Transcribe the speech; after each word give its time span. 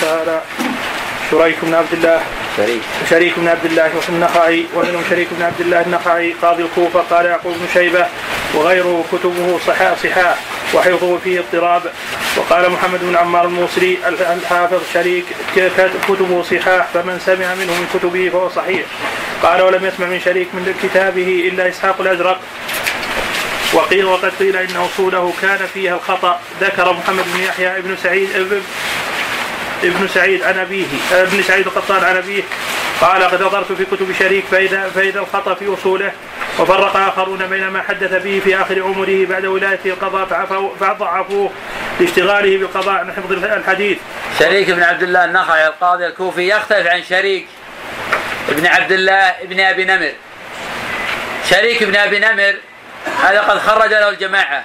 تعالى. 0.00 0.40
شريك 1.30 1.56
بن 1.62 1.74
عبد 1.74 1.92
الله. 1.92 2.20
شريك. 2.56 2.82
شريك 3.10 3.32
بن 3.36 3.48
عبد 3.48 3.64
الله 3.64 3.90
النخعي 4.08 4.66
ومنهم 4.74 5.04
شريك 5.10 5.28
بن 5.30 5.42
عبد 5.42 5.60
الله 5.60 5.80
النخعي 5.80 6.34
قاضي 6.42 6.62
الكوفة 6.62 7.00
قال 7.00 7.26
يعقوب 7.26 7.52
بن 7.52 7.66
شيبة 7.74 8.06
وغيره 8.54 9.04
كتبه 9.12 9.58
صحاح 9.66 9.94
صحاح 10.04 10.36
وحفظه 10.74 11.18
فيه 11.24 11.40
اضطراب. 11.40 11.82
وقال 12.36 12.70
محمد 12.70 13.00
بن 13.02 13.16
عمار 13.16 13.44
الموصلي 13.44 13.98
الحافظ 14.08 14.80
شريك 14.94 15.24
كتبه 16.08 16.42
صحاح 16.42 16.86
فمن 16.94 17.20
سمع 17.26 17.54
منه 17.54 17.72
من 17.72 17.86
كتبه 17.94 18.28
فهو 18.28 18.48
صحيح. 18.48 18.86
قال 19.42 19.62
ولم 19.62 19.84
يسمع 19.84 20.06
من 20.06 20.20
شريك 20.20 20.48
من 20.54 20.74
كتابه 20.82 21.50
إلا 21.52 21.68
إسحاق 21.68 22.00
الأزرق. 22.00 22.40
وقيل 23.72 24.04
وقد 24.04 24.32
قيل 24.38 24.56
ان 24.56 24.76
اصوله 24.76 25.32
كان 25.42 25.58
فيها 25.74 25.94
الخطأ. 25.94 26.40
ذكر 26.60 26.92
محمد 26.92 27.24
بن 27.34 27.40
يحيى 27.40 27.78
ابن 27.78 27.96
سعيد 28.02 28.28
ابن 29.84 30.08
سعيد 30.08 30.42
عن 30.42 30.58
أبيه 30.58 30.86
ابن 31.12 31.42
سعيد 31.42 31.66
القطان 31.66 32.04
عن 32.04 32.16
أبيه 32.16 32.42
قال 33.00 33.22
قد 33.22 33.42
نظرت 33.42 33.72
في 33.72 33.84
كتب 33.84 34.14
شريك 34.18 34.44
فاذا 34.50 34.90
فاذا 34.94 35.20
الخطأ 35.20 35.54
في 35.54 35.74
أصوله 35.74 36.12
وفرق 36.58 36.96
آخرون 36.96 37.46
بين 37.46 37.68
ما 37.68 37.82
حدث 37.82 38.22
به 38.22 38.40
في 38.44 38.56
آخر 38.56 38.82
عمره 38.82 39.26
بعد 39.26 39.46
ولايته 39.46 39.90
القضاء 39.90 40.46
فضعفوه 40.80 41.50
لاشتغاله 42.00 42.58
بالقضاء 42.58 42.94
عن 42.94 43.12
حفظ 43.12 43.32
الحديث. 43.32 43.98
شريك 44.38 44.70
بن 44.70 44.82
عبد 44.82 45.02
الله 45.02 45.24
النخعي 45.24 45.66
القاضي 45.66 46.06
الكوفي 46.06 46.48
يختلف 46.48 46.86
عن 46.86 47.02
شريك 47.02 47.46
ابن 48.48 48.66
عبد 48.66 48.92
الله 48.92 49.14
ابن 49.14 49.60
أبي 49.60 49.84
نمر. 49.84 50.12
شريك 51.50 51.82
ابن 51.82 51.96
أبي 51.96 52.18
نمر 52.18 52.54
هذا 53.22 53.40
قد 53.40 53.58
خرج 53.58 53.90
له 53.90 54.08
الجماعة. 54.08 54.64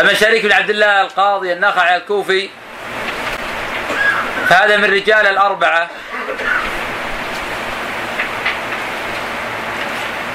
أما 0.00 0.14
شريك 0.14 0.44
بن 0.44 0.52
عبد 0.52 0.70
الله 0.70 1.00
القاضي 1.00 1.52
النخعي 1.52 1.96
الكوفي 1.96 2.48
هذا 4.48 4.76
من 4.76 4.84
رجال 4.84 5.26
الأربعة. 5.26 5.88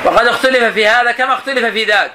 وقد 0.04 0.28
اختلف 0.28 0.74
في 0.74 0.88
هذا 0.88 1.12
كما 1.12 1.34
اختلف 1.34 1.66
في 1.66 1.84
ذاك. 1.84 2.12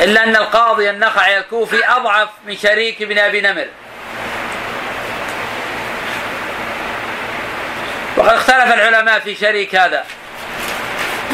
إلا 0.00 0.24
أن 0.24 0.36
القاضي 0.36 0.90
النخعي 0.90 1.38
الكوفي 1.38 1.88
أضعف 1.88 2.28
من 2.46 2.56
شريك 2.56 3.02
بن 3.02 3.18
أبي 3.18 3.40
نمر. 3.40 3.66
وقد 8.16 8.32
اختلف 8.32 8.74
العلماء 8.74 9.20
في 9.20 9.34
شريك 9.34 9.74
هذا. 9.74 10.04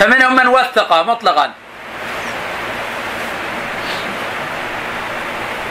فمنهم 0.00 0.36
من 0.36 0.46
وثقه 0.46 1.02
مطلقا. 1.02 1.52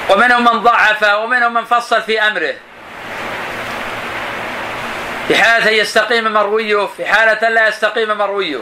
ومنهم 0.09 0.43
من 0.43 0.63
ضعفه 0.63 1.17
ومنهم 1.17 1.53
من 1.53 1.65
فصل 1.65 2.01
في 2.01 2.21
أمره. 2.21 2.53
في 5.29 5.35
حالة 5.35 5.69
أن 5.69 5.73
يستقيم 5.73 6.33
مرويه 6.33 6.89
في 6.97 7.05
حالة 7.05 7.49
لا 7.49 7.67
يستقيم 7.67 8.17
مرويه. 8.17 8.59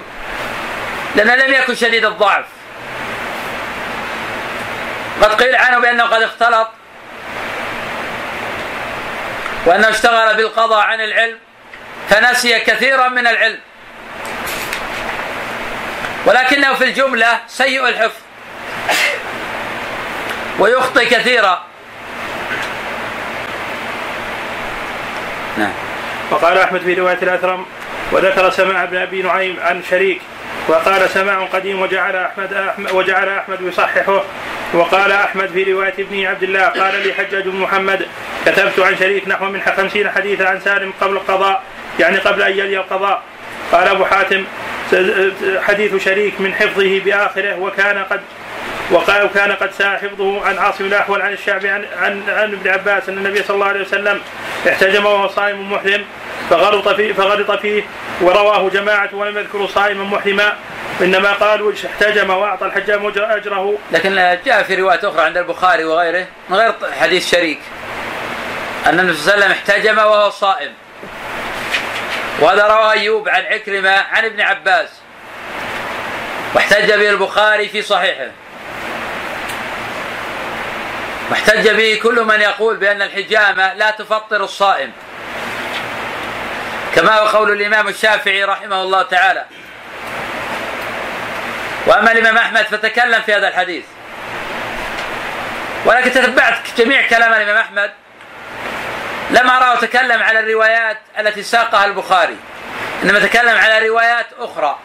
لأنه 1.16 1.36
لم 1.36 1.54
يكن 1.54 1.76
شديد 1.76 2.06
الضعف. 2.06 2.46
قد 5.22 5.42
قيل 5.42 5.56
عنه 5.56 5.80
بأنه 5.80 6.04
قد 6.04 6.22
اختلط. 6.22 6.70
وأنه 9.66 9.90
اشتغل 9.90 10.36
بالقضاء 10.36 10.80
عن 10.80 11.02
العلم. 11.02 11.38
فنسي 12.10 12.60
كثيرا 12.60 13.08
من 13.08 13.28
العلم. 13.28 13.60
ولكنه 16.26 16.74
في 16.74 16.84
الجملة 16.84 17.40
سيء 17.48 17.88
الحفظ. 17.88 18.22
ويخطئ 20.60 21.06
كثيرا. 21.06 21.64
نعم. 25.58 25.87
وقال 26.32 26.58
أحمد 26.58 26.82
في 26.82 26.94
رواية 26.94 27.18
الأثرم 27.22 27.66
وذكر 28.12 28.50
سماع 28.50 28.86
بن 28.86 28.98
أبي 28.98 29.22
نعيم 29.22 29.56
عن 29.62 29.84
شريك 29.90 30.22
وقال 30.68 31.10
سماع 31.10 31.46
قديم 31.46 31.82
وجعل 31.82 32.16
احمد 32.16 32.74
وجعل 32.94 33.30
أحمد 33.30 33.62
يصححه. 33.62 34.24
وقال 34.74 35.12
أحمد 35.12 35.50
في 35.50 35.74
رواية 35.74 35.94
ابن 36.00 36.26
عبد 36.26 36.44
الله 36.44 36.66
قال 36.66 37.08
لي 37.08 37.14
حجاج 37.14 37.44
بن 37.44 37.60
محمد 37.60 38.08
كتبت 38.46 38.80
عن 38.80 38.98
شريك 38.98 39.28
نحو 39.28 39.46
من 39.46 39.62
خمسين 39.78 40.10
حديثا 40.10 40.44
عن 40.44 40.60
سالم 40.60 40.94
قبل 41.02 41.14
القضاء 41.14 41.64
يعني 42.00 42.18
قبل 42.18 42.42
أن 42.42 42.52
يلي 42.52 42.78
القضاء. 42.78 43.22
قال 43.72 43.88
أبو 43.88 44.06
حاتم 44.06 44.44
حديث 45.68 46.04
شريك 46.04 46.42
من 46.42 46.54
حفظه 46.54 47.00
بآخره 47.00 47.60
وكان 47.60 48.04
قد 48.04 48.22
وقال 48.92 49.24
وكان 49.24 49.52
قد 49.52 49.72
ساء 49.72 49.98
حفظه 49.98 50.46
عن 50.46 50.58
عاصم 50.58 50.86
الاحول 50.86 51.22
عن 51.22 51.34
الشعبي 51.34 51.70
عن 51.70 51.86
عن, 51.98 52.24
عن 52.30 52.54
ابن 52.54 52.70
عباس 52.70 53.10
أن 53.10 53.18
النبي 53.18 53.44
صلى 53.44 53.56
الله 53.56 53.66
عليه 53.66 53.82
وسلم 53.82 54.22
احتجم 54.70 55.06
وهو 55.06 55.28
صائم 55.28 55.74
محرم 55.74 56.06
فغلط 56.50 56.90
فيه 56.90 57.14
فغلط 57.14 57.52
فيه 57.52 57.84
ورواه 58.22 58.70
جماعة 58.70 59.10
ولم 59.14 59.38
يذكروا 59.38 59.68
صائما 59.68 60.04
محرما 60.04 60.54
إنما 61.02 61.34
قالوا 61.34 61.74
احتجم 61.86 62.30
وأعطى 62.30 62.66
الحجام 62.66 63.08
أجره. 63.18 63.78
لكن 63.92 64.38
جاء 64.46 64.64
في 64.64 64.76
رواية 64.76 65.00
أخرى 65.04 65.22
عند 65.22 65.38
البخاري 65.38 65.86
وغيره 65.86 66.26
من 66.50 66.58
غير 66.58 66.74
حديث 67.00 67.32
شريك 67.32 67.60
أن 68.86 69.00
النبي 69.00 69.18
صلى 69.18 69.34
الله 69.34 69.46
عليه 69.46 69.46
وسلم 69.46 69.52
احتجم 69.52 69.98
وهو 69.98 70.30
صائم. 70.30 70.74
وهذا 72.40 72.68
رواه 72.68 72.92
أيوب 72.92 73.30
عن 73.30 73.42
عكرمة 73.42 73.90
عن 73.90 74.26
ابن 74.26 74.42
عباس 74.42 74.90
واحتج 76.56 76.94
به 76.94 77.10
البخاري 77.10 77.70
في 77.70 77.82
صحيحه. 77.82 78.28
واحتج 81.30 81.70
به 81.70 82.00
كل 82.04 82.24
من 82.24 82.42
يقول 82.42 82.78
بأن 82.78 83.02
الحجامة 83.02 83.74
لا 83.74 83.92
تفطر 83.92 84.44
الصائم. 84.44 84.92
كما 86.96 87.20
هو 87.20 87.28
قول 87.28 87.52
الإمام 87.52 87.88
الشافعي 87.88 88.44
رحمه 88.44 88.82
الله 88.82 89.02
تعالى. 89.02 89.46
وأما 91.86 92.12
الإمام 92.12 92.38
أحمد 92.38 92.66
فتكلم 92.66 93.22
في 93.22 93.34
هذا 93.34 93.48
الحديث. 93.48 93.84
ولكن 95.86 96.12
تتبعت 96.12 96.56
جميع 96.78 97.08
كلام 97.08 97.34
الإمام 97.34 97.58
أحمد. 97.58 97.92
لم 99.32 99.50
أراه 99.50 99.76
تكلم 99.76 100.24
على 100.24 100.40
الروايات 100.40 100.98
التي 101.20 101.44
ساقها 101.44 101.86
البخاري. 101.86 102.38
إنما 103.04 103.20
تكلم 103.20 103.58
على 103.58 103.88
روايات 103.88 104.26
أخرى. 104.40 104.80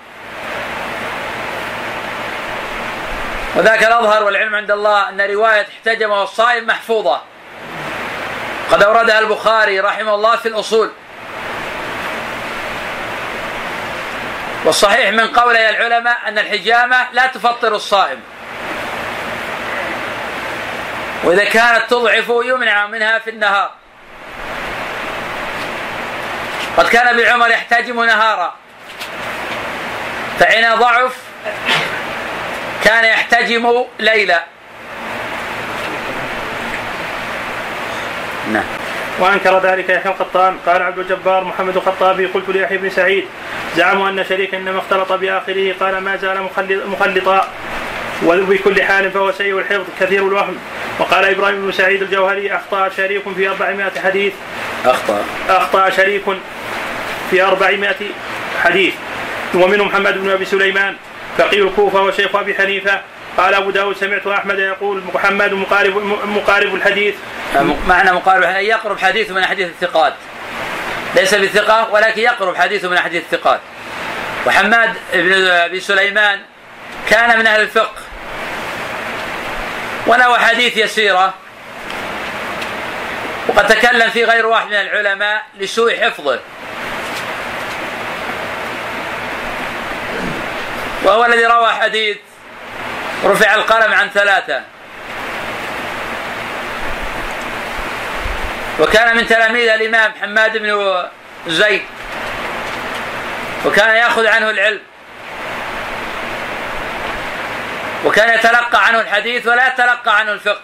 وذاك 3.56 3.84
الأظهر 3.84 4.24
والعلم 4.24 4.54
عند 4.54 4.70
الله 4.70 5.08
أن 5.08 5.20
رواية 5.20 5.66
احتجم 5.76 6.10
والصائم 6.10 6.66
محفوظة. 6.66 7.20
قد 8.70 8.82
أوردها 8.82 9.18
البخاري 9.18 9.80
رحمه 9.80 10.14
الله 10.14 10.36
في 10.36 10.48
الأصول. 10.48 10.90
والصحيح 14.64 15.10
من 15.10 15.28
قولي 15.28 15.70
العلماء 15.70 16.16
أن 16.28 16.38
الحجامة 16.38 17.06
لا 17.12 17.26
تفطر 17.26 17.74
الصائم. 17.74 18.20
وإذا 21.24 21.44
كانت 21.44 21.90
تضعف 21.90 22.28
يمنع 22.28 22.86
منها 22.86 23.18
في 23.18 23.30
النهار. 23.30 23.70
قد 26.76 26.88
كان 26.88 27.08
ابن 27.08 27.26
عمر 27.26 27.50
يحتجم 27.50 28.04
نهارا. 28.04 28.54
فحين 30.38 30.74
ضعف 30.74 31.16
كان 32.84 33.04
يحتجم 33.04 33.84
ليلا 34.00 34.44
نعم. 38.52 38.64
وأنكر 39.18 39.58
ذلك 39.58 39.88
يحيى 39.88 40.12
القطان. 40.12 40.56
قال 40.66 40.82
عبد 40.82 40.98
الجبار 40.98 41.44
محمد 41.44 41.76
الخطابي 41.76 42.26
قلت 42.26 42.48
ليحيى 42.48 42.78
بن 42.78 42.90
سعيد 42.90 43.24
زعموا 43.76 44.08
أن 44.08 44.24
شريكا 44.28 44.56
إنما 44.56 44.78
اختلط 44.78 45.12
بآخره 45.12 45.74
قال 45.80 45.98
ما 45.98 46.16
زال 46.16 46.48
مخلطا. 46.86 47.48
وبكل 48.26 48.82
حال 48.82 49.10
فهو 49.10 49.32
سيء 49.32 49.58
الحفظ 49.58 49.84
كثير 50.00 50.26
الوهم. 50.26 50.56
وقال 50.98 51.24
إبراهيم 51.24 51.66
بن 51.66 51.72
سعيد 51.72 52.02
الجوهري 52.02 52.56
أخطأ 52.56 52.88
شريك 52.96 53.22
في 53.36 53.48
400 53.48 53.92
حديث. 54.04 54.32
أخطأ. 54.84 55.24
أخطأ 55.48 55.90
شريك 55.90 56.22
في 57.30 57.42
400 57.42 57.94
حديث. 58.62 58.94
ومنهم 59.54 59.86
محمد 59.86 60.18
بن 60.18 60.30
أبي 60.30 60.44
سليمان. 60.44 60.96
فقيه 61.38 61.62
الكوفة 61.62 62.02
وشيخ 62.02 62.36
أبي 62.36 62.54
حنيفة. 62.54 63.00
قال 63.36 63.54
أبو 63.54 63.70
داود 63.70 63.96
سمعت 63.96 64.26
أحمد 64.26 64.58
يقول 64.58 65.02
محمد 65.14 65.52
مقارب 65.52 65.96
مقارب 66.26 66.74
الحديث. 66.74 67.14
معنى 67.88 68.12
مقارب 68.12 68.42
الحديث 68.42 68.68
يقرب 68.68 68.98
حديثه 68.98 69.34
من 69.34 69.44
حديث 69.44 69.68
الثقات. 69.68 70.14
ليس 71.16 71.34
بثقه 71.34 71.90
ولكن 71.90 72.20
يقرب 72.20 72.56
حديثه 72.56 72.88
من 72.88 72.98
حديث 72.98 73.22
الثقات. 73.22 73.60
وحماد 74.46 74.94
بن 75.12 75.32
ابي 75.46 75.80
سليمان 75.80 76.40
كان 77.10 77.38
من 77.38 77.46
أهل 77.46 77.60
الفقه. 77.60 78.02
وله 80.06 80.38
حديث 80.38 80.76
يسيرة. 80.76 81.34
وقد 83.48 83.66
تكلم 83.66 84.10
في 84.10 84.24
غير 84.24 84.46
واحد 84.46 84.66
من 84.66 84.74
العلماء 84.74 85.42
لسوء 85.58 85.96
حفظه. 85.96 86.40
وهو 91.04 91.24
الذي 91.24 91.46
روى 91.46 91.72
حديث 91.72 92.16
رفع 93.24 93.54
القلم 93.54 93.92
عن 93.92 94.10
ثلاثة. 94.10 94.62
وكان 98.80 99.16
من 99.16 99.26
تلاميذ 99.26 99.68
الإمام 99.68 100.12
حماد 100.22 100.58
بن 100.58 101.02
زيد 101.46 101.82
وكان 103.64 103.96
يأخذ 103.96 104.26
عنه 104.26 104.50
العلم. 104.50 104.80
وكان 108.04 108.34
يتلقى 108.34 108.86
عنه 108.86 109.00
الحديث 109.00 109.46
ولا 109.46 109.66
يتلقى 109.66 110.18
عنه 110.18 110.32
الفقه. 110.32 110.62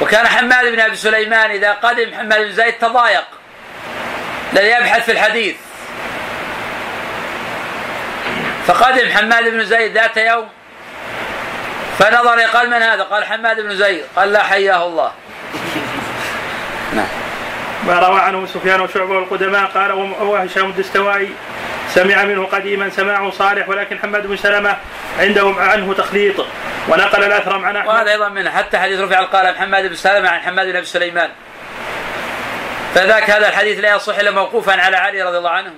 وكان 0.00 0.26
حماد 0.26 0.66
بن 0.66 0.80
أبي 0.80 0.96
سليمان 0.96 1.50
إذا 1.50 1.72
قدم 1.72 2.14
حماد 2.14 2.40
بن 2.40 2.52
زيد 2.52 2.72
تضايق 2.72 3.24
الذي 4.52 4.68
يبحث 4.68 5.04
في 5.04 5.12
الحديث. 5.12 5.56
فقدم 8.68 9.08
حماد 9.08 9.48
بن 9.48 9.64
زيد 9.64 9.92
ذات 9.92 10.16
يوم 10.16 10.48
فنظر 11.98 12.40
قال 12.40 12.70
من 12.70 12.82
هذا؟ 12.82 13.02
قال 13.02 13.24
حماد 13.24 13.60
بن 13.60 13.76
زيد. 13.76 14.04
قال 14.16 14.32
لا 14.32 14.42
حياه 14.42 14.86
الله. 14.86 15.12
نعم. 16.96 17.08
ما 17.86 17.98
روى 17.98 18.20
عنه 18.20 18.46
سفيان 18.46 18.80
وشعبة 18.80 19.14
والقدماء 19.14 19.64
قال 19.64 19.92
وهشام 20.20 20.70
الدستوائي. 20.70 21.30
سمع 21.94 22.24
منه 22.24 22.44
قديما 22.44 22.90
سماعه 22.90 23.30
صالح 23.30 23.68
ولكن 23.68 23.98
حماد 23.98 24.26
بن 24.26 24.36
سلمة 24.36 24.76
عندهم 25.18 25.58
عنه 25.58 25.94
تخليط. 25.94 26.46
ونقل 26.88 27.24
الأثرم 27.24 27.64
عن 27.64 27.76
أحمد. 27.76 27.88
وهذا 27.88 28.10
أيضا 28.10 28.28
منه. 28.28 28.50
حتى 28.50 28.78
حديث 28.78 29.00
رفع 29.00 29.18
القال 29.18 29.54
محمد 29.54 29.86
بن 29.86 29.94
سلمة 29.94 30.28
عن 30.28 30.40
حماد 30.40 30.66
بن 30.66 30.76
ابي 30.76 30.86
سليمان. 30.86 31.30
فذاك 32.94 33.30
هذا 33.30 33.48
الحديث 33.48 33.78
لا 33.80 33.96
يصح 33.96 34.18
إلا 34.18 34.30
موقوفا 34.30 34.72
على 34.72 34.96
علي 34.96 35.22
رضي 35.22 35.38
الله 35.38 35.50
عنه. 35.50 35.70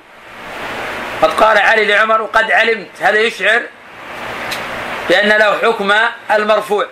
قد 1.22 1.30
قال 1.30 1.58
علي 1.58 1.84
لعمر 1.84 2.22
وقد 2.22 2.52
علمت. 2.52 2.88
هذا 3.00 3.18
يشعر 3.18 3.62
بأن 5.08 5.28
له 5.28 5.58
حكم 5.58 5.92
المرفوع. 6.30 6.86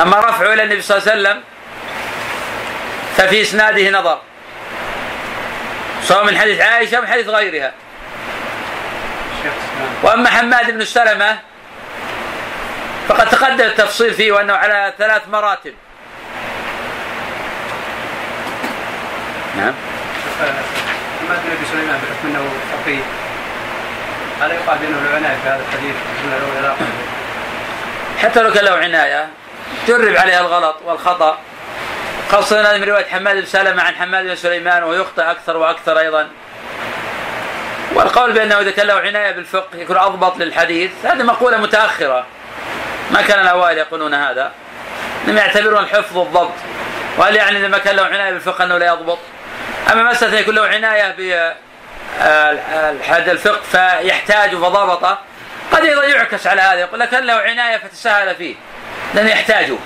أما 0.00 0.20
رفعه 0.20 0.52
إلى 0.52 0.62
النبي 0.62 0.82
صلى 0.82 0.98
الله 0.98 1.10
عليه 1.10 1.20
وسلم 1.20 1.42
ففي 3.16 3.42
إسناده 3.42 3.90
نظر. 3.90 4.20
سواء 6.04 6.24
من 6.24 6.38
حديث 6.38 6.60
عائشة 6.60 7.00
من 7.00 7.06
حديث 7.06 7.28
غيرها. 7.28 7.72
وأما 10.02 10.30
حماد 10.30 10.70
بن 10.70 10.84
سلمة 10.84 11.38
فقد 13.08 13.28
تقدم 13.28 13.64
التفصيل 13.64 14.14
فيه 14.14 14.32
وأنه 14.32 14.52
على 14.52 14.92
ثلاث 14.98 15.22
مراتب. 15.28 15.74
نعم. 19.56 19.74
حماد 21.30 21.42
بن 21.44 21.52
ابي 21.52 21.66
سليمان 21.72 21.98
بحكم 21.98 22.28
إنه 22.28 22.50
فقيه. 22.72 23.02
هل 24.40 24.78
بأنه 24.80 25.00
له 25.02 25.16
عناية 25.16 25.36
في 25.42 25.48
هذا 25.48 25.62
الحديث 25.68 25.94
حتى 28.18 28.42
لو 28.42 28.52
كان 28.52 28.64
له 28.64 28.76
عناية. 28.76 29.28
جرب 29.88 30.16
عليها 30.16 30.40
الغلط 30.40 30.76
والخطأ. 30.84 31.38
خاصة 32.30 32.60
هذه 32.60 32.78
من 32.78 32.84
رواية 32.84 33.04
حماد 33.04 33.36
بن 33.36 33.44
سلمة 33.44 33.82
عن 33.82 33.94
حماد 33.94 34.24
بن 34.24 34.34
سليمان 34.34 34.82
ويخطئ 34.82 35.22
أكثر 35.22 35.56
وأكثر 35.56 35.98
أيضا. 35.98 36.28
والقول 37.94 38.32
بأنه 38.32 38.60
إذا 38.60 38.70
كان 38.70 38.86
له 38.86 38.94
عناية 38.94 39.32
بالفقه 39.32 39.78
يكون 39.78 39.96
أضبط 39.96 40.38
للحديث 40.38 40.90
هذه 41.04 41.22
مقولة 41.22 41.56
متأخرة. 41.56 42.26
ما 43.10 43.22
كان 43.22 43.40
الأوائل 43.40 43.78
يقولون 43.78 44.14
هذا. 44.14 44.52
انهم 45.24 45.36
يعتبرون 45.36 45.78
الحفظ 45.78 46.18
الضبط. 46.18 46.54
وهل 47.18 47.36
يعني 47.36 47.58
إذا 47.58 47.68
ما 47.68 47.78
كان 47.78 47.96
له 47.96 48.04
عناية 48.04 48.32
بالفقه 48.32 48.64
أنه 48.64 48.78
لا 48.78 48.86
يضبط؟ 48.86 49.18
أما 49.92 50.10
مسألة 50.10 50.38
يكون 50.38 50.54
له 50.54 50.66
عناية 50.66 51.14
بحد 52.98 53.28
الفقه 53.28 53.60
فيحتاج 53.72 54.50
فضبطه 54.50 55.18
قد 55.72 55.84
أيضا 55.84 56.04
يعكس 56.04 56.46
على 56.46 56.62
هذا 56.62 56.80
يقول 56.80 57.00
لك 57.00 57.14
له 57.14 57.34
عناية 57.34 57.76
فتساهل 57.76 58.34
فيه؟ 58.34 58.54
لأنه 59.14 59.30
يحتاجه. 59.30 59.76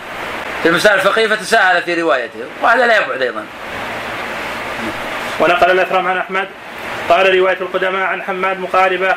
في 0.63 0.69
المسائل 0.69 0.95
الفقهية 0.95 1.29
فتساهل 1.29 1.83
في 1.83 2.03
روايته 2.03 2.39
وهذا 2.63 2.87
لا 2.87 2.97
يبعد 2.97 3.23
أيضا. 3.23 3.47
ونقل 5.41 5.71
الاثرم 5.71 6.07
عن 6.07 6.19
أحمد. 6.19 6.49
قال 7.09 7.39
رواية 7.39 7.57
القدماء 7.61 8.03
عن 8.07 8.23
حماد 8.23 8.61
مقاربة 8.61 9.17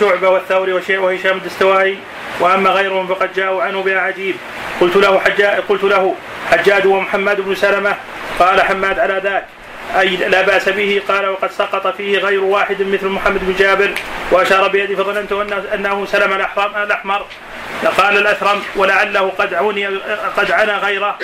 شعبة 0.00 0.28
والثوري 0.28 0.72
وهشام 0.72 1.36
الدستوائي. 1.36 1.98
وأما 2.40 2.70
غيرهم 2.70 3.06
فقد 3.06 3.32
جاءوا 3.32 3.62
عنه 3.62 3.82
باعاجيب 3.82 4.36
قلت 4.80 4.96
له 4.96 5.20
حجاج 5.20 5.60
قلت 5.68 5.84
له 5.84 6.14
حجاج 6.50 6.86
ومحمد 6.86 7.40
بن 7.40 7.54
سلمة. 7.54 7.96
قال 8.38 8.62
حماد 8.62 8.98
على 8.98 9.20
ذاك. 9.24 9.46
أي 9.98 10.16
لا 10.16 10.42
بأس 10.42 10.68
به 10.68 11.02
قال 11.08 11.28
وقد 11.28 11.50
سقط 11.50 11.96
فيه 11.96 12.18
غير 12.18 12.44
واحد 12.44 12.82
مثل 12.82 13.06
محمد 13.06 13.40
بن 13.46 13.54
جابر 13.58 13.90
وأشار 14.30 14.68
بيده 14.68 15.02
فظننت 15.02 15.32
أنه 15.74 16.06
سلم 16.06 16.32
الأحمر. 16.32 17.26
قال 17.98 18.18
الأثرم 18.18 18.62
ولعله 18.76 19.32
قد 19.38 19.54
عني 19.54 19.86
قد 20.36 20.50
عنا 20.50 20.78
غيره. 20.78 21.18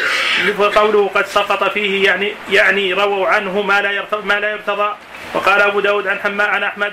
قوله 0.74 1.10
قد 1.14 1.26
سقط 1.26 1.64
فيه 1.64 2.04
يعني 2.04 2.32
يعني 2.50 2.92
رووا 2.92 3.26
عنه 3.28 3.62
ما 3.62 3.80
لا 3.80 4.04
ما 4.24 4.40
لا 4.40 4.50
يرتضى. 4.50 4.94
وقال 5.34 5.60
أبو 5.60 5.80
داود 5.80 6.08
عن 6.08 6.18
حماء 6.20 6.48
عن 6.48 6.62
أحمد. 6.62 6.92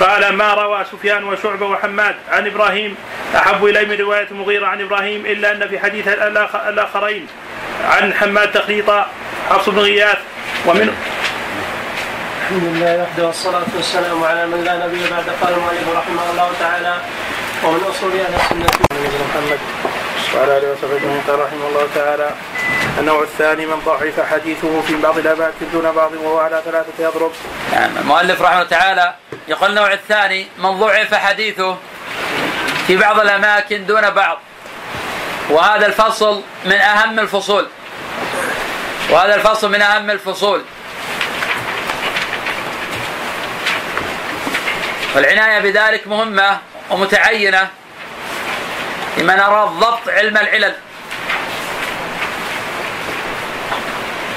قال 0.00 0.32
ما 0.32 0.54
روى 0.54 0.84
سفيان 0.92 1.24
وشعبة 1.24 1.66
وحماد 1.66 2.14
عن 2.30 2.46
إبراهيم 2.46 2.96
أحب 3.36 3.64
إلي 3.64 3.84
من 3.84 3.96
رواية 3.96 4.28
المغيرة 4.30 4.66
عن 4.66 4.80
إبراهيم 4.80 5.26
إلا 5.26 5.52
أن 5.52 5.68
في 5.68 5.78
حديث 5.78 6.08
الآخرين 6.68 7.26
عن 7.84 8.14
حماد 8.14 8.52
تخليطا 8.52 9.06
حفص 9.50 9.68
بن 9.68 9.78
غياث 9.78 10.18
ومن 10.66 10.94
الحمد 12.42 12.64
لله 12.64 13.02
وحده 13.02 13.26
والصلاة 13.26 13.66
والسلام 13.76 14.24
على 14.24 14.46
من 14.46 14.64
لا 14.64 14.86
نبي 14.86 15.10
بعد 15.10 15.24
قال 15.42 15.54
المؤلف 15.54 15.96
رحمه 15.96 16.30
الله 16.30 16.50
تعالى 16.60 16.96
ومن 17.64 17.80
أصول 17.90 18.12
أهل 18.12 18.34
السنة 18.34 18.66
محمد 19.30 19.58
وعلى 20.34 20.58
اله 20.58 20.72
وصحبه 20.72 20.96
اجمعين 20.96 21.20
قال 21.20 21.40
رحمه 21.40 21.68
الله 21.68 21.88
تعالى 21.94 22.30
النوع 22.98 23.22
الثاني 23.22 23.66
من 23.66 23.80
ضعف 23.80 24.20
حديثه 24.20 24.82
في 24.82 24.94
بعض 24.96 25.18
الاماكن 25.18 25.70
دون 25.72 25.92
بعض 25.92 26.12
وهو 26.12 26.38
على 26.38 26.62
ثلاثة 26.64 27.04
يضرب. 27.04 27.32
نعم 27.72 27.98
المؤلف 27.98 28.42
رحمه 28.42 28.54
الله 28.54 28.68
تعالى 28.68 29.14
يقول 29.48 29.70
النوع 29.70 29.92
الثاني 29.92 30.46
من 30.58 30.70
ضعف 30.70 31.14
حديثه 31.14 31.76
في 32.86 32.96
بعض 32.96 33.20
الأماكن 33.20 33.86
دون 33.86 34.10
بعض. 34.10 34.38
وهذا 35.50 35.86
الفصل 35.86 36.42
من 36.64 36.72
أهم 36.72 37.18
الفصول. 37.18 37.68
وهذا 39.10 39.34
الفصل 39.34 39.70
من 39.70 39.82
أهم 39.82 40.10
الفصول. 40.10 40.62
والعناية 45.16 45.58
بذلك 45.58 46.06
مهمة 46.06 46.58
ومتعينة 46.90 47.68
لمن 49.18 49.40
أراد 49.40 49.68
ضبط 49.68 50.08
علم 50.08 50.36
العلل. 50.36 50.74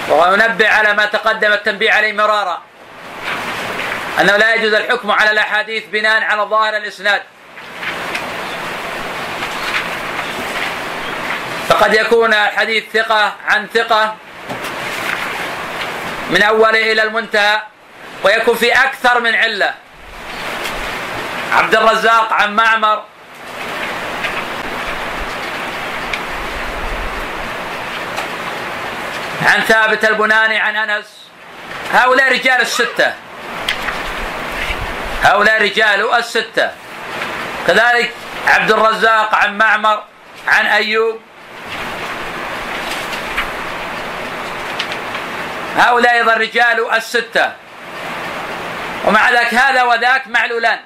وينبه 0.09 0.69
على 0.69 0.93
ما 0.93 1.05
تقدم 1.05 1.53
التنبيه 1.53 1.91
عليه 1.91 2.13
مرارا. 2.13 2.61
أنه 4.19 4.37
لا 4.37 4.55
يجوز 4.55 4.73
الحكم 4.73 5.11
على 5.11 5.31
الأحاديث 5.31 5.83
بناء 5.91 6.23
على 6.23 6.41
ظاهر 6.41 6.77
الإسناد. 6.77 7.21
فقد 11.69 11.93
يكون 11.93 12.33
الحديث 12.33 12.83
ثقة 12.93 13.33
عن 13.47 13.67
ثقة 13.73 14.15
من 16.29 16.41
أوله 16.41 16.91
إلى 16.91 17.03
المنتهى 17.03 17.61
ويكون 18.23 18.55
في 18.55 18.71
أكثر 18.71 19.19
من 19.19 19.35
علة. 19.35 19.73
عبد 21.53 21.75
الرزاق 21.75 22.33
عن 22.33 22.55
معمر 22.55 23.03
عن 29.45 29.61
ثابت 29.61 30.05
البناني 30.05 30.59
عن 30.59 30.75
أنس. 30.75 31.05
هؤلاء 31.93 32.31
رجال 32.31 32.61
الستة. 32.61 33.13
هؤلاء 35.23 35.61
رجال 35.61 36.13
الستة. 36.13 36.71
كذلك 37.67 38.13
عبد 38.47 38.71
الرزاق 38.71 39.35
عن 39.35 39.57
معمر 39.57 40.03
عن 40.47 40.65
أيوب. 40.65 41.19
هؤلاء 45.77 46.13
أيضا 46.13 46.33
رجال 46.33 46.93
الستة. 46.93 47.51
ومع 49.05 49.31
ذلك 49.31 49.53
هذا 49.53 49.83
وذاك 49.83 50.27
معلولان. 50.27 50.79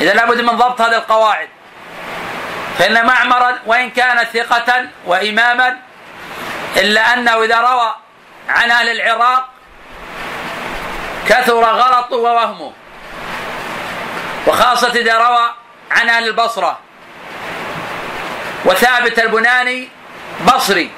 إذا 0.00 0.14
لابد 0.14 0.40
من 0.40 0.56
ضبط 0.56 0.80
هذه 0.80 0.96
القواعد. 0.96 1.48
فإن 2.78 3.06
معمرا 3.06 3.58
وإن 3.66 3.90
كان 3.90 4.24
ثقة 4.24 4.88
وإماما 5.06 5.78
إلا 6.76 7.12
أنه 7.12 7.44
إذا 7.44 7.60
روى 7.60 7.94
عن 8.48 8.70
أهل 8.70 8.88
العراق 8.88 9.48
كثر 11.28 11.64
غلطه 11.64 12.16
ووهمه. 12.16 12.72
وخاصة 14.46 14.88
إذا 14.88 15.18
روى 15.18 15.50
عن 15.90 16.08
أهل 16.08 16.28
البصرة. 16.28 16.78
وثابت 18.64 19.18
البناني 19.18 19.88
بصري. 20.46 20.90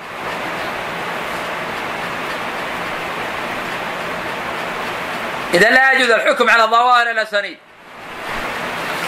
إذا 5.54 5.70
لا 5.70 5.92
يجوز 5.92 6.10
الحكم 6.10 6.50
على 6.50 6.62
ظواهر 6.62 7.10
الأسانيد. 7.10 7.58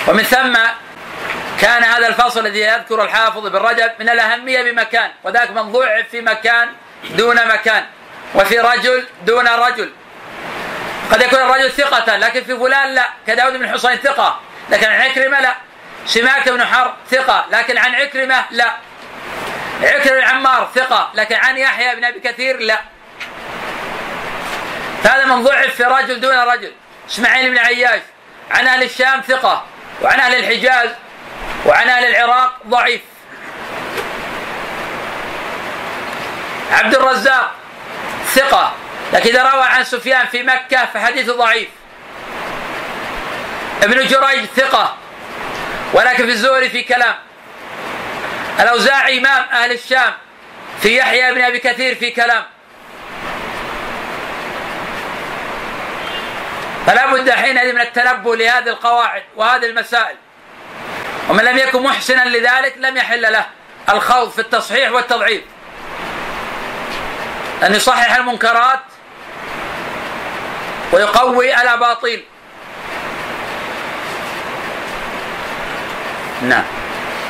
ومن 0.09 0.23
ثم 0.23 0.57
كان 1.61 1.85
هذا 1.85 2.07
الفصل 2.09 2.47
الذي 2.47 2.61
يذكر 2.61 3.05
الحافظ 3.05 3.47
بن 3.47 3.59
رجب 3.59 3.91
من 4.01 4.09
الأهمية 4.09 4.63
بمكان 4.63 5.11
وذاك 5.25 5.51
من 5.51 5.73
ضعف 5.73 6.09
في 6.11 6.21
مكان 6.21 6.69
دون 7.11 7.49
مكان 7.49 7.85
وفي 8.35 8.59
رجل 8.59 9.07
دون 9.23 9.49
رجل. 9.49 9.93
قد 11.13 11.23
يكون 11.23 11.39
الرجل 11.39 11.71
ثقة 11.71 12.17
لكن 12.17 12.45
في 12.45 12.57
فلان 12.57 12.95
لا 12.95 13.09
كداود 13.27 13.53
بن 13.53 13.69
حسين 13.69 13.97
ثقة 13.97 14.41
لكن 14.71 14.87
عن 14.87 15.01
عكرمة 15.01 15.41
لا. 15.41 15.55
سماك 16.07 16.49
بن 16.49 16.65
حرب 16.65 16.95
ثقة 17.11 17.47
لكن 17.51 17.79
عن 17.79 17.95
عكرمة 17.95 18.45
لا. 18.51 18.73
عكرمة 19.83 20.21
بن 20.21 20.25
عمار 20.25 20.71
ثقة 20.75 21.11
لكن 21.15 21.35
عن 21.35 21.59
يحيى 21.59 21.97
بن 21.97 22.05
أبي 22.05 22.21
كثير 22.21 22.59
لا. 22.59 22.81
هذا 25.05 25.25
من 25.25 25.45
ضعف 25.45 25.75
في 25.75 25.83
رجل 25.83 26.21
دون 26.21 26.39
رجل. 26.39 26.73
إسماعيل 27.11 27.51
بن 27.51 27.59
عياش 27.59 28.01
عن 28.51 28.67
أهل 28.67 28.83
الشام 28.83 29.21
ثقة 29.21 29.65
وعن 30.03 30.21
أهل 30.21 30.35
الحجاز 30.35 30.91
وعن 31.67 31.89
أهل 31.89 32.05
العراق 32.05 32.53
ضعيف. 32.67 33.01
عبد 36.73 36.95
الرزاق 36.95 37.51
ثقة 38.27 38.73
لكن 39.13 39.31
إذا 39.31 39.43
روى 39.43 39.63
عن 39.63 39.85
سفيان 39.85 40.27
في 40.27 40.43
مكة 40.43 40.85
فحديثه 40.95 41.37
ضعيف. 41.37 41.69
ابن 43.83 44.07
جريج 44.07 44.45
ثقة 44.57 44.97
ولكن 45.93 46.27
في 46.27 46.33
الزهري 46.33 46.69
في 46.69 46.83
كلام. 46.83 47.15
الأوزاعي 48.61 49.19
إمام 49.19 49.45
أهل 49.53 49.73
الشام 49.73 50.13
في 50.83 50.97
يحيى 50.97 51.35
بن 51.35 51.43
أبي 51.43 51.59
كثير 51.59 51.95
في 51.95 52.11
كلام. 52.11 52.45
فلا 56.87 57.07
بد 57.07 57.31
حينئذ 57.31 57.73
من 57.73 57.81
التنبؤ 57.81 58.35
لهذه 58.35 58.69
القواعد 58.69 59.23
وهذه 59.37 59.67
المسائل. 59.67 60.17
ومن 61.29 61.45
لم 61.45 61.59
يكن 61.59 61.83
محسنا 61.83 62.25
لذلك 62.25 62.75
لم 62.79 62.97
يحل 62.97 63.33
له 63.33 63.47
الخوض 63.89 64.31
في 64.31 64.39
التصحيح 64.39 64.93
والتضعيف. 64.93 65.43
أن 67.63 67.75
يصحح 67.75 68.17
المنكرات 68.17 68.81
ويقوي 70.93 71.55
الأباطيل. 71.63 72.25
نعم. 76.43 76.65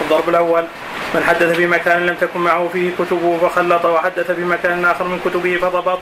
الضرب 0.01 0.29
الأول. 0.29 0.69
من 1.17 1.25
حدث 1.25 1.57
في 1.57 1.67
مكان 1.67 2.07
لم 2.07 2.15
تكن 2.15 2.41
معه 2.41 2.69
فيه 2.73 2.91
كتبه 2.99 3.39
فخلط 3.39 3.85
وحدث 3.85 4.31
في 4.31 4.45
مكان 4.45 4.85
آخر 4.85 5.05
من 5.05 5.21
كتبه 5.25 5.57
فضبط. 5.57 5.99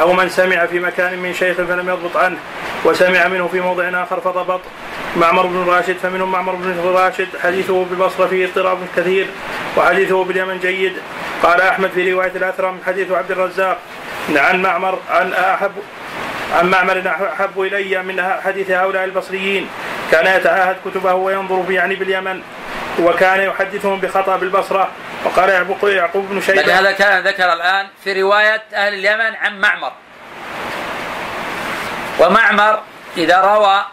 أو 0.00 0.12
من 0.12 0.28
سمع 0.28 0.66
في 0.66 0.80
مكان 0.80 1.18
من 1.18 1.34
شيخ 1.34 1.56
فلم 1.56 1.88
يضبط 1.88 2.16
عنه 2.16 2.36
وسمع 2.84 3.28
منه 3.28 3.48
في 3.48 3.60
موضع 3.60 4.02
آخر 4.02 4.20
فضبط. 4.20 4.60
معمر 5.16 5.46
بن 5.46 5.64
راشد 5.66 5.96
فمنهم 6.02 6.32
معمر 6.32 6.54
بن 6.54 6.80
راشد 6.94 7.28
حديثه 7.42 7.84
بالبصرة 7.84 8.26
فيه 8.26 8.46
اضطراب 8.46 8.78
كثير 8.96 9.26
وحديثه 9.76 10.24
باليمن 10.24 10.58
جيد. 10.58 10.92
قال 11.42 11.60
أحمد 11.60 11.90
في 11.90 12.12
رواية 12.12 12.32
الأثرم 12.34 12.78
حديث 12.86 13.12
عبد 13.12 13.30
الرزاق 13.30 13.78
عن 14.36 14.62
معمر 14.62 14.98
عن 15.10 15.32
أحب 15.32 15.72
عن 16.54 16.70
معمر 16.70 17.02
أحب 17.06 17.60
إلي 17.60 18.02
من 18.02 18.22
حديث 18.44 18.70
هؤلاء 18.70 19.04
البصريين. 19.04 19.68
كان 20.12 20.40
يتعاهد 20.40 20.76
كتبه 20.84 21.14
وينظر 21.14 21.62
في 21.66 21.74
يعني 21.74 21.94
باليمن. 21.94 22.42
وكان 22.98 23.40
يحدثهم 23.40 24.00
بخطأ 24.00 24.36
بالبصرة 24.36 24.88
وقال 25.24 25.48
يعقوب 25.82 26.28
بن 26.28 26.40
شيبة. 26.40 26.78
هذا 26.78 26.92
كان 26.92 27.22
ذكر 27.22 27.52
الآن 27.52 27.88
في 28.04 28.22
رواية 28.22 28.62
أهل 28.74 28.94
اليمن 28.94 29.36
عن 29.36 29.60
معمر. 29.60 29.92
ومعمر 32.18 32.82
إذا 33.16 33.40
روى 33.40 33.84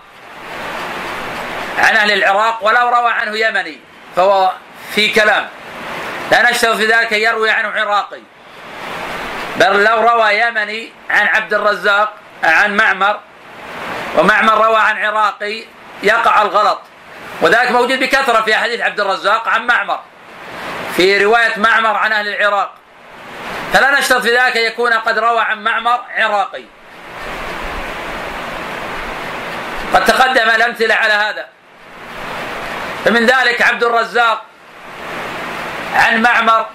عن 1.77 1.95
أهل 1.95 2.11
العراق 2.11 2.65
ولو 2.65 2.89
روى 2.89 3.11
عنه 3.11 3.37
يمني 3.37 3.79
فهو 4.15 4.51
في 4.95 5.09
كلام. 5.09 5.47
لا 6.31 6.51
نشتغل 6.51 6.77
في 6.77 6.85
ذلك 6.85 7.11
يروي 7.11 7.49
عنه 7.49 7.69
عراقي. 7.69 8.21
بل 9.55 9.83
لو 9.83 10.01
روى 10.01 10.39
يمني 10.39 10.91
عن 11.09 11.27
عبد 11.27 11.53
الرزاق 11.53 12.13
عن 12.43 12.77
معمر 12.77 13.19
ومعمر 14.17 14.65
روى 14.65 14.77
عن 14.77 15.05
عراقي 15.05 15.63
يقع 16.03 16.41
الغلط. 16.41 16.81
وذلك 17.41 17.71
موجود 17.71 17.99
بكثرة 17.99 18.41
في 18.41 18.55
حديث 18.55 18.81
عبد 18.81 18.99
الرزاق 18.99 19.47
عن 19.47 19.67
معمر. 19.67 19.99
في 20.95 21.17
رواية 21.17 21.53
معمر 21.57 21.95
عن 21.95 22.11
أهل 22.11 22.27
العراق. 22.27 22.73
فلا 23.73 23.99
نشترط 23.99 24.21
في 24.21 24.37
ذلك 24.37 24.57
أن 24.57 24.63
يكون 24.63 24.93
قد 24.93 25.19
روى 25.19 25.39
عن 25.41 25.63
معمر 25.63 25.99
عراقي. 26.17 26.63
قد 29.93 30.05
تقدم 30.05 30.49
الأمثلة 30.49 30.95
على 30.95 31.13
هذا. 31.13 31.45
فمن 33.05 33.25
ذلك 33.25 33.61
عبد 33.61 33.83
الرزاق 33.83 34.45
عن 35.95 36.21
معمر 36.21 36.65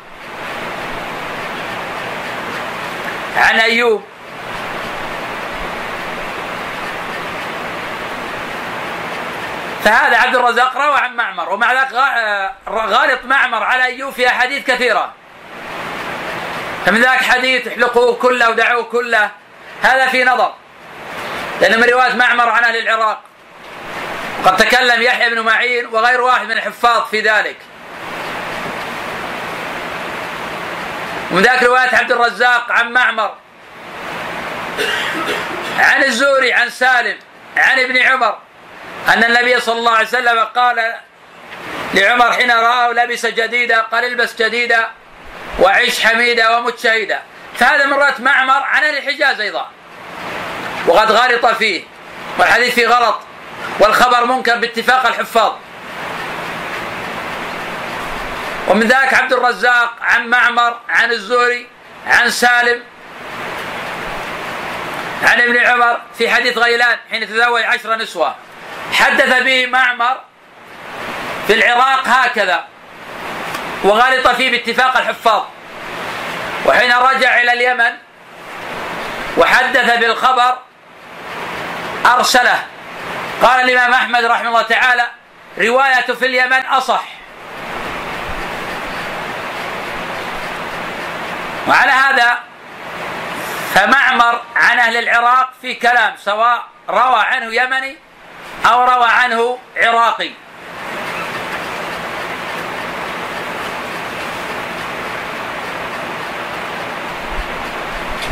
عن 3.36 3.60
أيوب 3.60 4.04
فهذا 9.84 10.16
عبد 10.16 10.36
الرزاق 10.36 10.76
روى 10.76 10.98
عن 10.98 11.16
معمر 11.16 11.52
ومع 11.52 11.72
ذلك 11.72 11.92
غالط 12.68 13.24
معمر 13.24 13.62
على 13.62 13.84
أيوب 13.84 14.12
في 14.12 14.28
أحاديث 14.28 14.66
كثيرة. 14.66 15.12
فمن 16.86 17.00
ذلك 17.00 17.22
حديث 17.22 17.68
احلقوه 17.68 18.14
كله 18.14 18.50
ودعوه 18.50 18.82
كله. 18.82 19.30
هذا 19.82 20.06
في 20.06 20.24
نظر. 20.24 20.54
لأن 21.60 21.80
من 21.80 21.84
رواية 21.84 22.14
معمر 22.14 22.48
عن 22.48 22.64
أهل 22.64 22.76
العراق 22.76 23.20
قد 24.44 24.56
تكلم 24.56 25.02
يحيى 25.02 25.30
بن 25.30 25.40
معين 25.40 25.86
وغير 25.86 26.20
واحد 26.20 26.44
من 26.44 26.52
الحفاظ 26.52 27.04
في 27.10 27.20
ذلك. 27.20 27.56
ومن 31.30 31.42
ذلك 31.42 31.62
رواية 31.62 31.96
عبد 31.96 32.12
الرزاق 32.12 32.72
عن 32.72 32.92
معمر 32.92 33.34
عن 35.78 36.04
الزوري 36.04 36.52
عن 36.52 36.70
سالم 36.70 37.18
عن 37.56 37.78
ابن 37.78 37.96
عمر 37.96 38.38
أن 39.08 39.24
النبي 39.24 39.60
صلى 39.60 39.78
الله 39.78 39.92
عليه 39.92 40.08
وسلم 40.08 40.38
قال 40.38 40.94
لعمر 41.94 42.32
حين 42.32 42.50
رآه 42.50 42.92
لبس 42.92 43.26
جديدا 43.26 43.80
قال 43.80 44.04
البس 44.04 44.42
جديدا 44.42 44.90
وعيش 45.58 46.06
حميدا 46.06 46.56
ومت 46.56 46.78
شهيدا. 46.78 47.22
فهذا 47.54 47.86
من 47.86 47.92
رواية 47.92 48.14
معمر 48.18 48.62
عن 48.62 48.84
الحجاز 48.84 49.40
أيضا. 49.40 49.70
وقد 50.86 51.12
غلط 51.12 51.46
فيه 51.46 51.84
والحديث 52.38 52.74
فيه 52.74 52.86
غلط 52.86 53.20
والخبر 53.80 54.24
منكر 54.24 54.56
باتفاق 54.56 55.06
الحفاظ. 55.06 55.52
ومن 58.68 58.82
ذلك 58.82 59.14
عبد 59.14 59.32
الرزاق 59.32 59.94
عن 60.00 60.26
معمر 60.26 60.76
عن 60.88 61.12
الزهري 61.12 61.66
عن 62.06 62.30
سالم 62.30 62.82
عن 65.22 65.40
ابن 65.40 65.56
عمر 65.56 66.00
في 66.18 66.30
حديث 66.30 66.58
غيلان 66.58 66.98
حين 67.10 67.28
تزوج 67.28 67.62
عشر 67.62 67.96
نسوة. 67.96 68.34
حدث 68.92 69.42
به 69.42 69.66
معمر 69.66 70.20
في 71.46 71.54
العراق 71.54 72.08
هكذا 72.08 72.64
وغلط 73.84 74.28
فيه 74.28 74.50
باتفاق 74.50 74.96
الحفاظ. 74.96 75.42
وحين 76.66 76.92
رجع 76.92 77.40
إلى 77.40 77.52
اليمن 77.52 77.92
وحدث 79.36 79.98
بالخبر 79.98 80.58
أرسله. 82.06 82.62
قال 83.42 83.60
الإمام 83.70 83.92
أحمد 83.92 84.24
رحمه 84.24 84.48
الله 84.48 84.62
تعالى 84.62 85.06
رواية 85.58 86.14
في 86.18 86.26
اليمن 86.26 86.66
أصح. 86.66 87.04
وعلى 91.68 91.92
هذا 91.92 92.38
فمعمر 93.74 94.40
عن 94.56 94.78
أهل 94.78 94.96
العراق 94.96 95.50
في 95.62 95.74
كلام 95.74 96.14
سواء 96.24 96.64
روى 96.88 97.20
عنه 97.20 97.54
يمني 97.54 97.96
أو 98.66 98.84
روى 98.84 99.08
عنه 99.08 99.58
عراقي. 99.76 100.30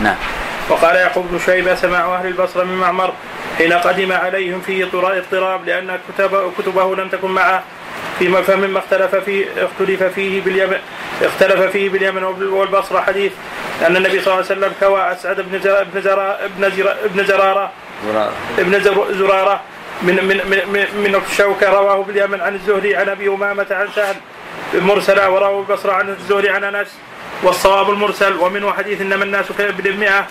نعم. 0.02 0.16
وقال 0.68 0.96
يعقوب 0.96 1.26
بن 1.30 1.38
شيبة 1.38 1.74
سماع 1.74 2.14
أهل 2.14 2.26
البصرة 2.26 2.64
من 2.64 2.74
معمر 2.74 3.12
حين 3.58 3.72
قدم 3.72 4.12
عليهم 4.12 4.60
فيه 4.60 4.84
اضطراب 4.84 5.64
لأن 5.66 5.98
كتب 6.08 6.52
كتبه 6.58 6.96
لم 6.96 7.08
تكن 7.08 7.30
معه 7.30 7.62
فيما 8.18 8.42
فمما 8.42 8.78
اختلف 8.78 9.14
فيه 9.14 9.46
اختلف 9.56 10.02
فيه 10.02 10.40
باليمن 10.40 10.78
اختلف 11.22 11.60
فيه 11.60 11.88
باليمن 11.88 12.24
والبصرة. 12.24 13.00
حديث 13.00 13.32
أن 13.86 13.96
النبي 13.96 14.20
صلى 14.20 14.34
الله 14.34 14.34
عليه 14.34 14.44
وسلم 14.44 14.72
كوى 14.80 15.12
أسعد 15.12 15.40
بن 15.40 15.58
بن 15.94 16.02
زرارة 16.02 16.38
ابن 17.04 17.24
زرارة 17.24 17.72
ابن 18.58 18.80
زرارة 19.18 19.60
من 20.02 20.24
من 20.24 20.36
من 20.72 20.86
من 21.04 21.22
الشوكة 21.30 21.70
رواه 21.70 22.02
باليمن 22.02 22.40
عن 22.40 22.54
الزهري 22.54 22.96
عن 22.96 23.08
أبي 23.08 23.28
أمامة 23.28 23.66
عن 23.70 23.88
سهل 23.96 24.16
مرسلا 24.74 25.26
ورواه 25.26 25.60
البصرة 25.60 25.92
عن 25.92 26.08
الزهري 26.08 26.50
عن 26.50 26.64
أنس 26.64 26.88
والصواب 27.42 27.90
المرسل 27.90 28.36
ومنه 28.36 28.72
حديث 28.72 29.00
إنما 29.00 29.24
الناس 29.24 29.46
كابن 29.58 29.86
المئة 29.86 30.26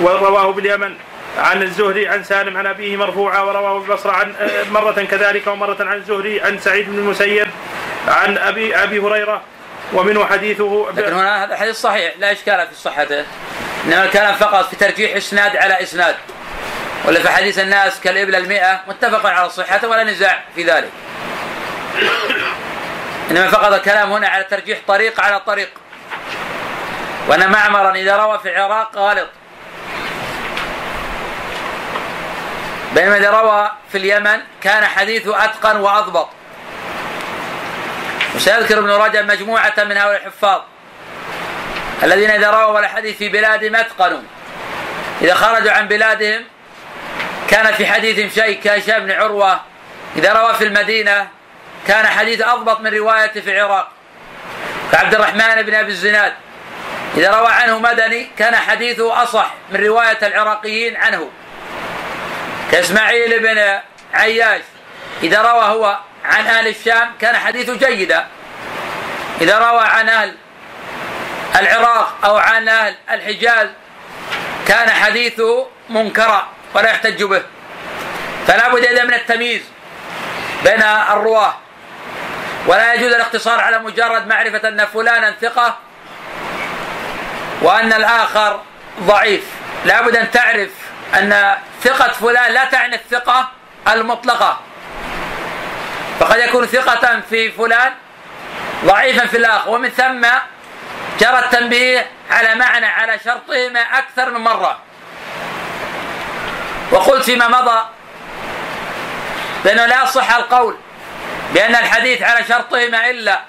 ورواه 0.00 0.52
باليمن 0.52 0.94
عن 1.38 1.62
الزهري 1.62 2.08
عن 2.08 2.24
سالم 2.24 2.56
عن 2.56 2.66
أبيه 2.66 2.96
مرفوعا 2.96 3.40
ورواه 3.40 3.76
البصرة 3.76 4.12
عن 4.12 4.34
مرة 4.70 5.06
كذلك 5.10 5.46
ومرة 5.46 5.76
عن 5.80 5.96
الزهري 5.96 6.40
عن 6.40 6.58
سعيد 6.58 6.90
بن 6.90 6.98
المسيب 6.98 7.46
عن 8.08 8.38
أبي 8.38 8.76
أبي 8.76 8.98
هريرة 8.98 9.40
ومنه 9.92 10.24
حديثه 10.24 10.86
لكن 10.96 11.12
هنا 11.12 11.44
هذا 11.44 11.56
حديث 11.56 11.76
صحيح 11.76 12.14
لا 12.18 12.32
إشكال 12.32 12.66
في 12.68 12.74
صحته 12.74 13.24
إنما 13.84 14.04
الكلام 14.04 14.34
فقط 14.34 14.68
في 14.70 14.76
ترجيح 14.76 15.16
اسناد 15.16 15.56
على 15.56 15.82
إسناد. 15.82 16.14
ولا 17.04 17.20
في 17.20 17.28
حديث 17.28 17.58
الناس 17.58 18.00
كالإبل 18.00 18.34
المئة 18.34 18.80
متفق 18.88 19.26
على 19.26 19.50
صحته 19.50 19.88
ولا 19.88 20.04
نزاع 20.04 20.42
في 20.54 20.62
ذلك. 20.62 20.90
إنما 23.30 23.48
فقط 23.48 23.72
الكلام 23.72 24.12
هنا 24.12 24.28
على 24.28 24.44
ترجيح 24.44 24.78
طريق 24.88 25.20
على 25.20 25.40
طريق. 25.40 25.70
وأن 27.28 27.50
معمرا 27.50 27.94
إذا 27.94 28.16
روى 28.16 28.38
في 28.38 28.48
العراق 28.48 28.96
غالط. 28.96 29.28
بينما 32.94 33.16
إذا 33.16 33.30
روى 33.30 33.70
في 33.92 33.98
اليمن 33.98 34.40
كان 34.62 34.86
حديثه 34.86 35.44
أتقن 35.44 35.76
وأضبط. 35.76 36.28
وسيذكر 38.34 38.78
ابن 38.78 38.90
رجب 38.90 39.26
مجموعة 39.26 39.74
من 39.78 39.96
هؤلاء 39.96 40.16
الحفاظ. 40.16 40.60
الذين 42.02 42.30
إذا 42.30 42.50
رووا 42.50 42.78
الحديث 42.80 43.16
في 43.16 43.28
بلادهم 43.28 43.76
أتقنوا. 43.76 44.22
إذا 45.22 45.34
خرجوا 45.34 45.72
عن 45.72 45.88
بلادهم 45.88 46.44
كان 47.50 47.74
في 47.74 47.86
حديثهم 47.86 48.30
شيء 48.30 48.60
كهشام 48.60 49.06
بن 49.06 49.10
عروة 49.10 49.60
إذا 50.16 50.32
روى 50.32 50.54
في 50.54 50.64
المدينة 50.64 51.28
كان 51.88 52.06
حديث 52.06 52.42
أضبط 52.42 52.80
من 52.80 52.94
روايته 52.94 53.40
في 53.40 53.50
العراق 53.50 53.88
كعبد 54.92 55.14
الرحمن 55.14 55.62
بن 55.62 55.74
أبي 55.74 55.90
الزناد. 55.90 56.32
إذا 57.16 57.30
روى 57.30 57.48
عنه 57.48 57.78
مدني 57.78 58.28
كان 58.38 58.56
حديثه 58.56 59.22
أصح 59.22 59.54
من 59.70 59.84
رواية 59.84 60.18
العراقيين 60.22 60.96
عنه. 60.96 61.30
كإسماعيل 62.72 63.40
بن 63.40 63.80
عياش 64.14 64.60
إذا 65.22 65.42
روى 65.42 65.62
هو 65.62 65.98
عن 66.24 66.46
أهل 66.46 66.68
الشام 66.68 67.12
كان 67.20 67.36
حديثه 67.36 67.76
جيدا. 67.76 68.26
إذا 69.40 69.58
روى 69.58 69.84
عن 69.84 70.08
أهل 70.08 70.34
العراق 71.60 72.14
أو 72.24 72.36
عن 72.36 72.68
أهل 72.68 72.94
الحجاز 73.10 73.68
كان 74.68 74.90
حديثه 74.90 75.66
منكرا. 75.90 76.53
ولا 76.74 76.90
يحتج 76.90 77.22
به. 77.22 77.42
فلا 78.46 78.68
بد 78.68 78.84
إذا 78.84 79.04
من 79.04 79.14
التمييز 79.14 79.62
بين 80.64 80.82
الرواة. 80.82 81.54
ولا 82.66 82.94
يجوز 82.94 83.12
الاقتصار 83.12 83.60
على 83.60 83.78
مجرد 83.78 84.26
معرفة 84.26 84.68
أن 84.68 84.86
فلانا 84.86 85.34
ثقة 85.40 85.78
وأن 87.62 87.92
الآخر 87.92 88.60
ضعيف. 89.00 89.44
لا 89.84 90.02
بد 90.02 90.16
أن 90.16 90.30
تعرف 90.30 90.70
أن 91.14 91.56
ثقة 91.82 92.08
فلان 92.08 92.52
لا 92.52 92.64
تعني 92.64 92.96
الثقة 92.96 93.48
المطلقة. 93.88 94.60
فقد 96.20 96.38
يكون 96.38 96.66
ثقة 96.66 97.20
في 97.30 97.52
فلان 97.52 97.92
ضعيفا 98.84 99.26
في 99.26 99.36
الآخر. 99.36 99.70
ومن 99.70 99.88
ثم 99.88 100.26
جرى 101.20 101.38
التنبيه 101.38 102.06
على 102.30 102.54
معنى 102.54 102.86
على 102.86 103.18
شرطهما 103.24 103.80
أكثر 103.80 104.30
من 104.30 104.40
مرة. 104.40 104.78
وقلت 106.94 107.24
فيما 107.24 107.48
مضى 107.48 107.84
بأنه 109.64 109.86
لا 109.86 110.02
يصح 110.02 110.34
القول 110.34 110.76
بأن 111.54 111.74
الحديث 111.74 112.22
على 112.22 112.44
شرطهما 112.48 113.10
إلا 113.10 113.40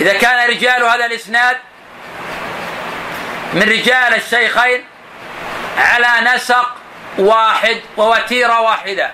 إذا 0.00 0.12
كان 0.12 0.50
رجال 0.50 0.82
هذا 0.82 1.06
الإسناد 1.06 1.56
من 3.52 3.62
رجال 3.62 4.14
الشيخين 4.14 4.84
على 5.78 6.30
نسق 6.34 6.74
واحد 7.18 7.80
ووتيرة 7.96 8.60
واحدة. 8.60 9.12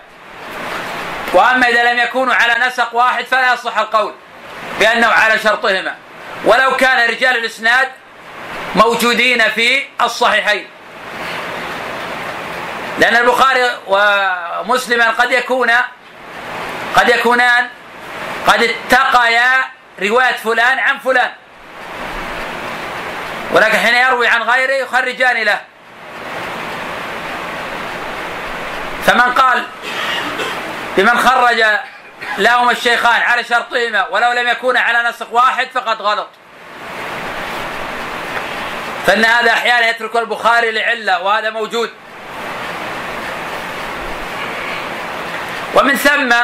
وأما 1.33 1.69
إذا 1.69 1.93
لم 1.93 1.99
يكونوا 1.99 2.35
على 2.35 2.67
نسق 2.67 2.95
واحد 2.95 3.25
فلا 3.25 3.53
يصح 3.53 3.79
القول 3.79 4.15
بأنه 4.81 5.07
على 5.07 5.39
شرطهما. 5.39 5.95
ولو 6.45 6.77
كان 6.77 7.11
رجال 7.11 7.37
الإسناد 7.37 7.89
موجودين 8.75 9.49
في 9.49 9.85
الصحيحين. 10.01 10.67
لأن 12.99 13.17
البخاري 13.17 13.71
ومسلما 13.87 15.11
قد 15.11 15.33
يكون 15.33 15.71
قد 16.97 17.09
يكونان 17.09 17.69
قد 18.47 18.63
اتقيا 18.63 19.65
رواية 20.03 20.33
فلان 20.33 20.79
عن 20.79 20.99
فلان. 20.99 21.31
ولكن 23.53 23.79
حين 23.79 23.95
يروي 23.95 24.29
عن 24.29 24.43
غيره 24.43 24.73
يخرجان 24.73 25.37
له. 25.37 25.61
فمن 29.07 29.33
قال 29.33 29.65
بمن 30.97 31.19
خرج 31.19 31.65
لهما 32.39 32.73
الشيخان 32.73 33.23
على 33.23 33.45
شرطهما 33.45 34.07
ولو 34.09 34.33
لم 34.33 34.49
يكونا 34.49 34.81
على 34.81 35.09
نسق 35.09 35.33
واحد 35.33 35.69
فقد 35.75 36.03
غلط. 36.03 36.29
فإن 39.07 39.25
هذا 39.25 39.53
أحيانا 39.53 39.89
يترك 39.89 40.17
البخاري 40.17 40.71
لعلة 40.71 41.23
وهذا 41.23 41.51
موجود. 41.51 41.91
ومن 45.79 45.97
ثم 45.97 46.35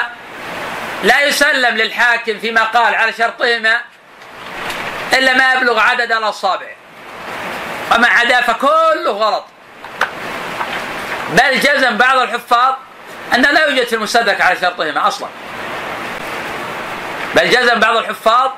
لا 1.03 1.25
يسلم 1.25 1.77
للحاكم 1.77 2.39
فيما 2.39 2.65
قال 2.65 2.95
على 2.95 3.13
شرطهما 3.13 3.81
إلا 5.13 5.33
ما 5.33 5.55
يبلغ 5.55 5.81
عدد 5.81 6.13
الأصابع. 6.13 6.67
وما 7.95 8.09
عدا 8.09 8.41
فكله 8.41 9.11
غلط. 9.11 9.45
بل 11.31 11.61
جزم 11.61 11.97
بعض 11.97 12.19
الحفاظ 12.19 12.75
أن 13.35 13.43
لا 13.43 13.67
يوجد 13.67 13.87
في 13.87 13.95
المستدرك 13.95 14.41
على 14.41 14.61
شرطهما 14.61 15.09
أصلا. 15.09 15.29
بل 17.35 17.51
جزم 17.51 17.81
بعض 17.81 17.97
الحفاظ 17.97 18.51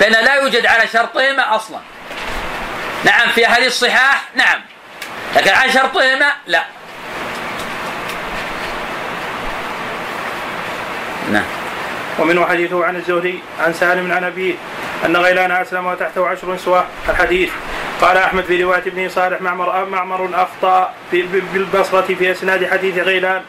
بأن 0.00 0.12
لا 0.12 0.34
يوجد 0.34 0.66
على 0.66 0.88
شرطهما 0.88 1.56
أصلا. 1.56 1.78
نعم 3.04 3.28
في 3.28 3.46
أحاديث 3.46 3.66
الصحاح 3.66 4.22
نعم 4.34 4.62
لكن 5.36 5.50
على 5.50 5.72
شرطهما 5.72 6.32
لا. 6.46 6.64
نعم. 11.32 11.44
ومنه 12.18 12.46
حديثه 12.46 12.84
عن 12.84 12.96
الزهري 12.96 13.42
عن 13.60 13.72
سالم 13.72 14.12
عن 14.12 14.24
أبيه 14.24 14.54
أن 15.04 15.16
غيلان 15.16 15.50
أسلم 15.50 15.86
وتحته 15.86 16.28
عشر 16.28 16.54
نسوة 16.54 16.84
الحديث 17.08 17.50
قال 18.00 18.16
أحمد 18.16 18.44
في 18.44 18.62
رواية 18.62 18.82
ابن 18.86 19.08
صالح 19.08 19.40
معمر 19.40 19.84
معمر 19.84 20.30
أخطأ 20.34 20.92
بالبصرة 21.12 22.14
في 22.18 22.32
إسناد 22.32 22.70
حديث 22.70 22.98
غيلان. 22.98 23.42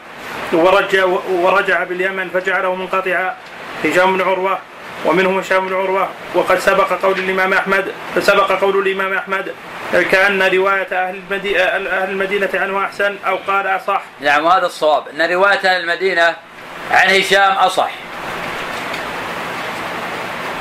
ورجع 0.52 1.04
ورجع 1.30 1.84
باليمن 1.84 2.28
فجعله 2.28 2.74
منقطعا. 2.74 3.36
هشام 3.84 4.16
بن 4.16 4.22
عروة 4.22 4.58
ومنهم 5.04 5.38
هشام 5.38 5.68
بن 5.68 5.74
عروة. 5.74 6.08
وقد 6.34 6.58
سبق 6.58 6.92
قول 6.92 7.18
الإمام 7.18 7.52
أحمد 7.52 7.92
سبق 8.18 8.52
قول 8.52 8.86
الإمام 8.86 9.12
أحمد 9.12 9.54
كأن 9.92 10.42
رواية 10.42 10.88
أهل 10.92 11.14
المدينة, 11.30 11.60
أهل 11.60 12.10
المدينة 12.10 12.50
عنه 12.54 12.84
أحسن 12.84 13.16
أو 13.26 13.38
قال 13.46 13.66
أصح. 13.66 14.02
نعم 14.20 14.44
وهذا 14.44 14.66
الصواب. 14.66 15.08
أن 15.08 15.32
رواية 15.32 15.58
أهل 15.58 15.80
المدينة 15.80 16.36
عن 16.90 17.20
هشام 17.20 17.52
أصح. 17.52 17.90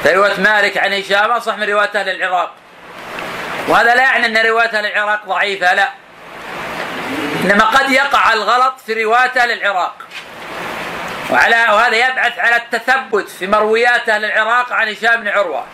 فرواية 0.03 0.39
مالك 0.39 0.77
عن 0.77 0.93
هشام 0.93 1.31
أصح 1.31 1.57
من 1.57 1.63
رواية 1.63 1.89
أهل 1.95 2.09
العراق. 2.09 2.51
وهذا 3.67 3.95
لا 3.95 4.01
يعني 4.01 4.25
أن 4.25 4.45
رواية 4.45 4.67
أهل 4.67 4.85
العراق 4.85 5.25
ضعيفة 5.25 5.73
لا. 5.73 5.89
إنما 7.43 7.65
قد 7.65 7.91
يقع 7.91 8.33
الغلط 8.33 8.73
في 8.85 9.03
رواية 9.03 9.31
أهل 9.37 9.51
العراق. 9.51 9.95
وعلى 11.29 11.55
وهذا 11.55 11.95
يبعث 11.95 12.39
على 12.39 12.55
التثبت 12.55 13.29
في 13.29 13.47
مرويات 13.47 14.09
أهل 14.09 14.25
العراق 14.25 14.73
عن 14.73 14.87
هشام 14.87 15.21
بن 15.21 15.27
عروة. 15.27 15.65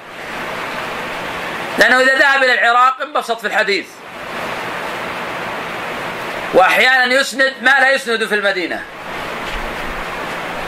لأنه 1.78 2.00
إذا 2.00 2.16
ذهب 2.16 2.44
إلى 2.44 2.54
العراق 2.54 3.02
انبسط 3.02 3.40
في 3.40 3.48
الحديث. 3.48 3.88
وأحيانا 6.54 7.14
يسند 7.14 7.54
ما 7.62 7.80
لا 7.80 7.92
يسند 7.92 8.26
في 8.26 8.36
المدينة. 8.36 8.86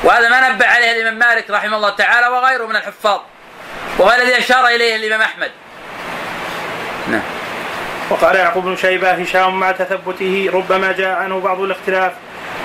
وهذا 0.07 0.29
ما 0.29 0.49
نبه 0.49 0.65
عليه 0.65 0.91
الإمام 0.91 1.19
مالك 1.19 1.49
رحمه 1.49 1.77
الله 1.77 1.89
تعالى 1.89 2.27
وغيره 2.27 2.65
من 2.65 2.75
الحفاظ 2.75 3.19
وهو 3.97 4.11
الذي 4.11 4.37
أشار 4.37 4.67
إليه 4.67 4.95
الإمام 4.95 5.21
أحمد. 5.21 5.51
نعم. 7.07 7.21
وقال 8.09 8.35
يعقوب 8.35 8.63
بن 8.63 8.75
شيبة 8.75 9.11
هشام 9.11 9.59
مع 9.59 9.71
تثبته 9.71 10.49
ربما 10.53 10.91
جاء 10.91 11.17
عنه 11.17 11.39
بعض 11.39 11.59
الاختلاف 11.61 12.11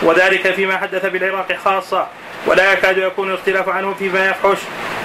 وذلك 0.03 0.55
فيما 0.55 0.79
حدث 0.79 1.07
بالعراق 1.07 1.57
خاصة 1.65 2.07
ولا 2.47 2.73
يكاد 2.73 2.99
يكون 2.99 3.31
الاختلاف 3.31 3.69
عنه 3.69 3.95
فيما 3.95 4.27
يفحش 4.27 4.59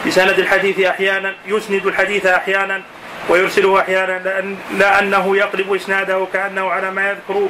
بسند 0.08 0.40
الحديث 0.40 0.80
أحيانا 0.80 1.36
يسند 1.46 1.86
الحديث 1.86 2.26
أحيانا 2.26 2.82
ويرسله 3.30 3.80
أحيانا 3.80 4.20
لأن 4.20 4.58
لأنه 4.78 5.38
يقلب 5.38 5.74
إسناده 5.74 6.28
كأنه 6.34 6.70
على 6.70 6.92
ما 6.92 7.10
يذكر 7.10 7.48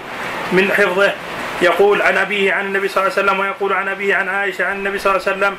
من 0.52 0.72
حفظه. 0.72 1.14
يقول 1.62 2.02
عن 2.02 2.18
أبيه 2.18 2.54
عن 2.54 2.66
النبي 2.66 2.88
صلى 2.88 3.04
الله 3.04 3.14
عليه 3.18 3.24
وسلم 3.24 3.40
ويقول 3.40 3.74
عن 3.74 3.88
أبيه 3.88 4.16
عن 4.16 4.30
عائشة 4.30 4.66
عن 4.66 4.76
النبي 4.76 5.00
صلى 5.00 5.16
الله 5.16 5.28
عليه 5.28 5.38
وسلم 5.38 5.58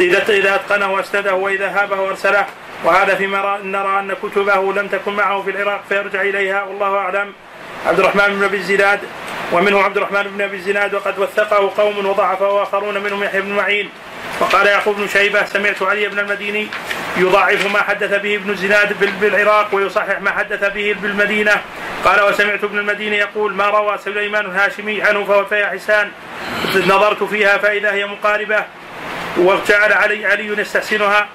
إذا 0.00 0.32
إذا 0.32 0.54
أتقنه 0.54 0.92
وأسنده 0.92 1.34
وإذا 1.34 1.68
هابه 1.68 2.00
وأرسله. 2.00 2.46
وهذا 2.84 3.14
فيما 3.14 3.58
نرى 3.62 3.98
أن 3.98 4.14
كتبه 4.22 4.72
لم 4.72 4.86
تكن 4.88 5.12
معه 5.12 5.42
في 5.42 5.50
العراق 5.50 5.84
فيرجع 5.88 6.22
إليها 6.22 6.62
والله 6.62 6.96
أعلم. 6.96 7.32
عبد 7.86 7.98
الرحمن 7.98 8.34
بن 8.34 8.44
أبي 8.44 8.56
الزناد 8.56 9.00
ومنهم 9.52 9.82
عبد 9.82 9.96
الرحمن 9.96 10.22
بن 10.22 10.42
أبي 10.42 10.56
الزناد 10.56 10.94
وقد 10.94 11.18
وثقه 11.18 11.72
قوم 11.76 12.06
وضعفه 12.06 12.62
آخرون 12.62 12.98
منهم 12.98 13.24
يحيى 13.24 13.40
بن 13.40 13.52
معين. 13.52 13.90
وقال 14.40 14.66
يعقوب 14.66 14.96
بن 14.96 15.08
شيبة 15.08 15.44
سمعت 15.44 15.82
علي 15.82 16.08
بن 16.08 16.18
المديني 16.18 16.68
يضاعف 17.16 17.72
ما 17.72 17.82
حدث 17.82 18.14
به 18.20 18.34
ابن 18.34 18.50
الزناد 18.50 19.20
بالعراق 19.20 19.74
ويصحح 19.74 20.20
ما 20.20 20.30
حدث 20.30 20.64
به 20.64 20.96
بالمدينة. 21.02 21.62
قال 22.04 22.20
وسمعت 22.20 22.64
ابن 22.64 22.78
المديني 22.78 23.16
يقول 23.16 23.54
ما 23.54 23.66
روى 23.66 23.98
سليمان 24.04 24.44
الهاشمي 24.46 25.02
عنه 25.02 25.24
فهو 25.24 25.44
فيها 25.44 25.70
حسان. 25.70 26.10
نظرت 26.74 27.22
فيها 27.22 27.58
فإذا 27.58 27.92
هي 27.92 28.06
مقاربة. 28.06 28.64
وجعل 29.36 29.92
علي 29.92 30.26
علي 30.26 30.46
يستحسنها. 30.46 31.28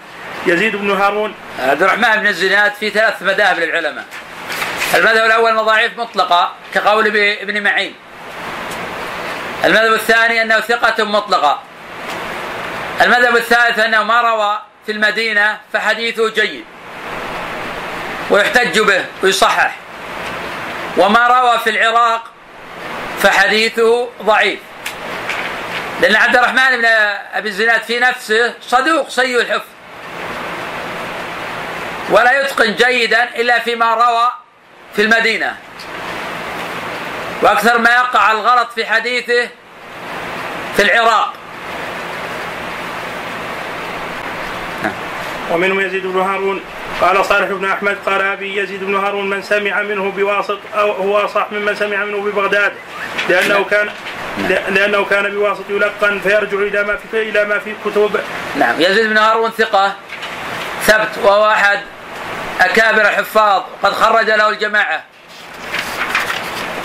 يزيد 0.48 0.76
بن 0.76 0.92
هارون. 0.92 1.34
عبد 1.60 1.84
الرحمن 1.84 2.16
بن 2.16 2.28
الزناد 2.28 2.74
في 2.74 2.90
ثلاث 2.90 3.22
مذاهب 3.22 3.60
للعلماء. 3.60 4.06
المذهب 4.96 5.26
الأول 5.26 5.52
انه 5.52 5.62
ضعيف 5.62 5.98
مطلقة 5.98 6.52
كقول 6.74 7.08
ابن 7.42 7.64
معين. 7.64 7.96
المذهب 9.66 9.94
الثاني 9.94 10.42
أنه 10.42 10.60
ثقة 10.60 11.04
مطلقة. 11.04 11.62
المذهب 13.02 13.36
الثالث 13.36 13.80
أنه 13.80 14.04
ما 14.04 14.22
روى 14.22 14.62
في 14.86 14.92
المدينة 14.92 15.60
فحديثه 15.74 16.30
جيد 16.30 16.66
ويحتج 18.30 18.80
به 18.80 19.06
ويصحح. 19.24 19.76
وما 20.98 21.28
روى 21.28 21.60
في 21.60 21.70
العراق 21.70 22.24
فحديثه 23.20 24.10
ضعيف. 24.22 24.60
لأن 26.02 26.16
عبد 26.16 26.36
الرحمن 26.36 26.78
بن 26.78 26.86
أبي 27.34 27.50
الزناد 27.50 27.82
في 27.84 28.00
نفسه 28.00 28.54
صدوق 28.62 29.10
سيء 29.10 29.42
الحفظ. 29.42 29.66
ولا 32.10 32.42
يتقن 32.42 32.76
جيدا 32.76 33.24
إلا 33.24 33.60
فيما 33.60 33.94
روى 33.94 34.32
في 34.96 35.02
المدينة. 35.02 35.58
وأكثر 37.42 37.78
ما 37.78 37.90
يقع 37.90 38.32
الغلط 38.32 38.72
في 38.72 38.86
حديثه 38.86 39.50
في 40.76 40.82
العراق. 40.84 41.34
ومنهم 45.54 45.80
يزيد 45.80 46.08
بن 46.08 46.20
هارون. 46.20 46.62
قال 47.02 47.26
صالح 47.26 47.48
بن 47.48 47.66
أحمد 47.66 47.98
قال 48.06 48.22
أبي 48.22 48.58
يزيد 48.58 48.84
بن 48.84 48.96
هارون 48.96 49.30
من 49.30 49.42
سمع 49.42 49.82
منه 49.82 50.12
بواسط 50.12 50.60
أو 50.76 50.92
هو 50.92 51.18
اصح 51.18 51.52
ممن 51.52 51.76
سمع 51.76 52.06
منه 52.06 52.18
ببغداد 52.18 52.74
لأنه 53.30 53.64
كان 53.64 53.90
لأنه 54.70 55.06
كان 55.06 55.30
بواسط 55.32 55.70
يلقن 55.70 56.20
فيرجع 56.20 56.58
إلى 56.58 56.84
ما 56.84 56.96
في 56.96 57.30
إلى 57.30 57.46
ما 57.46 57.60
في 57.60 57.74
كتب 57.86 58.20
نعم. 58.56 58.82
يزيد 58.82 59.10
بن 59.10 59.18
هارون 59.18 59.52
ثقة 59.52 59.94
ثبت 60.86 61.18
وهو 61.24 61.52
أحد 61.52 61.80
أكابر 62.62 63.02
الحفاظ 63.02 63.64
قد 63.84 63.94
خرج 63.94 64.30
له 64.30 64.50
الجماعة 64.50 65.04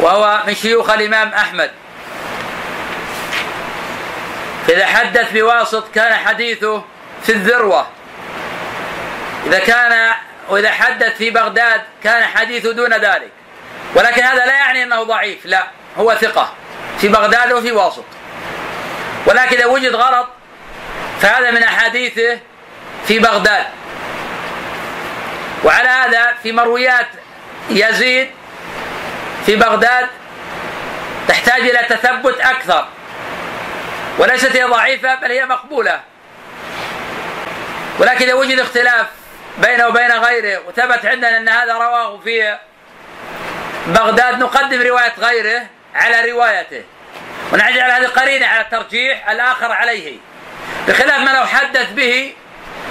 وهو 0.01 0.43
من 0.47 0.55
شيوخ 0.55 0.91
الإمام 0.91 1.29
أحمد. 1.29 1.71
إذا 4.69 4.87
حدث 4.87 5.33
بواسط 5.33 5.85
كان 5.95 6.15
حديثه 6.15 6.85
في 7.23 7.33
الذروة. 7.33 7.87
إذا 9.47 9.59
كان 9.59 10.15
وإذا 10.49 10.71
حدث 10.71 11.17
في 11.17 11.31
بغداد 11.31 11.83
كان 12.05 12.23
حديثه 12.23 12.73
دون 12.73 12.95
ذلك. 12.95 13.31
ولكن 13.95 14.23
هذا 14.23 14.47
لا 14.47 14.55
يعني 14.55 14.83
أنه 14.83 15.03
ضعيف 15.03 15.39
لا 15.47 15.67
هو 15.99 16.15
ثقة 16.15 16.55
في 17.01 17.09
بغداد 17.09 17.53
وفي 17.53 17.73
واسط. 17.73 18.05
ولكن 19.27 19.57
إذا 19.57 19.67
وجد 19.67 19.95
غلط 19.95 20.29
فهذا 21.21 21.51
من 21.51 21.63
أحاديثه 21.63 22.39
في 23.07 23.19
بغداد. 23.19 23.67
وعلى 25.65 25.89
هذا 25.89 26.35
في 26.43 26.53
مرويات 26.53 27.09
يزيد 27.71 28.31
في 29.47 29.57
بغداد 29.57 30.07
تحتاج 31.29 31.61
إلى 31.61 31.79
تثبت 31.89 32.41
أكثر. 32.41 32.89
وليست 34.19 34.57
هي 34.57 34.65
ضعيفة 34.65 35.15
بل 35.15 35.31
هي 35.31 35.47
مقبولة. 35.47 36.01
ولكن 37.99 38.25
إذا 38.25 38.35
وجد 38.35 38.61
اختلاف 38.61 39.07
بينه 39.59 39.89
وبين 39.89 40.13
غيره. 40.13 40.63
وثبت 40.69 41.07
عندنا 41.07 41.37
أن 41.37 41.49
هذا 41.49 41.73
رواه 41.73 42.19
في 42.19 42.59
بغداد 43.87 44.39
نقدم 44.39 44.83
رواية 44.83 45.13
غيره 45.19 45.67
على 45.95 46.31
روايته. 46.31 46.83
ونجعل 47.53 47.91
هذه 47.91 48.07
قرينه 48.07 48.47
على 48.47 48.67
ترجيح 48.71 49.31
الآخر 49.31 49.73
عليه. 49.73 50.17
بخلاف 50.89 51.19
ما 51.19 51.31
لو 51.31 51.47
حدث 51.47 51.93
به 51.93 52.35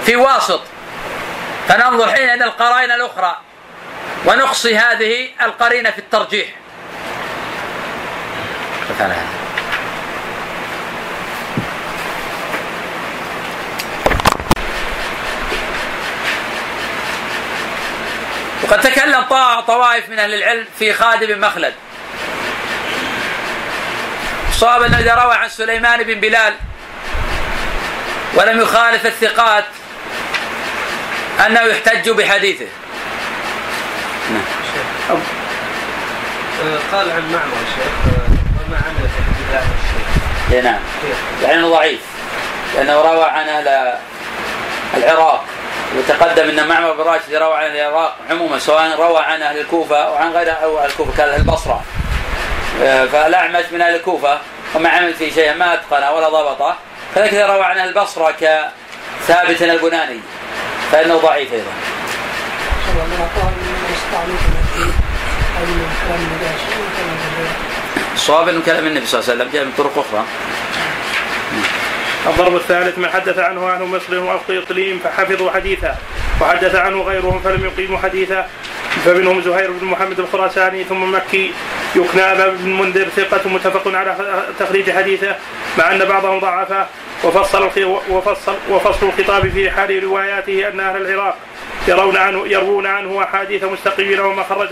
في 0.06 0.16
واسط. 0.16 0.62
فننظر 1.68 2.12
حين 2.12 2.30
إلى 2.30 2.46
القرائن 2.46 2.92
الأخرى. 2.92 3.38
ونقصي 4.26 4.78
هذه 4.78 5.30
القرينة 5.42 5.92
في 5.92 6.00
الترجيح. 6.00 6.48
وقد 18.70 18.82
تكلم 18.82 19.22
طوائف 19.68 20.10
من 20.10 20.20
أهل 20.20 20.34
العلم 20.34 20.66
في 20.80 20.94
خالد 20.94 21.24
بن 21.24 21.40
مخلد 21.40 21.74
صاب 24.52 24.82
أنه 24.82 25.00
إذا 25.00 25.16
روى 25.16 25.34
عن 25.34 25.50
سليمان 25.50 26.04
بن 26.04 26.20
بلال 26.20 26.54
ولم 28.34 28.62
يخالف 28.62 29.06
الثقات 29.06 29.66
أنه 31.46 31.62
يحتج 31.62 32.10
بحديثه 32.10 32.66
نعم. 34.34 35.22
قال 36.92 37.12
عن 37.12 37.32
معمر 37.32 37.58
شيخ 37.76 37.94
وما 38.68 38.78
عمل 38.78 39.10
في 39.10 39.20
الشيء. 40.50 40.64
نعم. 40.64 40.80
لأنه 41.42 41.70
ضعيف 41.70 42.00
لأنه 42.76 43.02
روى 43.02 43.26
عن 43.26 43.50
أهل 43.50 43.98
العراق 44.98 45.46
وتقدم 45.96 46.50
إن 46.50 46.68
معمر 46.68 46.94
بن 46.94 47.04
راشد 47.04 47.34
روى 47.34 47.54
عن 47.54 47.72
العراق 47.76 48.16
عموما 48.30 48.60
سواء 48.60 48.96
روى 49.00 49.20
عن 49.20 49.42
أهل 49.42 49.58
الكوفة 49.60 49.98
أو 49.98 50.16
عن 50.16 50.32
غير 50.32 50.64
أو 50.64 50.86
الكوفة 50.86 51.18
كاهل 51.18 51.36
البصرة 51.36 51.84
آه، 52.82 53.06
فالاعمش 53.06 53.66
من 53.72 53.82
أهل 53.82 53.96
الكوفة 53.96 54.40
وما 54.76 54.90
عمل 54.90 55.14
في 55.14 55.32
شيء 55.32 55.54
ما 55.54 55.74
أتقن 55.74 56.14
ولا 56.14 56.30
ضبطه 56.30 56.76
كذلك 57.16 57.34
إذا 57.34 57.48
روى 57.48 57.64
عن 57.64 57.78
أهل 57.78 57.90
البصرة 57.90 58.32
كثابت 58.32 59.62
البناني 59.62 60.20
فإنه 60.92 61.18
ضعيف 61.18 61.54
أيضا. 61.54 61.72
الصواب 68.16 68.50
إنه 68.50 68.62
كلام 68.66 68.88
النبي 68.88 69.06
صلى 69.06 69.20
الله 69.20 69.32
عليه 69.32 69.42
وسلم 69.42 69.54
جاء 69.54 69.66
من 69.66 69.72
طرق 69.78 70.06
أخرى. 70.08 70.24
الضرب 72.28 72.56
الثالث 72.56 72.98
من 72.98 73.10
حدث 73.10 73.40
عنه 73.40 73.70
أهل 73.70 73.84
مصر 73.84 74.20
وأخطي 74.20 74.58
إقليم 74.58 75.00
فحفظوا 75.00 75.52
حديثه 75.52 75.96
وحدث 76.42 76.76
عنه 76.76 77.02
غيرهم 77.02 77.40
فلم 77.40 77.66
يقيموا 77.66 77.98
حديثه 77.98 78.46
فمنهم 79.06 79.42
زهير 79.42 79.72
بن 79.72 79.88
محمد 79.88 80.20
الخراساني 80.20 80.84
ثم 80.84 81.16
مكي 81.16 81.54
يكنى 81.96 82.52
بن 82.52 82.70
منذر 82.80 83.08
ثقة 83.16 83.50
متفق 83.50 83.96
على 83.96 84.16
تخريج 84.60 84.92
حديثه 84.92 85.36
مع 85.78 85.92
أن 85.92 86.06
بعضهم 86.06 86.40
ضعفه 86.40 86.86
وفصل 87.24 87.70
وفصل 88.10 88.56
وفصل 88.70 89.08
الخطاب 89.08 89.50
في 89.50 89.72
حال 89.72 90.04
رواياته 90.04 90.68
أن 90.68 90.80
أهل 90.80 91.02
العراق 91.02 91.38
يرون 91.88 92.18
عنه 92.18 92.48
يروون 92.48 92.86
عنه 92.86 93.24
أحاديث 93.24 93.64
مستقيمة 93.64 94.28
وما 94.28 94.44
خرج 94.44 94.70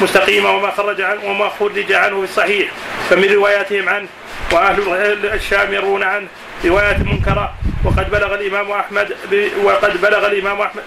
مستقيمة 0.00 0.50
وما 0.50 0.70
خرج 0.70 1.00
عنه 1.00 1.24
وما 1.24 1.48
خرج 1.48 1.92
عنه 1.92 2.18
في 2.18 2.24
الصحيح 2.24 2.70
فمن 3.10 3.32
رواياتهم 3.32 3.88
عنه 3.88 4.08
وأهل 4.52 5.26
الشام 5.26 5.74
يروون 5.74 6.02
عنه 6.02 6.26
روايات 6.66 6.98
منكرة 6.98 7.54
وقد 7.84 8.10
بلغ 8.10 8.34
الإمام 8.34 8.70
أحمد 8.70 9.16
وقد 9.62 10.00
بلغ 10.00 10.26
الإمام 10.26 10.60
أحمد 10.60 10.82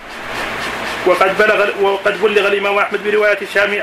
وقد 1.06 1.38
بلغ 1.38 1.82
وقد 1.82 2.22
بلغ 2.22 2.48
الإمام 2.48 2.78
أحمد 2.78 3.04
برواية 3.04 3.38
الشامي 3.42 3.82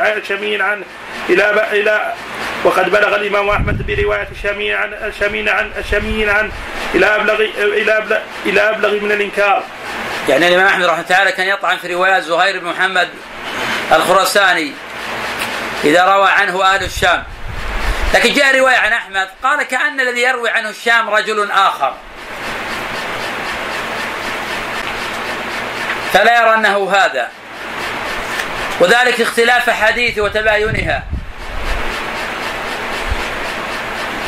عن 0.61 0.83
إلى 1.29 1.69
إلى 1.73 2.15
وقد 2.65 2.91
بلغ 2.91 3.17
الإمام 3.17 3.49
أحمد 3.49 3.87
برواية 3.87 4.29
الشاميين 4.33 4.75
عن 4.75 4.93
الشاميين 4.93 5.49
عن 5.49 5.71
الشاميين 5.79 6.29
عن 6.29 6.51
إلى 6.95 7.07
أبلغ 7.07 7.41
إلى 7.59 7.99
أبلغ 7.99 8.19
إلى 8.47 8.61
أبلغ 8.61 8.91
من 9.05 9.13
الإنكار. 9.13 9.63
يعني 10.29 10.49
الإمام 10.49 10.67
أحمد 10.67 10.85
رحمه 10.85 10.95
الله 10.95 11.09
تعالى 11.09 11.33
كان 11.33 11.47
يطعن 11.47 11.77
في 11.77 11.95
روايات 11.95 12.23
زهير 12.23 12.61
بن 12.61 12.67
محمد 12.67 13.09
الخراساني 13.93 14.73
إذا 15.85 16.05
روى 16.05 16.29
عنه 16.29 16.65
أهل 16.65 16.85
الشام 16.85 17.23
لكن 18.15 18.35
جاء 18.35 18.59
رواية 18.59 18.77
عن 18.77 18.93
أحمد 18.93 19.29
قال 19.43 19.63
كأن 19.63 20.01
الذي 20.01 20.23
يروي 20.23 20.51
عنه 20.51 20.69
الشام 20.69 21.11
رجل 21.11 21.51
آخر. 21.51 21.95
فلا 26.13 26.43
يرى 26.43 26.55
أنه 26.55 26.91
هذا. 26.93 27.31
وذلك 28.81 29.21
اختلاف 29.21 29.71
حديث 29.71 30.19
وتباينها. 30.19 31.03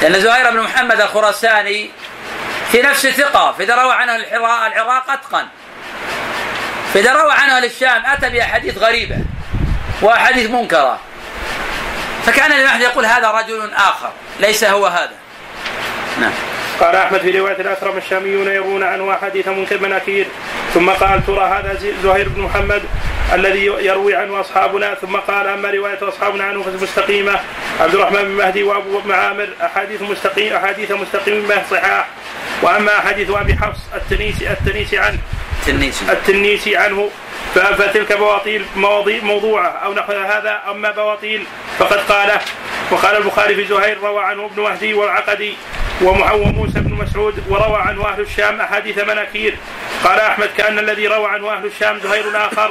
لأن 0.02 0.20
زهير 0.20 0.50
بن 0.50 0.60
محمد 0.60 1.00
الخراساني 1.00 1.90
في 2.72 2.82
نفس 2.82 3.06
ثقة 3.06 3.52
فإذا 3.52 3.74
روى 3.74 3.92
عنه 3.92 4.16
العراق 4.16 5.10
أتقن. 5.10 5.46
فإذا 6.94 7.12
روى 7.12 7.32
عنه 7.32 7.58
الشام 7.58 8.06
أتى 8.06 8.30
بأحاديث 8.30 8.78
غريبة 8.78 9.16
وأحاديث 10.02 10.50
منكرة. 10.50 11.00
فكان 12.26 12.52
الإمام 12.52 12.80
يقول 12.80 13.06
هذا 13.06 13.30
رجل 13.30 13.70
آخر 13.74 14.10
ليس 14.40 14.64
هو 14.64 14.86
هذا. 14.86 15.14
نعم. 16.20 16.32
قال 16.80 16.96
أحمد 16.96 17.20
في 17.20 17.38
رواية 17.38 17.60
الأكرم 17.60 17.96
الشاميون 17.96 18.46
يروون 18.48 18.82
عنه 18.82 19.14
احاديث 19.14 19.48
منكر 19.48 19.78
مناكير 19.80 20.26
ثم 20.74 20.90
قال 20.90 21.26
ترى 21.26 21.44
هذا 21.44 21.78
زهير 22.02 22.28
بن 22.28 22.40
محمد 22.40 22.82
الذي 23.34 23.66
يروي 23.66 24.14
عنه 24.14 24.40
أصحابنا 24.40 24.94
ثم 24.94 25.16
قال 25.16 25.46
أما 25.46 25.70
رواية 25.70 26.08
أصحابنا 26.08 26.44
عنه 26.44 26.62
فمستقيمه 26.62 27.40
عبد 27.80 27.94
الرحمن 27.94 28.22
بن 28.22 28.30
مهدي 28.30 28.62
وأبو 28.62 29.00
معامر 29.00 29.48
أحاديث 29.62 30.02
مستقيم 30.02 30.52
أحاديث 30.52 30.90
مستقيمة 30.90 31.62
صحاح. 31.70 32.06
وأما 32.62 32.98
أحاديث 32.98 33.30
أبي 33.30 33.54
حفص 33.54 33.80
التنيسي 33.94 34.50
التنيسي 34.50 34.98
عنه 34.98 35.18
التنيسي. 35.68 36.12
التنيسي 36.12 36.76
عنه. 36.76 37.10
فتلك 37.54 38.12
بواطيل 38.12 38.64
مواضيع 38.76 39.22
موضوعة. 39.22 39.68
أو 39.68 39.94
نحو 39.94 40.12
هذا 40.12 40.62
أما 40.70 40.90
بواطيل 40.90 41.46
فقد 41.78 41.98
قاله. 41.98 42.40
وقال 42.90 43.16
البخاري 43.16 43.54
في 43.54 43.64
زهير 43.64 43.98
روى 44.02 44.24
عنه 44.24 44.44
ابن 44.44 44.62
مهدي 44.62 44.94
والعقدي 44.94 45.56
وموسى 46.02 46.80
بن 46.80 46.94
مسعود 46.94 47.44
وروى 47.48 47.78
عنه 47.78 48.08
أهل 48.08 48.20
الشام 48.20 48.60
أحاديث 48.60 48.98
مناكير. 48.98 49.56
قال 50.04 50.20
أحمد 50.20 50.48
كأن 50.56 50.78
الذي 50.78 51.06
روى 51.06 51.26
عنه 51.26 51.52
أهل 51.52 51.66
الشام 51.66 51.98
زهير 51.98 52.24
آخر. 52.34 52.70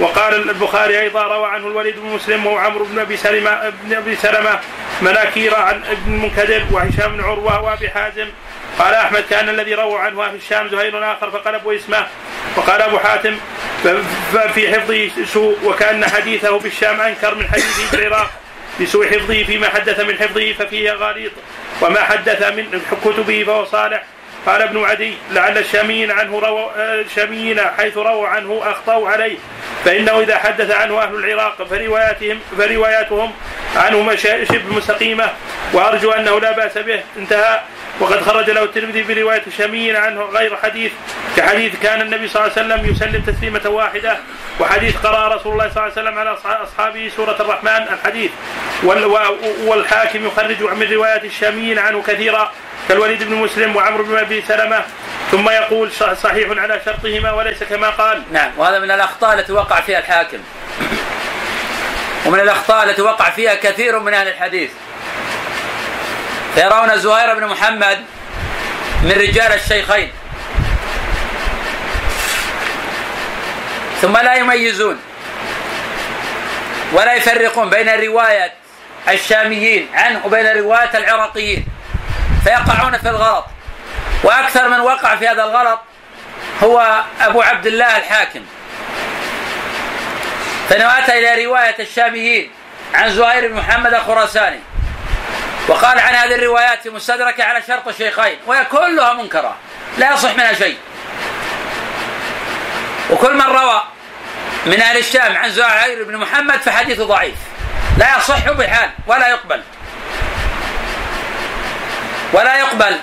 وقال 0.00 0.50
البخاري 0.50 1.00
أيضا 1.00 1.22
روى 1.22 1.46
عنه 1.46 1.66
الوليد 1.66 2.00
بن 2.00 2.06
مسلم 2.06 2.46
وعمرو 2.46 2.84
بن 2.84 2.98
أبي 2.98 3.16
سلمه 3.16 3.72
بن 3.84 3.96
أبي 3.96 4.16
سلمة 4.16 4.60
مناكير 5.02 5.56
عن 5.56 5.82
ابن 5.84 6.14
المنكدر 6.14 6.62
وهشام 6.70 7.12
بن 7.12 7.24
عروة 7.24 7.62
وأبي 7.62 7.90
حازم. 7.90 8.28
قال 8.78 8.94
أحمد 8.94 9.24
كان 9.30 9.48
الذي 9.48 9.74
روى 9.74 9.98
عنه 9.98 10.24
أهل 10.24 10.34
الشام 10.34 10.68
زهير 10.68 11.12
آخر 11.12 11.30
فقلبوا 11.30 11.74
اسمه 11.76 12.06
وقال 12.56 12.82
أبو 12.82 12.98
حاتم 12.98 13.38
ففي 14.32 14.74
حفظه 14.74 15.10
سوء 15.24 15.58
وكأن 15.64 16.04
حديثه 16.04 16.58
بالشام 16.58 17.00
أنكر 17.00 17.34
من 17.34 17.48
حديثه 17.48 17.90
بالعراق 17.92 18.30
لسوء 18.80 19.06
حفظه 19.06 19.44
فيما 19.44 19.68
حدث 19.68 20.00
من 20.00 20.18
حفظه 20.18 20.52
ففيه 20.52 20.92
غليظ 20.92 21.30
وما 21.80 22.00
حدث 22.00 22.42
من 22.42 22.80
كتبه 23.04 23.44
فهو 23.44 23.64
صالح. 23.64 24.02
قال 24.46 24.62
ابن 24.62 24.84
عدي 24.84 25.14
لعل 25.30 25.58
الشاميين 25.58 26.10
عنه 26.10 26.38
رو... 26.38 26.70
الشاميين 26.76 27.60
حيث 27.60 27.96
رووا 27.96 28.28
عنه 28.28 28.60
أخطأوا 28.64 29.08
عليه 29.08 29.36
فإنه 29.84 30.20
إذا 30.20 30.38
حدث 30.38 30.70
عنه 30.70 31.02
أهل 31.02 31.14
العراق 31.14 31.62
فرواياتهم 31.62 32.40
فرواياتهم 32.58 33.32
عنه 33.76 34.16
شبه 34.16 34.76
مستقيمة 34.76 35.28
وأرجو 35.72 36.10
أنه 36.10 36.40
لا 36.40 36.52
بأس 36.52 36.78
به 36.78 37.00
انتهى. 37.16 37.60
وقد 38.00 38.20
خرج 38.20 38.50
له 38.50 38.64
الترمذي 38.64 39.02
بروايه 39.02 39.42
الشاميين 39.46 39.96
عنه 39.96 40.22
غير 40.22 40.56
حديث. 40.56 40.92
كحديث 41.36 41.72
كان 41.82 42.00
النبي 42.00 42.28
صلى 42.28 42.42
الله 42.42 42.52
عليه 42.56 42.66
وسلم 42.66 42.90
يسلم 42.92 43.22
تسليمة 43.22 43.68
واحدة 43.68 44.16
وحديث 44.60 44.96
قرأ 44.96 45.36
رسول 45.36 45.52
الله 45.52 45.70
صلى 45.74 45.82
الله 45.86 45.92
عليه 45.92 46.02
وسلم 46.02 46.18
على 46.18 46.38
أصحابه 46.62 47.10
سورة 47.16 47.36
الرحمن 47.40 47.88
الحديث. 47.92 48.30
والحاكم 49.64 50.26
يخرج 50.26 50.62
من 50.62 50.92
روايات 50.92 51.24
الشاميين 51.24 51.78
عنه 51.78 52.02
كثيرا 52.02 52.52
كالوليد 52.88 53.22
بن 53.24 53.34
مسلم 53.34 53.76
وعمرو 53.76 54.04
بن 54.04 54.16
أبي 54.16 54.42
سلمة. 54.42 54.82
ثم 55.30 55.48
يقول 55.48 55.92
صحيح 56.22 56.48
على 56.50 56.80
شرطهما 56.84 57.32
وليس 57.32 57.64
كما 57.64 57.90
قال. 57.90 58.22
نعم 58.32 58.50
وهذا 58.56 58.78
من 58.78 58.90
الأخطاء 58.90 59.38
التي 59.38 59.52
وقع 59.52 59.80
فيها 59.80 59.98
الحاكم. 59.98 60.38
ومن 62.26 62.40
الأخطاء 62.40 62.84
التي 62.84 63.02
وقع 63.02 63.30
فيها 63.30 63.54
كثير 63.54 63.98
من 63.98 64.14
أهل 64.14 64.28
الحديث. 64.28 64.70
فيرون 66.58 66.98
زهير 66.98 67.34
بن 67.34 67.46
محمد 67.46 67.98
من 69.02 69.12
رجال 69.12 69.52
الشيخين. 69.52 70.12
ثم 74.02 74.16
لا 74.16 74.34
يميزون 74.34 74.98
ولا 76.92 77.14
يفرقون 77.14 77.70
بين 77.70 77.88
رواية 77.88 78.52
الشاميين 79.08 79.88
عنه 79.94 80.20
وبين 80.26 80.46
رواية 80.46 80.90
العراقيين 80.94 81.66
فيقعون 82.44 82.98
في 82.98 83.08
الغلط. 83.08 83.46
وأكثر 84.22 84.68
من 84.68 84.80
وقع 84.80 85.16
في 85.16 85.28
هذا 85.28 85.44
الغلط 85.44 85.80
هو 86.62 87.02
أبو 87.20 87.42
عبد 87.42 87.66
الله 87.66 87.96
الحاكم. 87.96 88.40
فإنه 90.68 90.98
أتى 90.98 91.18
إلى 91.18 91.44
رواية 91.44 91.76
الشاميين 91.78 92.50
عن 92.94 93.10
زهير 93.10 93.48
بن 93.48 93.54
محمد 93.54 93.94
الخراساني. 93.94 94.60
وقال 95.68 95.98
عن 95.98 96.14
هذه 96.14 96.34
الروايات 96.34 96.82
في 96.82 96.90
مستدركه 96.90 97.44
على 97.44 97.62
شرط 97.62 97.88
الشيخين 97.88 98.38
وهي 98.46 98.64
كلها 98.64 99.12
منكرة 99.12 99.56
لا 99.98 100.12
يصح 100.12 100.34
منها 100.34 100.52
شيء. 100.52 100.78
وكل 103.10 103.34
من 103.34 103.46
روى 103.46 103.82
من 104.66 104.80
أهل 104.80 104.98
الشام 104.98 105.36
عن 105.36 105.50
زهير 105.50 106.04
بن 106.04 106.16
محمد 106.16 106.60
فحديثه 106.60 107.04
ضعيف. 107.04 107.34
لا 107.98 108.16
يصح 108.16 108.50
بحال 108.50 108.90
ولا 109.06 109.28
يقبل. 109.28 109.62
ولا 112.32 112.56
يقبل 112.56 112.96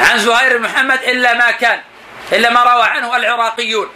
عن 0.00 0.18
زهير 0.18 0.58
بن 0.58 0.64
محمد 0.64 0.98
إلا 1.02 1.34
ما 1.34 1.50
كان 1.50 1.80
إلا 2.32 2.50
ما 2.50 2.62
روى 2.62 2.82
عنه 2.82 3.16
العراقيون. 3.16 3.88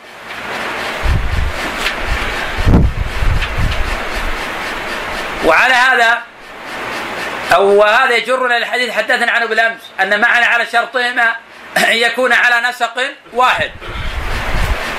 وعلى 5.45 5.75
هذا 5.75 6.30
أو 7.55 7.83
هذا 7.83 8.17
يجرنا 8.17 8.57
الحديث 8.57 8.91
حدثنا 8.91 9.33
عنه 9.33 9.47
بالأمس 9.47 9.81
أن 10.01 10.21
معنى 10.21 10.45
على 10.45 10.67
شرطهما 10.67 11.37
أن 11.77 11.97
يكون 11.97 12.33
على 12.33 12.69
نسق 12.69 12.95
واحد. 13.33 13.71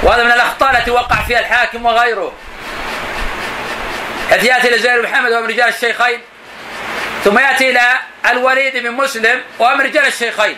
وهذا 0.03 0.23
من 0.23 0.31
الأخطاء 0.31 0.77
التي 0.77 0.91
وقع 0.91 1.15
فيها 1.15 1.39
الحاكم 1.39 1.85
وغيره. 1.85 2.33
حيث 4.29 4.43
يأتي 4.43 4.67
إلى 4.67 4.77
زهير 4.79 5.01
محمد 5.01 5.31
وهو 5.31 5.41
من 5.41 5.47
رجال 5.47 5.67
الشيخين 5.67 6.21
ثم 7.23 7.39
يأتي 7.39 7.69
إلى 7.69 7.81
الوليد 8.31 8.77
بن 8.77 8.91
مسلم 8.91 9.41
وهو 9.59 9.75
من 9.75 9.85
رجال 9.85 10.05
الشيخين. 10.05 10.57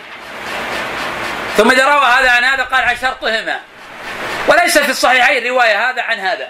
ثم 1.56 1.70
إذا 1.70 1.84
روى 1.84 2.06
هذا 2.06 2.30
عن 2.30 2.44
هذا 2.44 2.62
قال 2.62 2.84
عن 2.84 2.96
شرطهما. 2.96 3.60
وليس 4.48 4.78
في 4.78 4.90
الصحيحين 4.90 5.46
رواية 5.46 5.90
هذا 5.90 6.02
عن 6.02 6.18
هذا. 6.18 6.48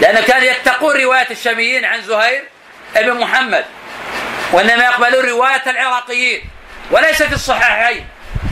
لأنه 0.00 0.20
كان 0.20 0.44
يتقون 0.44 0.96
رواية 0.96 1.26
الشاميين 1.30 1.84
عن 1.84 2.02
زهير 2.02 2.44
بن 2.96 3.14
محمد. 3.14 3.64
وإنما 4.52 4.84
يقبلون 4.84 5.28
رواية 5.28 5.62
العراقيين 5.66 6.44
وليس 6.90 7.22
في 7.22 7.34
الصحيحين 7.34 8.06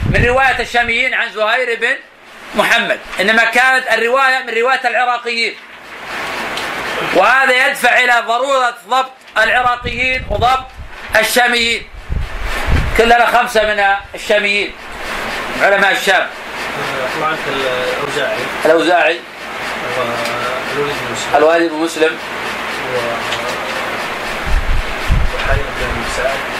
من 0.09 0.25
رواية 0.25 0.59
الشاميين 0.59 1.13
عن 1.13 1.31
زهير 1.31 1.79
بن 1.79 1.95
محمد. 2.55 2.99
إنما 3.19 3.43
كانت 3.43 3.87
الرواية 3.93 4.43
من 4.43 4.53
رواية 4.53 4.87
العراقيين. 4.87 5.55
وهذا 7.15 7.67
يدفع 7.67 7.99
إلى 7.99 8.23
ضرورة 8.27 8.77
ضبط 8.87 9.11
العراقيين 9.37 10.25
وضبط 10.29 10.65
الشاميين. 11.19 11.87
كلنا 12.97 13.25
خمسة 13.25 13.73
من 13.73 13.83
الشاميين 14.15 14.73
علماء 15.61 15.91
الشام. 15.91 16.27
طبعا 17.19 17.37
الأوزاعي. 17.47 18.37
الأوزاعي. 18.65 19.19
الوالد 21.35 21.71
بن 21.71 21.77
مسلم. 21.77 22.17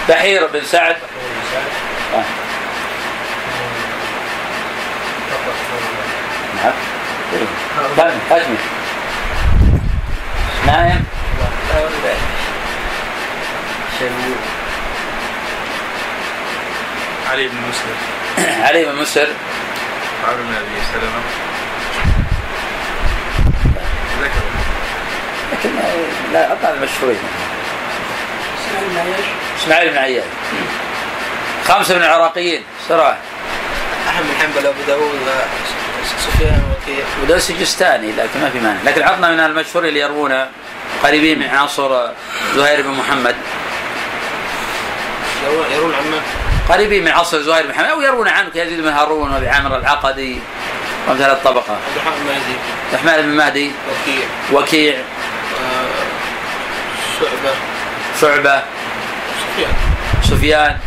بحير 0.10 0.48
بن 0.48 0.62
سعد. 0.64 0.96
آه. 2.16 2.24
نعم. 6.56 6.74
كمل 7.98 8.18
أكمل 8.32 8.58
نايم 10.68 11.06
علي 17.32 17.48
بن 17.48 17.56
مسلم 17.70 17.98
علي 18.64 18.86
بن 18.86 18.96
مسر. 18.96 19.28
عمرو 20.28 20.44
بن 20.44 20.54
ابي 20.56 20.82
سلمه 20.94 21.22
لكن 25.52 25.70
لا 26.34 26.54
أطلع 26.54 26.70
المشهورين 26.70 27.20
إسماعيل 29.62 29.90
بن 29.90 29.98
عياش 29.98 30.24
خمسة 31.68 31.96
من 31.96 32.04
العراقيين. 32.04 32.64
صراحة 32.90 33.18
أحمد 34.10 34.26
بن 34.26 34.36
حنبل 34.42 34.68
أبو 34.68 34.80
داوود 34.88 35.20
سفيان 36.20 36.62
وكيع. 36.72 37.06
وده 37.24 37.36
السجستاني 37.36 38.12
لكن 38.12 38.42
ما 38.42 38.50
في 38.50 38.60
مانع. 38.60 38.80
لكن 38.86 39.04
عطنا 39.04 39.32
من 39.32 39.40
المشهور 39.40 39.86
اللي 39.86 40.00
يروون 40.00 40.46
قريبين 41.04 41.40
من 41.40 41.50
عصر 41.50 42.08
زهير 42.56 42.82
بن 42.82 42.90
محمد. 42.90 43.36
يرون 45.72 45.94
عمان 45.94 46.22
قريبين 46.70 47.06
من 47.06 47.12
عصر 47.12 47.42
زهير 47.42 47.64
بن 47.64 47.70
محمد. 47.70 47.86
أو 47.86 48.02
يرون 48.02 48.28
عنه 48.28 48.50
كيزيد 48.50 48.82
بن 48.82 48.88
هارون 48.88 49.34
وأبي 49.34 49.50
عامر 49.50 49.78
العقدي 49.78 50.40
وأمثال 51.08 51.32
الطبقة. 51.32 51.74
عبد 51.74 51.96
الرحمن 51.96 52.22
المهدي 52.22 52.56
الرحمن 52.94 53.22
بن 53.22 53.38
مهدي. 53.38 53.72
وكيع. 53.92 54.28
وكيع. 54.52 54.94
آه، 54.94 56.08
شعبة. 57.20 57.56
شعبة. 58.22 58.64
سفيان 59.58 59.74
سفيان 60.24 60.78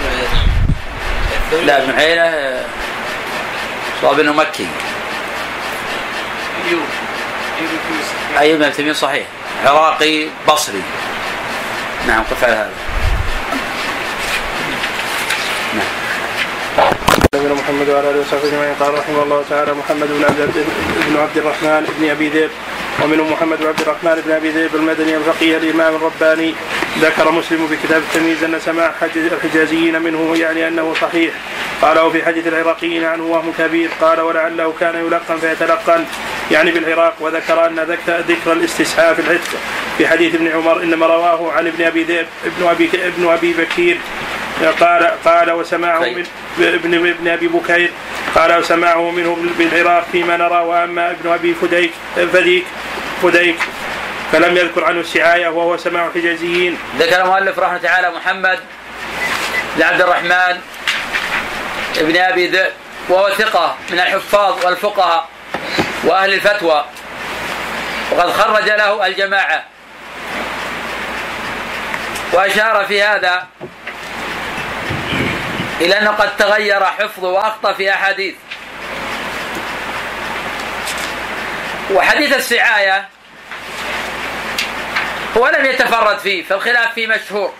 ابن 0.00 0.06
عيينة 0.10 1.66
لا 1.66 1.82
ابن 1.82 1.98
عيينه 1.98 2.62
صواب 4.00 4.20
إنه 4.20 4.32
مكي. 4.32 4.66
أيوب 6.68 6.82
ايوب 8.38 8.60
بن 8.60 8.72
تيميه 8.72 8.92
صحيح. 8.92 9.26
عراقي 9.64 10.28
بصري. 10.48 10.82
نعم 12.06 12.22
قف 12.22 12.44
على 12.44 12.52
هذا 12.52 12.70
نبينا 17.44 17.60
محمد 17.60 17.88
وعلى 17.88 18.10
آله 18.10 18.20
وصحبه 18.20 18.48
أجمعين. 18.48 18.74
قال 18.80 18.94
رحمه 18.94 19.22
الله 19.22 19.44
تعالى 19.50 19.72
محمد 19.74 20.08
بن 20.08 20.24
عبد 20.24 20.66
بن 21.08 21.16
عبد 21.16 21.36
الرحمن 21.36 21.94
بن 21.98 22.10
أبي 22.10 22.28
ذئب. 22.28 22.50
ومنهم 23.02 23.32
محمد 23.32 23.58
بن 23.58 23.66
عبد 23.66 23.80
الرحمن 23.80 24.22
بن 24.26 24.32
أبي 24.32 24.50
ذئب 24.50 24.74
المدني 24.74 25.16
الفقيه 25.16 25.56
الإمام 25.56 25.94
الرباني. 25.94 26.54
ذكر 27.00 27.30
مسلم 27.32 27.66
في 27.68 27.76
كتاب 27.76 28.02
التمييز 28.02 28.44
أن 28.44 28.60
سماع 28.60 28.92
الحجازيين 29.16 30.02
منه 30.02 30.36
يعني 30.36 30.68
أنه 30.68 30.94
صحيح. 31.00 31.32
قاله 31.82 32.10
في 32.10 32.24
حديث 32.24 32.46
العراقيين 32.46 33.04
عنه 33.04 33.24
وهم 33.24 33.52
كبير. 33.58 33.90
قال 34.00 34.20
ولعله 34.20 34.72
كان 34.80 35.06
يلقن 35.06 35.36
فيتلقن. 35.36 36.04
يعني 36.50 36.70
بالعراق 36.70 37.14
وذكر 37.20 37.66
أن 37.66 37.98
ذكر 38.28 38.52
الاستسعاف 38.52 39.20
العتق 39.20 39.50
في 39.98 40.08
حديث 40.08 40.34
ابن 40.34 40.48
عمر 40.48 40.82
إنما 40.82 41.06
رواه 41.06 41.52
عن 41.52 41.66
ابن 41.66 41.84
أبي 41.84 42.02
ذئب 42.02 42.26
ابن 42.46 42.68
ابي 42.68 42.90
ابن 42.94 43.28
أبي 43.28 43.52
بكير. 43.52 43.98
قال 44.80 45.12
قال 45.24 45.50
وسماعه 45.50 46.00
من 46.00 46.26
ابن 46.58 47.08
ابن 47.08 47.28
أبي 47.28 47.48
بكير. 47.48 47.90
قال 48.34 48.58
وسماعه 48.58 49.10
منه 49.10 49.36
بالعراق 49.58 50.06
فيما 50.12 50.36
نرى 50.36 50.58
وأما 50.58 51.10
ابن 51.10 51.32
أبي 51.32 51.54
فديك 51.54 51.92
فديك 52.16 52.64
فديك. 53.22 53.56
فلم 54.32 54.56
يذكر 54.56 54.84
عنه 54.84 55.00
السعاية 55.00 55.48
وهو 55.48 55.76
سماع 55.76 56.06
الحجازيين. 56.06 56.78
ذكر 56.98 57.22
المؤلف 57.22 57.58
رحمه 57.58 57.78
تعالى 57.78 58.10
محمد 58.10 58.58
بن 59.76 59.82
عبد 59.82 60.00
الرحمن 60.00 60.60
ابن 61.96 62.16
أبي 62.16 62.46
ذئب 62.46 62.72
وهو 63.08 63.30
ثقة 63.30 63.76
من 63.90 64.00
الحفاظ 64.00 64.66
والفقهاء 64.66 65.28
وأهل 66.04 66.34
الفتوى. 66.34 66.84
وقد 68.10 68.30
خرج 68.32 68.64
له 68.64 69.06
الجماعة. 69.06 69.64
وأشار 72.32 72.84
في 72.84 73.02
هذا 73.02 73.46
إلى 75.80 75.98
أنه 75.98 76.10
قد 76.10 76.36
تغير 76.36 76.84
حفظه 76.84 77.28
وأخطأ 77.28 77.72
في 77.72 77.94
أحاديث. 77.94 78.34
وحديث 81.90 82.36
السعاية 82.36 83.08
هو 85.36 85.48
لم 85.48 85.64
يتفرد 85.64 86.18
فيه 86.18 86.44
فالخلاف 86.44 86.94
فيه 86.94 87.06
مشهور. 87.06 87.52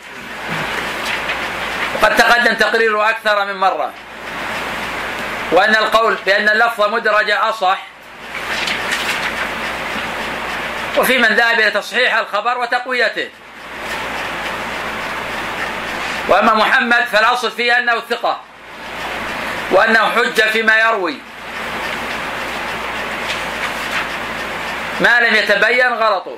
وقد 1.95 2.17
تقدم 2.17 2.55
تقريره 2.55 3.11
أكثر 3.11 3.45
من 3.45 3.57
مرة. 3.57 3.91
وأن 5.53 5.77
القول 5.77 6.19
بأن 6.27 6.49
اللفظ 6.49 6.89
مدرجة 6.95 7.49
أصح. 7.49 7.79
وفي 10.97 11.19
من 11.19 11.29
ذهب 11.29 11.61
إلى 11.61 11.71
تصحيح 11.71 12.15
الخبر 12.15 12.59
وتقويته. 12.59 13.31
وأما 16.29 16.55
محمد 16.55 17.05
فالأصل 17.05 17.51
فيه 17.51 17.79
أنه 17.79 18.01
ثقة 18.11 18.41
وأنه 19.71 20.11
حجه 20.11 20.43
فيما 20.43 20.79
يروي. 20.79 21.19
ما 25.01 25.21
لم 25.21 25.35
يتبين 25.35 25.93
غلطه. 25.93 26.37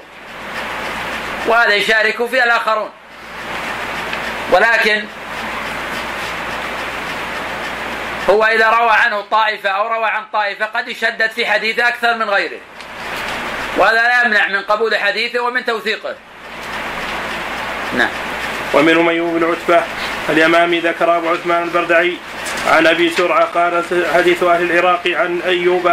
وهذا 1.46 1.74
يشارك 1.74 2.26
فيه 2.26 2.44
الآخرون. 2.44 2.90
ولكن 4.50 5.04
هو 8.30 8.44
إذا 8.44 8.70
روى 8.70 8.90
عنه 8.90 9.20
طائفة 9.20 9.70
أو 9.70 9.88
روى 9.88 10.06
عن 10.06 10.24
طائفة 10.32 10.64
قد 10.64 10.88
يشدد 10.88 11.30
في 11.30 11.46
حديثه 11.46 11.88
أكثر 11.88 12.14
من 12.14 12.30
غيره. 12.30 12.58
وهذا 13.76 14.02
لا 14.02 14.22
يمنع 14.22 14.48
من 14.48 14.62
قبول 14.62 14.96
حديثه 14.96 15.40
ومن 15.40 15.64
توثيقه. 15.64 16.14
نعم. 17.96 18.10
ومنهم 18.74 19.08
ايوب 19.08 19.34
بن 19.34 19.50
عتبه 19.50 19.84
اليمامي 20.28 20.80
ذكر 20.80 21.16
أبو 21.16 21.28
عثمان 21.28 21.62
البردعي 21.62 22.16
عن 22.66 22.86
أبي 22.86 23.10
سرعة 23.10 23.44
قال 23.44 23.84
حديث 24.14 24.42
أهل 24.42 24.70
العراق 24.70 25.06
عن 25.06 25.40
أيوب 25.46 25.92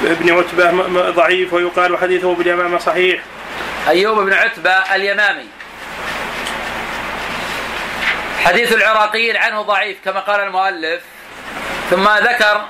بن 0.00 0.38
عتبة 0.38 0.70
ضعيف 1.10 1.52
ويقال 1.52 1.98
حديثه 1.98 2.34
باليمامه 2.34 2.78
صحيح. 2.78 3.20
أيوب 3.88 4.18
بن 4.18 4.32
عتبة 4.32 4.70
اليمامي. 4.70 5.46
حديث 8.44 8.72
العراقيين 8.72 9.36
عنه 9.36 9.62
ضعيف 9.62 9.96
كما 10.04 10.20
قال 10.20 10.40
المؤلف. 10.40 11.00
ثم 11.90 12.08
ذكر 12.08 12.64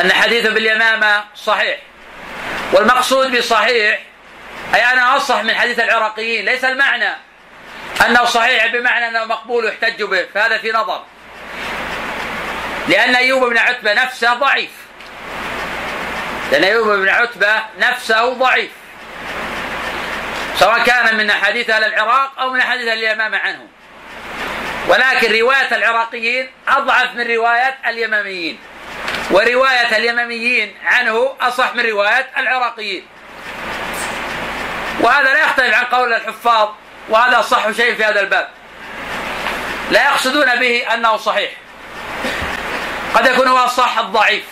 أن 0.00 0.12
حديثه 0.12 0.50
باليمامة 0.50 1.24
صحيح. 1.34 1.78
والمقصود 2.72 3.36
بصحيح 3.36 4.00
أي 4.74 4.84
أنا 4.92 5.16
أصح 5.16 5.42
من 5.42 5.54
حديث 5.54 5.80
العراقيين 5.80 6.44
ليس 6.44 6.64
المعنى. 6.64 7.10
أنه 8.06 8.24
صحيح 8.24 8.66
بمعنى 8.66 9.08
أنه 9.08 9.24
مقبول 9.24 9.68
يحتج 9.68 10.02
به 10.02 10.26
فهذا 10.34 10.58
في 10.58 10.72
نظر. 10.72 11.04
لأن 12.88 13.14
أيوب 13.14 13.44
بن 13.44 13.58
عتبة 13.58 13.92
نفسه 13.92 14.34
ضعيف. 14.34 14.70
لأن 16.52 16.64
أيوب 16.64 16.88
بن 16.88 17.08
عتبة 17.08 17.62
نفسه 17.78 18.32
ضعيف. 18.32 18.70
سواء 20.58 20.84
كان 20.84 21.16
من 21.16 21.30
أحاديث 21.30 21.70
أهل 21.70 21.84
العراق 21.84 22.40
أو 22.40 22.50
من 22.50 22.60
أحاديث 22.60 22.88
اليمامة 22.88 23.38
عنه 23.38 23.66
ولكن 24.88 25.40
رواية 25.40 25.76
العراقيين 25.76 26.50
أضعف 26.68 27.14
من 27.14 27.26
رواية 27.26 27.78
اليماميين. 27.86 28.58
ورواية 29.30 29.96
اليماميين 29.96 30.76
عنه 30.84 31.36
أصح 31.40 31.74
من 31.74 31.86
رواية 31.86 32.30
العراقيين. 32.36 33.06
وهذا 35.00 35.32
لا 35.32 35.40
يختلف 35.40 35.74
عن 35.74 35.84
قول 35.84 36.12
الحفاظ 36.12 36.68
وهذا 37.08 37.40
أصح 37.40 37.70
شيء 37.70 37.94
في 37.94 38.04
هذا 38.04 38.20
الباب. 38.20 38.48
لا 39.90 40.04
يقصدون 40.04 40.56
به 40.56 40.94
أنه 40.94 41.16
صحيح. 41.16 41.50
قد 43.14 43.26
يكون 43.26 43.48
هو 43.48 43.64
الصح 43.64 43.98
الضعيف. 43.98 44.44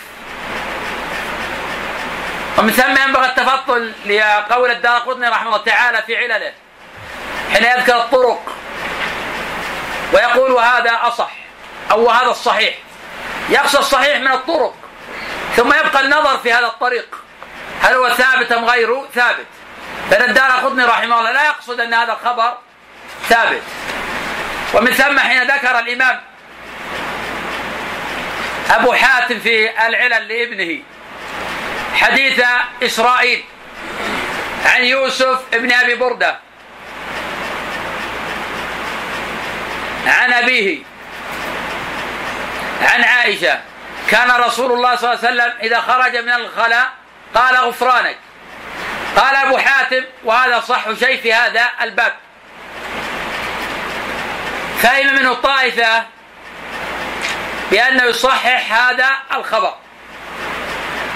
ومن 2.59 2.73
ثم 2.73 3.03
ينبغي 3.03 3.27
التفضل 3.27 3.93
لقول 4.07 4.71
الدار 4.71 4.99
قطني 4.99 5.29
رحمه 5.29 5.47
الله 5.47 5.65
تعالى 5.65 6.03
في 6.03 6.17
علله. 6.17 6.53
حين 7.53 7.65
يذكر 7.65 7.97
الطرق. 7.97 8.57
ويقول 10.13 10.53
هذا 10.53 10.99
أصح 11.03 11.31
أو 11.91 12.11
هذا 12.11 12.31
الصحيح. 12.31 12.75
يقصد 13.49 13.79
الصحيح 13.79 14.21
من 14.21 14.33
الطرق. 14.33 14.75
ثم 15.57 15.69
يبقى 15.69 16.01
النظر 16.01 16.39
في 16.39 16.53
هذا 16.53 16.67
الطريق. 16.67 17.17
هل 17.83 17.95
هو 17.95 18.11
ثابت 18.11 18.53
أم 18.53 18.65
غيره 18.65 19.09
ثابت؟ 19.15 19.47
لأن 20.11 20.31
الدار 20.31 20.51
قطني 20.51 20.85
رحمه 20.85 21.19
الله 21.19 21.31
لا 21.31 21.45
يقصد 21.45 21.81
أن 21.81 21.95
هذا 21.95 22.13
الخبر 22.13 22.59
ثابت. 23.29 23.63
ومن 24.75 24.91
ثم 24.91 25.19
حين 25.19 25.43
ذكر 25.43 25.79
الإمام 25.79 26.21
أبو 28.71 28.93
حاتم 28.93 29.41
في 29.41 29.87
العلل 29.87 30.29
لابنه 30.29 30.83
حديث 31.95 32.45
إسرائيل 32.83 33.45
عن 34.67 34.85
يوسف 34.85 35.41
ابن 35.55 35.73
أبي 35.73 35.95
بردة 35.95 36.39
عن 40.07 40.33
أبيه 40.33 40.79
عن 42.83 43.05
عائشة 43.05 43.61
كان 44.09 44.31
رسول 44.31 44.73
الله 44.73 44.97
صلى 44.97 45.13
الله 45.13 45.27
عليه 45.27 45.35
وسلم 45.35 45.53
إذا 45.63 45.81
خرج 45.81 46.17
من 46.17 46.33
الخلاء 46.33 46.89
قال 47.35 47.57
غفرانك 47.57 48.17
قال 49.17 49.37
أبو 49.37 49.59
حاتم 49.59 50.05
وهذا 50.25 50.61
صح 50.61 50.93
شيء 50.93 51.21
في 51.21 51.35
هذا 51.35 51.69
الباب. 51.83 52.13
فهم 54.83 55.15
منه 55.15 55.31
الطائفة 55.33 56.07
بأنه 57.71 58.05
يصحح 58.05 58.73
هذا 58.73 59.09
الخبر. 59.35 59.75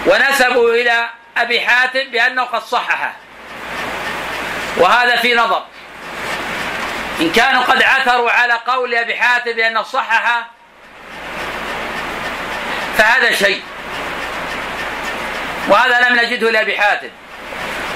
ونسبوا 0.07 0.75
إلى 0.75 1.09
أبي 1.37 1.61
حاتم 1.61 2.11
بأنه 2.11 2.43
قد 2.43 2.63
صححه. 2.63 3.13
وهذا 4.77 5.17
في 5.17 5.35
نظر. 5.35 5.65
إن 7.21 7.33
كانوا 7.33 7.63
قد 7.63 7.83
عثروا 7.83 8.31
على 8.31 8.53
قول 8.53 8.95
أبي 8.95 9.17
حاتم 9.17 9.53
بأنه 9.53 9.83
صححه 9.83 10.47
فهذا 12.99 13.35
شيء. 13.35 13.63
وهذا 15.69 16.09
لم 16.09 16.17
نجده 16.17 16.51
لأبي 16.51 16.79
حاتم. 16.79 17.11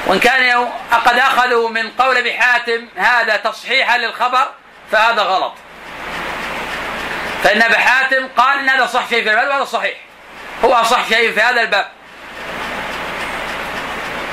وإن 0.07 0.19
كان 0.19 0.69
قد 1.05 1.19
أخذوا 1.19 1.69
من 1.69 1.91
قول 1.91 2.17
أبي 2.17 2.33
حاتم 2.33 2.89
هذا 2.97 3.37
تصحيحا 3.37 3.99
للخبر 3.99 4.49
فهذا 4.93 5.23
غلط. 5.23 5.55
فإن 7.45 7.63
أبي 7.63 7.79
حاتم 7.79 8.29
قال 8.37 8.59
إن 8.59 8.69
هذا 8.69 8.87
صح 8.87 9.09
شيء 9.09 9.23
في 9.23 9.31
الباب 9.31 9.49
وهذا 9.49 9.65
صحيح. 9.65 9.99
هو 10.65 10.75
أصح 10.75 11.09
شيء 11.09 11.33
في 11.33 11.41
هذا 11.41 11.61
الباب. 11.61 11.89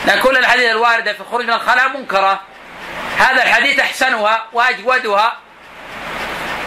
لأن 0.06 0.20
كل 0.20 0.38
الحديث 0.38 0.72
الواردة 0.72 1.14
في 1.14 1.20
الخروج 1.20 1.46
من 1.46 1.54
الخلاء 1.54 1.90
منكرة. 1.90 2.42
هذا 3.18 3.44
الحديث 3.44 3.80
أحسنها 3.80 4.46
وأجودها. 4.54 5.38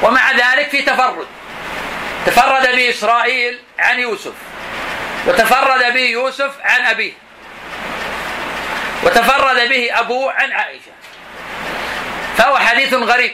ومع 0.03 0.33
ذلك 0.33 0.69
في 0.69 0.83
تفرد. 0.83 1.27
تفرد 2.27 2.77
به 2.77 2.91
إسرائيل 2.91 3.61
عن 3.79 3.99
يوسف. 3.99 4.35
وتفرد 5.27 5.93
به 5.95 6.01
يوسف 6.01 6.51
عن 6.61 6.87
أبيه. 6.87 7.13
وتفرد 9.03 9.69
به 9.69 10.01
أبوه 10.01 10.33
عن 10.33 10.53
عائشة. 10.53 10.93
فهو 12.37 12.59
حديث 12.59 12.95
غريب. 12.95 13.33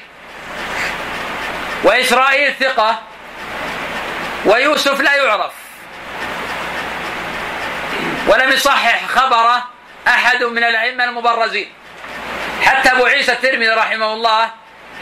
وإسرائيل 1.84 2.54
ثقة 2.60 3.02
ويوسف 4.44 5.00
لا 5.00 5.14
يعرف. 5.14 5.52
ولم 8.26 8.52
يصحح 8.52 9.06
خبره 9.06 9.64
أحد 10.08 10.44
من 10.44 10.64
الأئمة 10.64 11.04
المبرزين. 11.04 11.72
حتى 12.62 12.92
أبو 12.92 13.04
عيسى 13.04 13.32
الترمذي 13.32 13.68
رحمه 13.68 14.12
الله 14.12 14.50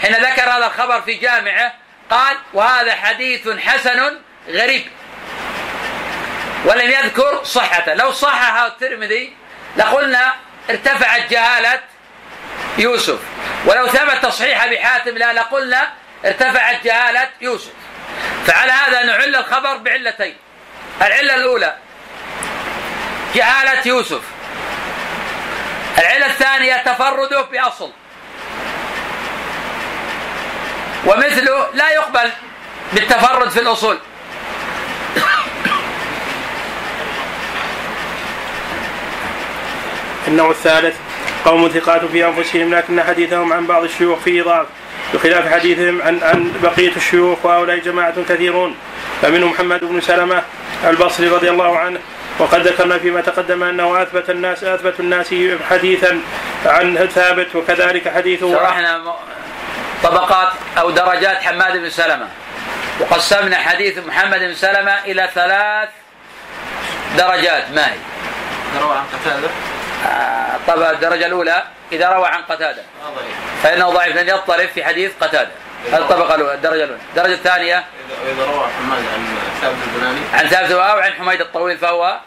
حين 0.03 0.15
ذكر 0.15 0.43
هذا 0.43 0.67
الخبر 0.67 1.01
في 1.03 1.15
جامعه 1.15 1.73
قال 2.11 2.37
وهذا 2.55 2.95
حديث 2.95 3.49
حسن 3.49 4.19
غريب. 4.49 4.87
ولم 6.65 6.91
يذكر 6.91 7.45
صحته. 7.45 7.95
لو 7.95 8.13
صححه 8.13 8.67
الترمذي 8.67 9.37
لقلنا 9.77 10.35
ارتفعت 10.71 11.31
جهالة 11.31 11.81
يوسف. 12.79 13.19
ولو 13.67 13.87
ثبت 13.87 14.23
تصحيح 14.23 14.65
أبي 14.65 14.79
حاتم 14.79 15.19
لا 15.19 15.33
لقلنا 15.33 15.93
ارتفعت 16.25 16.85
جهالة 16.85 17.29
يوسف. 17.41 17.73
فعلى 18.47 18.73
هذا 18.73 19.03
نعل 19.03 19.37
الخبر 19.37 19.77
بعلتين. 19.77 20.37
العلة 21.03 21.35
الأولى 21.35 21.77
جهالة 23.35 23.87
يوسف. 23.87 24.23
العلة 25.99 26.27
الثانية 26.27 26.77
تفرده 26.77 27.43
بأصل. 27.43 27.93
ومثله 31.07 31.69
لا 31.75 31.91
يقبل 31.91 32.31
بالتفرد 32.93 33.49
في 33.51 33.61
الأصول. 33.61 34.01
النوع 40.29 40.51
الثالث 40.51 40.97
قوم 41.45 41.69
ثقات 41.69 42.05
في 42.05 42.27
أنفسهم 42.27 42.75
لكن 42.75 43.03
حديثهم 43.03 43.53
عن 43.53 43.67
بعض 43.67 43.85
الشيوخ 43.85 44.19
فيه 44.19 44.43
ضعف 44.43 44.67
بخلاف 45.15 45.53
حديثهم 45.53 46.03
عن 46.03 46.21
عن 46.23 46.53
بقية 46.63 46.97
الشيوخ 46.97 47.47
وهؤلاء 47.47 47.79
جماعة 47.79 48.15
كثيرون. 48.29 48.77
فمنهم 49.23 49.51
محمد 49.51 49.85
بن 49.85 50.01
سلمة 50.01 50.43
البصري 50.85 51.29
رضي 51.29 51.51
الله 51.51 51.79
عنه 51.79 52.01
وقد 52.39 52.67
ذكرنا 52.67 52.99
فيما 52.99 53.21
تقدم 53.21 53.63
أنه 53.63 54.03
أثبت 54.03 54.31
الناس 54.31 54.65
أثبت 54.65 55.01
الناس 55.01 55.35
حديثا 55.71 56.21
عن 56.67 57.09
ثابت 57.15 57.57
وكذلك 57.57 58.09
حديثه 58.09 58.55
شرحنا 58.55 59.15
طبقات 60.03 60.49
أو 60.79 60.91
درجات 60.91 61.43
حماد 61.43 61.77
بن 61.77 61.91
سلمة. 61.91 62.29
وقسمنا 63.01 63.57
حديث 63.57 63.99
محمد 64.07 64.39
بن 64.39 64.55
سلمة 64.55 64.99
إلى 65.05 65.31
ثلاث 65.35 65.89
درجات 67.19 67.71
ما 67.71 67.87
هي؟ 67.87 67.97
روى 68.81 68.97
عن 68.97 69.05
قتادة. 69.13 69.49
آه، 70.07 70.59
طبعا 70.67 70.91
الدرجة 70.91 71.27
الأولى 71.27 71.63
إذا 71.93 72.09
روى 72.09 72.27
عن 72.27 72.43
قتادة. 72.43 72.83
آه، 72.83 73.11
ضعيف 73.15 73.35
فإنه 73.63 73.91
ضعيف 73.91 74.17
لن 74.17 74.29
يضطرب 74.29 74.69
في 74.69 74.85
حديث 74.85 75.13
قتادة. 75.21 75.51
هذه 75.93 75.99
الطبقه 75.99 76.35
الأولى؟ 76.35 76.55
الدرجة 76.55 76.85
الأولى. 76.85 77.01
الدرجة 77.11 77.33
الثانية؟ 77.35 77.77
اذا 77.77 78.33
إذا 78.33 78.45
روى 78.45 78.67
حماد 78.79 79.05
عن 79.15 79.37
ثابت 79.61 79.77
البناني. 79.95 80.21
عن 80.35 80.49
ثابت 80.49 80.71
أو 80.71 80.99
عن 80.99 81.13
حميد 81.13 81.41
الطويل 81.41 81.79
فهو 81.79 82.19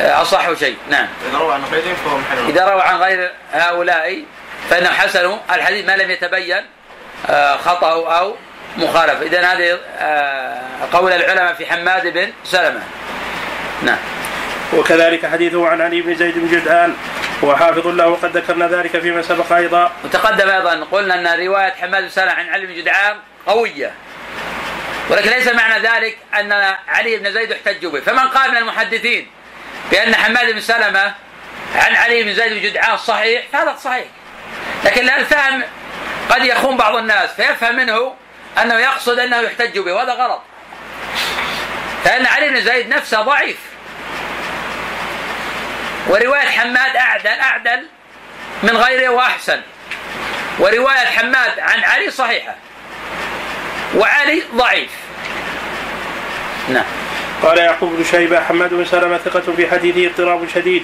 أصح 0.00 0.40
شيء. 0.40 0.50
آه، 0.50 0.54
شيء. 0.54 0.76
نعم. 0.90 1.08
إذا 1.30 1.38
روى 1.38 1.54
عن 1.54 1.64
غيرهم 1.72 1.94
فهو 2.04 2.18
محل 2.18 2.48
إذا 2.48 2.64
روى 2.64 2.82
عن 2.82 2.96
غير 2.96 3.32
هؤلاء 3.52 4.24
فإنه 4.70 4.90
حسن 4.90 5.38
الحديث 5.50 5.86
ما 5.86 5.96
لم 5.96 6.10
يتبين 6.10 6.66
آه، 7.30 7.56
خطأه 7.56 8.18
أو 8.18 8.36
مخالفة. 8.76 9.22
إذا 9.22 9.40
هذه 9.40 9.78
قول 10.92 11.12
العلماء 11.12 11.54
في 11.54 11.66
حماد 11.66 12.06
بن 12.06 12.32
سلمة. 12.44 12.80
نعم. 13.82 13.98
وكذلك 14.72 15.26
حديثه 15.26 15.68
عن 15.68 15.80
علي 15.80 16.00
بن 16.02 16.14
زيد 16.14 16.38
بن 16.38 16.48
جدعان 16.48 16.96
هو 17.44 17.56
حافظ 17.56 17.86
له 17.86 18.08
وقد 18.08 18.36
ذكرنا 18.36 18.68
ذلك 18.68 19.00
فيما 19.00 19.22
سبق 19.22 19.52
أيضا. 19.52 19.92
وتقدم 20.04 20.48
أيضا 20.48 20.86
قلنا 20.92 21.14
أن 21.14 21.46
رواية 21.46 21.72
حماد 21.72 22.02
بن 22.02 22.08
سلمة 22.08 22.32
عن 22.32 22.48
علي 22.48 22.66
بن 22.66 22.74
جدعان 22.74 23.16
قوية. 23.46 23.94
ولكن 25.10 25.30
ليس 25.30 25.48
معنى 25.48 25.88
ذلك 25.88 26.18
أن 26.40 26.52
علي 26.88 27.16
بن 27.16 27.32
زيد 27.32 27.50
يحتج 27.50 27.86
به. 27.86 28.00
فمن 28.00 28.28
قال 28.28 28.50
من 28.50 28.56
المحدثين 28.56 29.30
بأن 29.90 30.14
حماد 30.14 30.52
بن 30.52 30.60
سلمة 30.60 31.14
عن 31.74 31.94
علي 31.94 32.22
بن 32.22 32.34
زيد 32.34 32.52
بن 32.52 32.60
جدعان 32.60 32.96
صحيح 32.96 33.42
فهذا 33.52 33.76
صحيح. 33.84 34.04
لكن 34.84 35.10
الفهم 35.10 35.62
قد 36.30 36.44
يخون 36.44 36.76
بعض 36.76 36.96
الناس 36.96 37.30
فيفهم 37.30 37.76
منه 37.76 38.14
أنه 38.62 38.74
يقصد 38.74 39.18
أنه 39.18 39.40
يحتج 39.40 39.78
به 39.78 39.92
وهذا 39.92 40.12
غلط. 40.12 40.42
فإن 42.04 42.26
علي 42.26 42.48
بن 42.48 42.60
زيد 42.60 42.88
نفسه 42.88 43.22
ضعيف. 43.22 43.69
ورواية 46.08 46.48
حماد 46.48 46.96
أعدل 46.96 47.26
أعدل 47.26 47.82
من 48.62 48.76
غيره 48.76 49.08
وأحسن 49.08 49.60
ورواية 50.58 51.06
حماد 51.06 51.58
عن 51.58 51.84
علي 51.84 52.10
صحيحة. 52.10 52.54
وعلي 53.96 54.42
ضعيف. 54.54 54.90
نعم. 56.68 56.84
قال 57.42 57.58
يعقوب 57.58 57.96
بن 57.96 58.04
شيبة 58.04 58.40
حماد 58.40 58.74
بن 58.74 58.84
سلمة 58.84 59.18
ثقة 59.18 59.52
في 59.56 59.70
حديثه 59.70 60.06
اضطراب 60.06 60.48
شديد. 60.54 60.82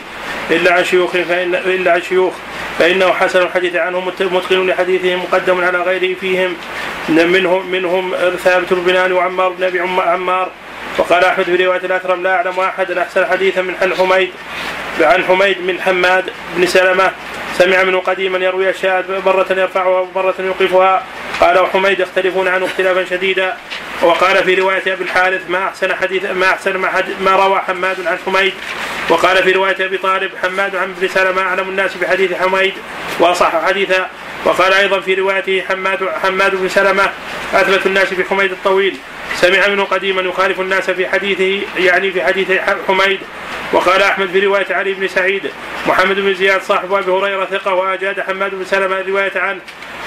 إلا 0.50 0.72
عن 0.74 0.84
شيوخ 0.84 1.10
فإن 1.12 1.54
إلا 1.54 1.92
عن 1.92 2.02
شيوخ 2.02 2.34
فإنه 2.78 3.12
حسن 3.12 3.42
الحديث 3.42 3.74
عنه 3.76 4.00
مت- 4.00 4.22
متقن 4.22 4.66
لحديثه 4.66 5.16
مقدم 5.16 5.64
على 5.64 5.78
غيره 5.78 6.14
فيهم. 6.20 6.56
منهم 7.08 7.66
منهم 7.66 8.14
ثابت 8.44 8.72
بن 8.72 9.12
وعمار 9.12 9.48
بن 9.48 9.80
عم- 9.80 10.00
عمار 10.00 10.50
وقال 10.99 11.24
أحمد 11.24 11.44
في 11.44 11.66
رواية 11.66 11.80
الأكرم 11.84 12.22
لا 12.22 12.34
أعلم 12.34 12.61
احدا 12.61 13.03
أحسن 13.03 13.26
حديثا 13.26 13.62
من 13.62 13.74
عن 13.82 13.94
حميد 13.94 14.30
عن 15.01 15.24
حميد 15.24 15.62
من 15.62 15.80
حماد 15.80 16.24
بن 16.57 16.66
سلمة. 16.66 17.12
سمع 17.59 17.82
منه 17.82 18.01
قديما 18.01 18.38
يروي 18.38 18.70
أشياء 18.70 19.22
مرة 19.26 19.47
يرفعها 19.51 19.86
ومرة 19.86 20.34
يوقفها. 20.38 21.03
قال 21.40 21.59
وحميد 21.59 22.01
يختلفون 22.01 22.49
عنه 22.49 22.66
اختلافا 22.66 23.05
شديدا. 23.05 23.57
وقال 24.03 24.44
في 24.44 24.55
رواية 24.55 24.82
أبي 24.92 25.05
الحارث 25.05 25.51
ما 25.51 25.68
أحسن 25.68 25.94
حديث 25.94 26.24
ما 26.24 26.47
أحسن 26.47 26.76
ما, 26.76 26.88
حد 26.88 27.05
ما 27.20 27.36
روى 27.36 27.59
حماد 27.59 28.07
عن 28.07 28.18
حميد. 28.26 28.53
وقال 29.09 29.42
في 29.42 29.53
رواية 29.53 29.84
أبي 29.84 29.99
طالب 29.99 30.30
حماد 30.42 30.76
عن 30.76 30.94
ابن 30.99 31.09
سلمة 31.09 31.42
أعلم 31.42 31.68
الناس 31.68 31.94
بحديث 31.94 32.32
حميد 32.32 32.74
وأصح 33.18 33.64
حديثا. 33.66 34.11
وقال 34.44 34.72
أيضا 34.72 35.01
في 35.01 35.14
روايته 35.14 35.62
حماد 35.68 36.09
حماد 36.22 36.55
بن 36.55 36.68
سلمة 36.68 37.11
أثبت 37.55 37.86
الناس 37.86 38.14
بحميد 38.14 38.53
الطويل. 38.53 38.97
سمع 39.36 39.66
منه 39.66 39.84
قديما 39.84 40.22
يخالف 40.22 40.61
الناس 40.61 40.86
في 40.91 41.09
حديثه 41.09 41.66
يعني 41.78 42.11
في 42.12 42.24
حديث 42.24 42.53
حميد 42.89 43.20
وقال 43.72 44.03
أحمد 44.03 44.28
في 44.28 44.41
رواية 44.41 44.66
علي 44.70 44.93
بن 44.93 45.09
سعيد 45.09 45.51
محمد 45.87 46.16
بن 46.16 46.34
زياد 46.34 46.62
صاحب 46.62 46.95
أبي 46.95 47.11
هريرة 47.11 47.45
ثقة 47.45 47.74
وأجاد 47.74 48.20
حماد 48.20 48.55
بن 48.55 48.64
سلمة 48.64 49.01
الروايه 49.01 49.32
عنه. 49.37 49.61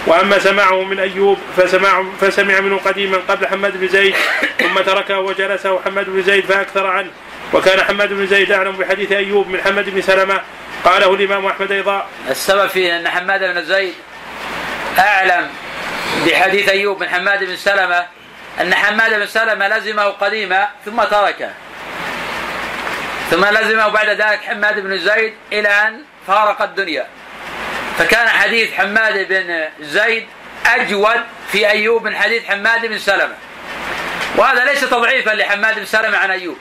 وأما 0.07 0.39
سماعه 0.39 0.83
من 0.83 0.99
أيوب 0.99 1.37
فسمع 1.57 2.03
فسمع 2.21 2.59
منه 2.59 2.77
قديما 2.77 3.17
قبل 3.17 3.47
حماد 3.47 3.77
بن 3.77 3.87
زيد 3.87 4.15
ثم 4.59 4.79
تركه 4.81 5.19
وجلس 5.19 5.65
وحماد 5.65 6.09
بن 6.09 6.21
زيد 6.21 6.45
فأكثر 6.45 6.87
عنه. 6.87 7.09
وكان 7.53 7.81
حماد 7.81 8.13
بن 8.13 8.27
زيد 8.27 8.51
أعلم 8.51 8.71
بحديث 8.71 9.11
أيوب 9.11 9.47
من 9.47 9.61
حماد 9.61 9.89
بن 9.89 10.01
سلمة. 10.01 10.41
قاله 10.85 11.13
الإمام 11.13 11.45
أحمد 11.45 11.71
أيضا 11.71 12.07
السبب 12.29 12.67
في 12.67 12.95
أن 12.95 13.07
حماد 13.07 13.39
بن 13.39 13.63
زيد 13.63 13.93
أعلم 14.99 15.47
بحديث 16.25 16.69
أيوب 16.69 17.01
من 17.01 17.09
حماد 17.09 17.43
بن 17.43 17.55
سلمة 17.55 18.05
أن 18.61 18.75
حماد 18.75 19.13
بن 19.13 19.27
سلمة 19.27 19.67
لزمه 19.67 20.03
قديما 20.03 20.69
ثم 20.85 21.03
تركه. 21.03 21.49
ثم 23.31 23.45
لزمه 23.45 23.87
بعد 23.87 24.09
ذلك 24.09 24.43
حماد 24.43 24.79
بن 24.79 24.97
زيد 24.97 25.33
إلى 25.51 25.67
أن 25.67 26.01
فارق 26.27 26.61
الدنيا. 26.61 27.07
فكان 27.97 28.29
حديث 28.29 28.73
حماد 28.73 29.27
بن 29.27 29.65
زيد 29.79 30.27
أجود 30.65 31.21
في 31.51 31.69
أيوب 31.69 32.03
من 32.03 32.15
حديث 32.15 32.45
حماد 32.45 32.85
بن 32.85 32.99
سلمة. 32.99 33.35
وهذا 34.35 34.65
ليس 34.65 34.81
تضعيفا 34.81 35.29
لحماد 35.29 35.79
بن 35.79 35.85
سلمة 35.85 36.17
عن 36.17 36.31
أيوب. 36.31 36.57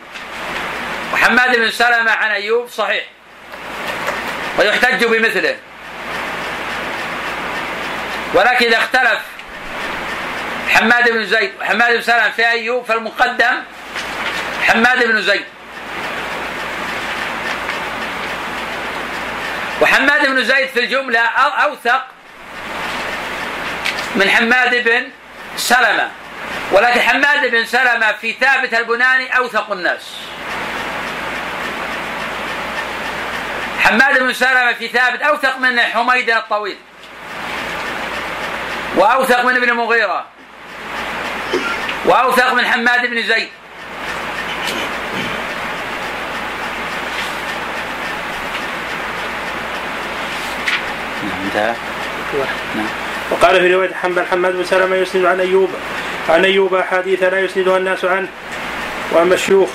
وحماد 1.12 1.56
بن 1.56 1.70
سلمة 1.70 2.10
عن 2.10 2.30
أيوب 2.30 2.68
صحيح. 2.68 3.04
ويحتج 4.58 5.04
بمثله. 5.04 5.56
ولكن 8.34 8.66
إذا 8.66 8.76
اختلف 8.76 9.18
حماد 10.68 11.10
بن 11.10 11.24
زيد 11.24 11.52
وحماد 11.60 11.94
بن 11.94 12.02
سلمة 12.02 12.30
في 12.30 12.48
أيوب 12.50 12.84
فالمقدم 12.84 13.62
حماد 14.62 15.04
بن 15.04 15.22
زيد. 15.22 15.44
وحماد 19.80 20.26
بن 20.26 20.44
زيد 20.44 20.68
في 20.68 20.80
الجملة 20.80 21.20
أو- 21.20 21.62
أوثق 21.62 22.06
من 24.16 24.30
حماد 24.30 24.84
بن 24.84 25.08
سلمة. 25.56 26.08
ولكن 26.72 27.00
حماد 27.00 27.50
بن 27.50 27.64
سلمة 27.64 28.12
في 28.12 28.32
ثابت 28.32 28.74
البناني 28.74 29.36
أوثق 29.36 29.72
الناس. 29.72 30.02
حماد 33.80 34.18
بن 34.18 34.32
سلمة 34.32 34.72
في 34.72 34.88
ثابت 34.88 35.22
أوثق 35.22 35.58
من 35.58 35.80
حميد 35.80 36.30
الطويل. 36.30 36.76
وأوثق 38.96 39.44
من 39.44 39.56
ابن 39.56 39.68
المغيرة 39.68 40.26
وأوثق 42.04 42.52
من 42.52 42.66
حماد 42.66 43.10
بن 43.10 43.22
زيد. 43.22 43.48
نعم 51.22 51.40
انتهى. 51.44 51.74
نعم. 52.76 52.86
وقال 53.30 53.60
في 53.60 53.74
رواية 53.74 53.94
حنبل 53.94 54.26
حماد 54.26 54.52
بن 54.52 54.64
سلمة 54.64 54.96
يسند 54.96 55.24
عن 55.24 55.40
ايوب 55.40 55.70
عن 56.28 56.44
أيوب 56.44 56.74
احاديث 56.74 57.22
لا 57.22 57.40
يسندها 57.40 57.76
الناس 57.76 58.04
عنه. 58.04 58.28
وأما 59.12 59.34
الشيوخ. 59.34 59.68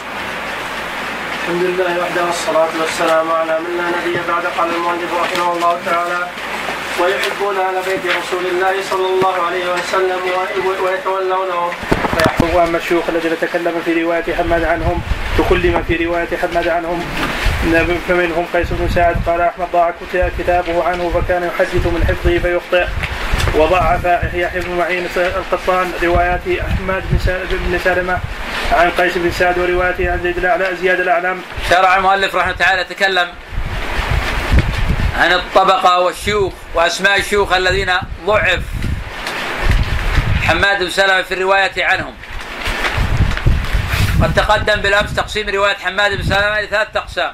الحمد 1.44 1.64
لله 1.64 2.00
وحده 2.02 2.26
والصلاة 2.26 2.70
والسلام 2.82 3.32
على 3.32 3.60
من 3.60 3.78
لا 3.78 3.88
نبي 4.00 4.20
بعد 4.28 4.46
قال 4.58 4.76
المؤلف 4.76 5.14
رحمه 5.14 5.54
الله 5.54 5.80
تعالى 5.86 6.28
ويحبون 7.02 7.58
أهل 7.60 7.76
بيت 7.86 8.06
رسول 8.06 8.46
الله 8.46 8.74
صلى 8.90 9.08
الله 9.08 9.46
عليه 9.48 9.74
وسلم 9.74 10.20
ويتولونهم 10.84 11.72
واما 12.54 12.78
الشيوخ 12.78 13.04
الذين 13.10 13.32
تكلم 13.42 13.82
في 13.86 14.04
رواية 14.04 14.36
حماد 14.36 14.64
عنهم 14.64 15.02
تكلم 15.38 15.84
في 15.88 16.06
رواية 16.06 16.28
حماد 16.42 16.68
عنهم. 16.68 17.04
فمنهم 18.08 18.46
قيس 18.54 18.68
بن 18.72 18.90
سعد 18.96 19.16
قال 19.28 19.42
أحمد 19.42 19.68
ضاع 19.74 19.94
كتابه 20.40 20.84
عنه 20.84 21.12
فكان 21.14 21.44
يحدث 21.44 21.86
من 21.86 22.04
حفظه 22.08 22.40
فيخطئ. 22.40 22.86
وضعف 23.56 24.06
يحيى 24.34 24.62
بن 24.62 24.78
معين 24.78 25.08
القطان 25.16 25.92
روايات 26.04 26.42
أحمد 26.48 27.04
بن 27.12 27.18
بن 27.52 27.80
سلمة 27.84 28.18
عن 28.72 28.90
قيس 28.90 29.18
بن 29.18 29.32
سعد 29.32 29.60
وروايته 29.60 30.12
عن 30.12 30.20
زيد 30.24 30.38
الاعلى 30.38 30.76
زياد 30.82 31.00
الأعلم. 31.00 31.42
شرع 31.70 31.98
المؤلف 31.98 32.36
رحمه 32.36 32.52
الله 32.52 32.66
تعالى 32.66 32.82
يتكلم 32.82 33.28
عن 35.18 35.34
الطبقة 35.34 36.00
والشيوخ 36.00 36.54
وأسماء 36.74 37.20
الشيوخ 37.20 37.54
الذين 37.54 37.94
ضعف 38.26 38.62
حماد 40.48 40.84
بن 40.84 40.90
سلمة 40.90 41.22
في 41.22 41.34
الرواية 41.34 41.86
عنهم. 41.86 42.16
قد 44.24 44.34
تقدم 44.34 44.76
بالأمس 44.76 45.16
تقسيم 45.16 45.50
رواية 45.50 45.76
حماد 45.76 46.12
بن 46.18 46.24
سلمة 46.24 46.60
إلى 46.60 46.68
ثلاثة 46.68 47.00
أقسام. 47.00 47.34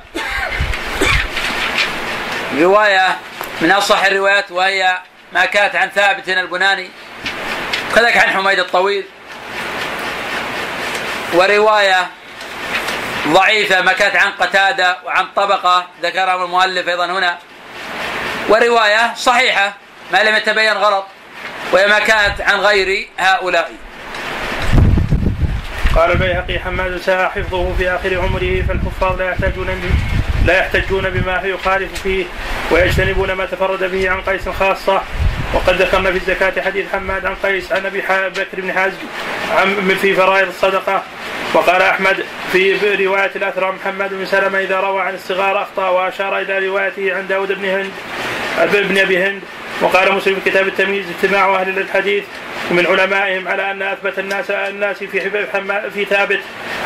رواية 2.60 3.18
من 3.62 3.72
أصح 3.72 4.04
الروايات 4.04 4.52
وهي 4.52 4.98
ما 5.34 5.46
كانت 5.46 5.76
عن 5.76 5.90
ثابت 5.90 6.30
البناني 6.30 6.90
كذلك 7.96 8.18
عن 8.18 8.30
حميد 8.30 8.60
الطويل. 8.60 9.06
ورواية 11.34 12.08
ضعيفة 13.28 13.82
ما 13.82 13.94
كانت 13.94 14.16
عن 14.16 14.32
قتادة 14.32 14.98
وعن 15.06 15.28
طبقة 15.36 15.88
ذكرها 16.04 16.46
المؤلف 16.46 16.88
أيضا 16.88 17.06
هنا. 17.06 17.38
ورواية 18.50 19.14
صحيحة 19.16 19.74
ما 20.14 20.24
لم 20.24 20.36
يتبين 20.36 20.74
غلط 20.74 21.06
وهي 21.72 21.88
ما 21.88 22.00
كانت 22.00 22.42
عن 22.42 22.60
غير 22.60 23.08
هؤلاء. 23.20 23.72
قال 25.96 26.12
البيهقي 26.12 26.60
حماد 26.60 26.98
ساء 26.98 27.30
حفظه 27.30 27.74
في 27.78 27.90
آخر 27.90 28.22
عمره 28.22 28.64
فالحفاظ 28.68 29.22
لا 29.22 29.30
يحتاجون 29.30 29.68
لا 30.46 30.60
يحتجون 30.60 31.10
بما 31.10 31.42
يخالف 31.44 32.02
فيه 32.02 32.26
ويجتنبون 32.72 33.32
ما 33.32 33.46
تفرد 33.46 33.84
به 33.84 34.10
عن 34.10 34.22
قيس 34.22 34.50
خاصة. 34.50 35.02
وقد 35.54 35.82
ذكرنا 35.82 36.12
في 36.12 36.18
الزكاة 36.18 36.62
حديث 36.62 36.86
حماد 36.94 37.26
عن 37.26 37.36
قيس 37.44 37.72
عن 37.72 37.86
أبي 37.86 38.02
بكر 38.30 38.62
بن 38.62 38.72
حزم 38.74 38.98
عن 39.58 39.98
في 40.02 40.14
فرائض 40.14 40.48
الصدقة. 40.48 41.04
وقال 41.54 41.82
أحمد 41.82 42.24
في 42.52 42.96
رواية 43.06 43.32
الأثرى 43.36 43.72
محمد 43.72 44.10
بن 44.14 44.26
سلمة 44.26 44.60
إذا 44.60 44.80
روى 44.80 45.02
عن 45.02 45.14
الصغار 45.16 45.62
أخطأ 45.62 45.90
وأشار 45.90 46.40
إلى 46.40 46.68
روايته 46.68 47.16
عن 47.16 47.28
داود 47.28 47.52
بن 47.52 47.66
هند 47.66 47.92
ابن 48.60 48.98
أبي 48.98 49.18
هند. 49.24 49.42
وقال 49.82 50.14
مسلم 50.14 50.36
في 50.44 50.50
كتاب 50.50 50.68
التمييز 50.68 51.06
اجتماع 51.10 51.56
أهل 51.62 51.78
الحديث 51.80 52.24
من 52.72 52.86
علمائهم 52.88 53.48
على 53.48 53.72
أن 53.72 53.82
أثبت 53.82 54.20
الناس 54.20 54.52
الناس 54.52 54.98
في 54.98 55.22
حب- 55.22 55.48
حما- 55.54 55.90
في 55.90 56.06
ثابت. 56.06 56.40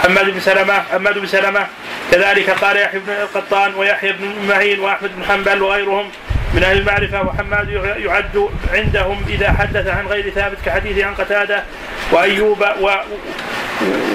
حماد 0.03 0.29
بن 0.29 0.39
سلمه 0.39 0.83
حماد 0.91 1.17
بن 1.17 1.27
سلمة. 1.27 1.67
كذلك 2.11 2.49
قال 2.49 2.77
يحيى 2.77 2.99
بن 2.99 3.11
القطان 3.13 3.75
ويحيى 3.75 4.11
بن 4.11 4.47
معين 4.49 4.79
وأحمد 4.79 5.11
بن 5.15 5.23
حنبل 5.25 5.61
وغيرهم 5.61 6.11
من 6.53 6.63
أهل 6.63 6.77
المعرفة 6.77 7.21
وحماد 7.21 7.69
يعد 7.97 8.49
عندهم 8.73 9.25
إذا 9.29 9.51
حدث 9.51 9.87
عن 9.87 10.07
غير 10.07 10.29
ثابت 10.29 10.57
كحديث 10.65 11.05
عن 11.05 11.15
قتادة 11.15 11.63
وأيوب 12.11 12.65
و 12.81 12.89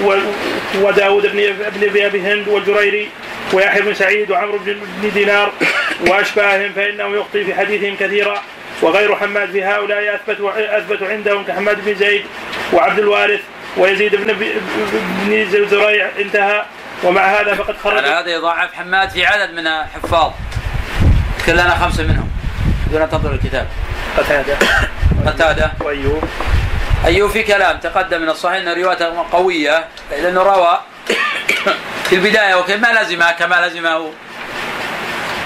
و 0.03 0.15
وداود 0.75 1.27
بن 1.31 1.39
ابن 1.65 2.05
أبي 2.05 2.21
هند 2.21 2.47
والجريري 2.47 3.09
ويحيى 3.53 3.81
بن 3.81 3.93
سعيد 3.93 4.31
وعمرو 4.31 4.57
بن 4.57 5.11
دينار 5.13 5.51
وأشباههم 6.07 6.73
فانه 6.73 7.15
يخطي 7.17 7.45
في 7.45 7.55
حديثهم 7.55 7.95
كثيرا 7.95 8.41
وغير 8.81 9.15
حماد 9.15 9.51
في 9.51 9.63
هؤلاء 9.63 10.15
اثبت 10.15 10.41
أثبت 10.55 11.03
عندهم 11.03 11.43
كحماد 11.43 11.85
بن 11.85 11.95
زيد 11.95 12.25
وعبد 12.73 12.99
الوارث 12.99 13.41
ويزيد 13.77 14.15
بن 14.15 14.33
بن 14.33 15.67
زريع 15.67 16.09
انتهى 16.19 16.65
ومع 17.03 17.21
هذا 17.21 17.55
فقد 17.55 17.77
خرج 17.77 17.97
على 17.97 18.07
هذا 18.07 18.31
يضاعف 18.31 18.73
حماد 18.73 19.09
في 19.09 19.25
عدد 19.25 19.53
من 19.53 19.67
الحفاظ. 19.67 20.31
كلنا 21.49 21.75
خمسة 21.75 22.03
منهم. 22.03 22.29
دون 22.91 23.09
تنظر 23.09 23.31
الكتاب. 23.31 23.67
قتادة. 24.17 24.57
قتادة. 25.25 25.71
وأيوب. 25.81 26.23
أيوب 27.05 27.31
في 27.31 27.43
كلام 27.43 27.77
تقدم 27.77 28.21
من 28.21 28.29
الصحيح 28.29 28.57
أن 28.57 28.83
روايته 28.83 29.25
قوية 29.31 29.85
لأنه 30.11 30.41
روى 30.41 30.79
في 32.09 32.15
البداية 32.15 32.55
وكما 32.55 33.01
لزمه 33.01 33.31
كما 33.31 33.67
لزمه 33.67 34.11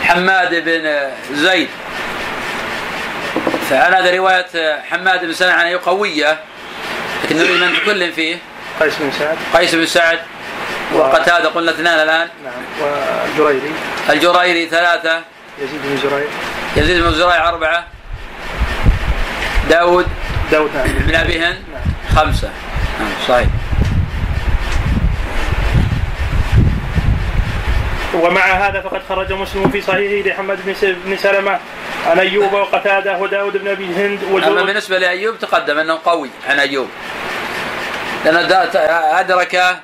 حماد 0.03 0.63
بن 0.65 1.11
زيد. 1.31 1.69
فعلى 3.69 3.95
هذا 3.95 4.15
رواية 4.17 4.81
حماد 4.91 5.25
بن 5.25 5.33
سلمة 5.33 5.53
عن 5.53 5.65
أيوب 5.65 5.81
قوية 5.81 6.39
لكن 7.23 7.37
نريد 7.37 7.61
من 7.61 7.73
تكلم 7.83 8.11
فيه. 8.11 8.37
قيس 8.79 8.93
بن 8.99 9.11
سعد. 9.19 9.37
قيس 9.53 9.75
بن 9.75 9.85
سعد 9.85 10.19
وقتادة 10.93 11.49
قلنا 11.49 11.71
اثنان 11.71 11.99
الآن. 11.99 12.27
نعم. 12.43 12.53
والجريري 12.81 13.73
الجريري 14.09 14.67
ثلاثة. 14.67 15.21
يزيد 15.59 15.79
بن 15.83 15.97
زريع 15.97 16.27
يزيد 16.77 17.03
بن 17.03 17.11
زريع 17.11 17.49
أربعة. 17.49 17.85
داود 19.69 20.07
داود 20.51 20.71
نعم. 20.75 20.87
بن 20.87 21.15
أبي 21.15 21.39
هند 21.39 21.57
خمسة. 22.15 22.49
نعم 22.99 23.09
صحيح. 23.27 23.47
ومع 28.13 28.41
هذا 28.41 28.81
فقد 28.81 29.01
خرج 29.09 29.33
مسلم 29.33 29.69
في 29.69 29.81
صحيحه 29.81 30.29
لحماد 30.29 30.59
بن 30.65 30.73
س- 30.73 30.85
بن 31.05 31.17
سلمة. 31.17 31.59
عن 32.07 32.19
أيوب 32.19 32.53
وقتادة 32.53 33.17
وداود 33.17 33.57
بن 33.57 33.67
أبي 33.67 33.85
هند 33.85 34.43
أما 34.47 34.63
بالنسبة 34.63 34.97
لأيوب 34.97 35.39
تقدم 35.39 35.79
أنه 35.79 35.99
قوي 36.05 36.29
عن 36.49 36.59
أيوب. 36.59 36.87
لأنه 38.25 38.41
دا- 38.41 39.19
أدرك 39.19 39.75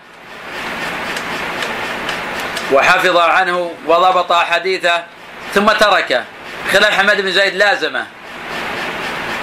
وحفظ 2.74 3.18
عنه 3.18 3.72
وضبط 3.88 4.34
حديثه 4.34 5.04
ثم 5.54 5.72
تركه 5.72 6.24
خلاف 6.74 7.00
حماد 7.00 7.22
بن 7.22 7.32
زيد 7.32 7.56
لازمه. 7.56 8.06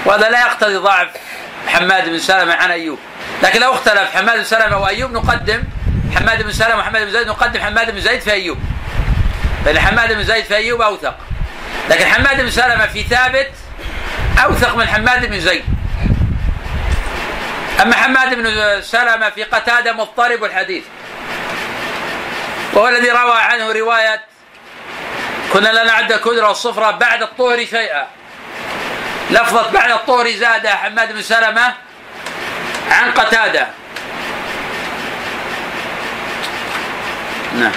وهذا 0.04 0.28
لا 0.28 0.40
يقتضي 0.40 0.76
ضعف 0.76 1.08
حماد 1.66 2.08
بن 2.08 2.18
سلمة 2.18 2.54
عن 2.54 2.70
أيوب. 2.70 2.98
لكن 3.42 3.60
لو 3.60 3.72
اختلف 3.72 4.16
حماد 4.16 4.36
بن 4.36 4.44
سلمة 4.44 4.78
وأيوب 4.78 5.12
نقدم 5.12 5.62
حماد 6.16 6.42
بن 6.42 6.52
سلمة 6.52 6.78
وحماد 6.78 7.02
بن 7.02 7.10
زيد 7.10 7.26
نقدم 7.28 7.60
حماد 7.60 7.90
بن 7.90 8.00
زيد 8.00 8.20
في 8.20 8.32
أيوب. 8.32 8.58
فإن 9.64 9.80
حماد 9.80 10.12
بن 10.12 10.24
زيد 10.24 10.44
في 10.44 10.56
أيوب 10.56 10.80
أوثق. 10.80 11.16
لكن 11.90 12.06
حماد 12.06 12.40
بن 12.40 12.50
سلمة 12.50 12.86
في 12.86 13.02
ثابت 13.02 13.50
أوثق 14.44 14.76
من 14.76 14.88
حماد 14.88 15.26
بن 15.26 15.40
زيد. 15.40 15.64
أما 17.82 17.94
حماد 17.96 18.34
بن 18.34 18.82
سلمة 18.82 19.30
في 19.30 19.42
قتادة 19.44 19.92
مضطرب 19.92 20.44
الحديث. 20.44 20.84
وهو 22.72 22.88
الذي 22.88 23.10
روى 23.10 23.38
عنه 23.38 23.72
رواية 23.72 24.20
كنا 25.56 25.68
لا 25.68 25.84
نعد 25.84 26.12
كدرة 26.12 26.48
والصفرة 26.48 26.90
بعد 26.90 27.22
الطهر 27.22 27.64
شيئا. 27.64 28.06
لفظة 29.30 29.70
بعد 29.72 29.90
الطهر 29.90 30.30
زاد 30.30 30.66
حماد 30.66 31.12
بن 31.12 31.22
سلمة 31.22 31.74
عن 32.90 33.10
قتادة. 33.10 33.66
نعم. 37.58 37.72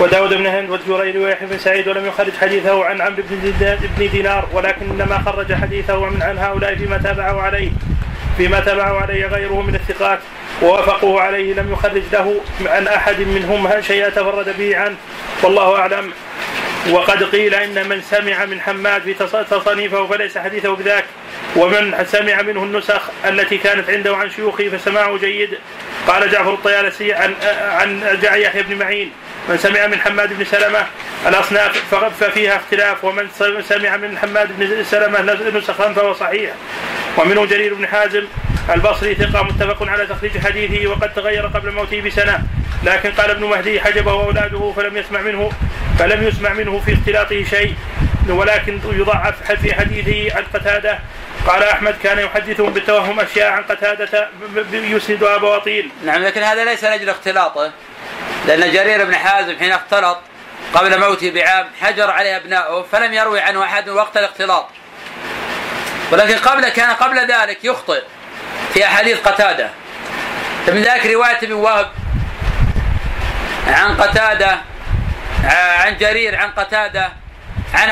وداود 0.00 0.34
بن 0.34 0.46
هند 0.46 0.70
والجريري 0.70 1.18
ويحيى 1.18 1.46
بن 1.48 1.58
سعيد 1.58 1.88
ولم 1.88 2.06
يخرج 2.06 2.32
حديثه 2.40 2.84
عن 2.84 3.00
عمرو 3.00 3.22
بن 3.30 3.40
دينا- 3.40 3.78
بن 3.98 4.10
دينار 4.10 4.48
ولكنما 4.52 5.22
خرج 5.26 5.54
حديثه 5.54 6.06
عن 6.06 6.38
هؤلاء 6.38 6.74
فيما 6.76 6.98
تابعه 6.98 7.40
عليه 7.42 7.70
فيما 8.36 8.60
تابعه 8.60 9.00
عليه 9.00 9.26
غيره 9.26 9.62
من 9.62 9.74
الثقات. 9.74 10.18
ووافقوه 10.62 11.22
عليه 11.22 11.54
لم 11.54 11.72
يخرج 11.72 12.02
له 12.12 12.40
عن 12.66 12.88
أحد 12.88 13.20
منهم. 13.20 13.80
شيئا 13.80 14.08
تفرد 14.08 14.54
به 14.58 14.76
عنه 14.76 14.96
والله 15.42 15.78
أعلم. 15.78 16.12
وقد 16.90 17.22
قيل 17.24 17.54
إن 17.54 17.88
من 17.88 18.02
سمع 18.02 18.44
من 18.44 18.60
حماد 18.60 19.02
في 19.02 19.14
تص- 19.14 19.50
تصانيفه 19.50 20.06
فليس 20.06 20.38
حديثه 20.38 20.76
بذاك. 20.76 21.04
ومن 21.56 22.04
سمع 22.06 22.42
منه 22.42 22.62
النسخ 22.62 23.02
التي 23.28 23.58
كانت 23.58 23.90
عنده 23.90 24.16
عن 24.16 24.30
شيوخه 24.30 24.68
فسماعه 24.68 25.18
جيد. 25.18 25.58
قال 26.06 26.30
جعفر 26.30 26.54
الطيالسي 26.54 27.12
عن 27.12 27.34
عن 27.62 28.18
جع 28.22 28.36
يحيى 28.36 28.62
بن 28.62 28.78
معين 28.78 29.10
من 29.48 29.58
سمع 29.58 29.86
من 29.86 30.00
حماد 30.00 30.38
بن 30.38 30.44
سلمة 30.44 30.86
الأصناف 31.28 31.94
ففيها 32.20 32.56
اختلاف. 32.56 33.04
ومن 33.04 33.28
سمع 33.68 33.96
من 33.96 34.18
حماد 34.18 34.48
بن 34.58 34.84
سلمة 34.84 35.20
نسخا 35.58 35.92
فهو 35.92 36.12
صحيح. 36.14 36.50
ومنه 37.16 37.44
جرير 37.46 37.74
بن 37.74 37.86
حازم 37.86 38.24
البصري 38.70 39.14
ثقة 39.14 39.42
متفق 39.42 39.88
على 39.88 40.06
تخريج 40.06 40.38
حديثه 40.38 40.86
وقد 40.90 41.12
تغير 41.14 41.46
قبل 41.46 41.72
موته 41.72 42.00
بسنة. 42.00 42.42
لكن 42.84 43.10
قال 43.12 43.30
ابن 43.30 43.44
مهدي 43.44 43.80
حجبه 43.80 44.12
أولاده 44.12 44.72
فلم 44.76 44.96
يسمع 44.96 45.20
منه 45.20 45.52
فلم 45.98 46.28
يسمع 46.28 46.52
منه 46.52 46.82
في 46.86 46.92
اختلاطه 46.94 47.44
شيء. 47.44 47.74
ولكن 48.28 48.80
يضعف 48.92 49.52
في 49.52 49.74
حديثه 49.74 50.36
عن 50.36 50.44
قتادة. 50.54 50.98
قال 51.46 51.62
أحمد 51.62 51.94
كان 52.02 52.18
يحدثهم 52.18 52.72
بالتوهم 52.72 53.20
أشياء 53.20 53.52
عن 53.52 53.62
ب- 54.42 54.74
يسندها 54.74 55.36
بواطيل 55.36 55.90
نعم 56.04 56.22
لكن 56.22 56.42
هذا 56.42 56.64
ليس 56.64 56.84
لأجل 56.84 57.08
اختلاطه 57.08 57.72
لأن 58.46 58.72
جرير 58.72 59.04
بن 59.04 59.14
حازم 59.14 59.58
حين 59.58 59.72
اختلط 59.72 60.18
قبل 60.74 61.00
موته 61.00 61.30
بعام 61.30 61.66
حجر 61.80 62.10
عليه 62.10 62.36
أبناؤه 62.36 62.82
فلم 62.92 63.12
يروي 63.12 63.40
عنه 63.40 63.64
أحد 63.64 63.88
وقت 63.88 64.16
الاختلاط. 64.16 64.68
ولكن 66.12 66.36
قبل 66.36 66.68
كان 66.68 66.90
قبل 66.90 67.18
ذلك 67.32 67.64
يخطئ. 67.64 68.02
في 68.74 68.84
أحاديث 68.84 69.28
قتادة. 69.28 69.70
فمن 70.66 70.82
ذلك 70.82 71.06
رواية 71.06 71.38
ابن 71.42 71.52
وهب 71.52 71.90
عن 73.68 73.96
قتادة 73.96 74.58
عن 75.78 75.96
جرير 75.96 76.36
عن 76.36 76.50
قتادة 76.50 77.12
عن 77.74 77.90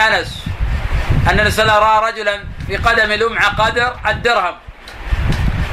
الله 1.63 1.73
عليه 1.73 1.93
وسلم 1.93 2.05
رأى 2.05 2.13
رجلا 2.13 2.45
في 2.67 2.77
قدم 2.77 3.13
لمعه 3.13 3.63
قدر 3.63 3.97
الدرهم. 4.09 4.55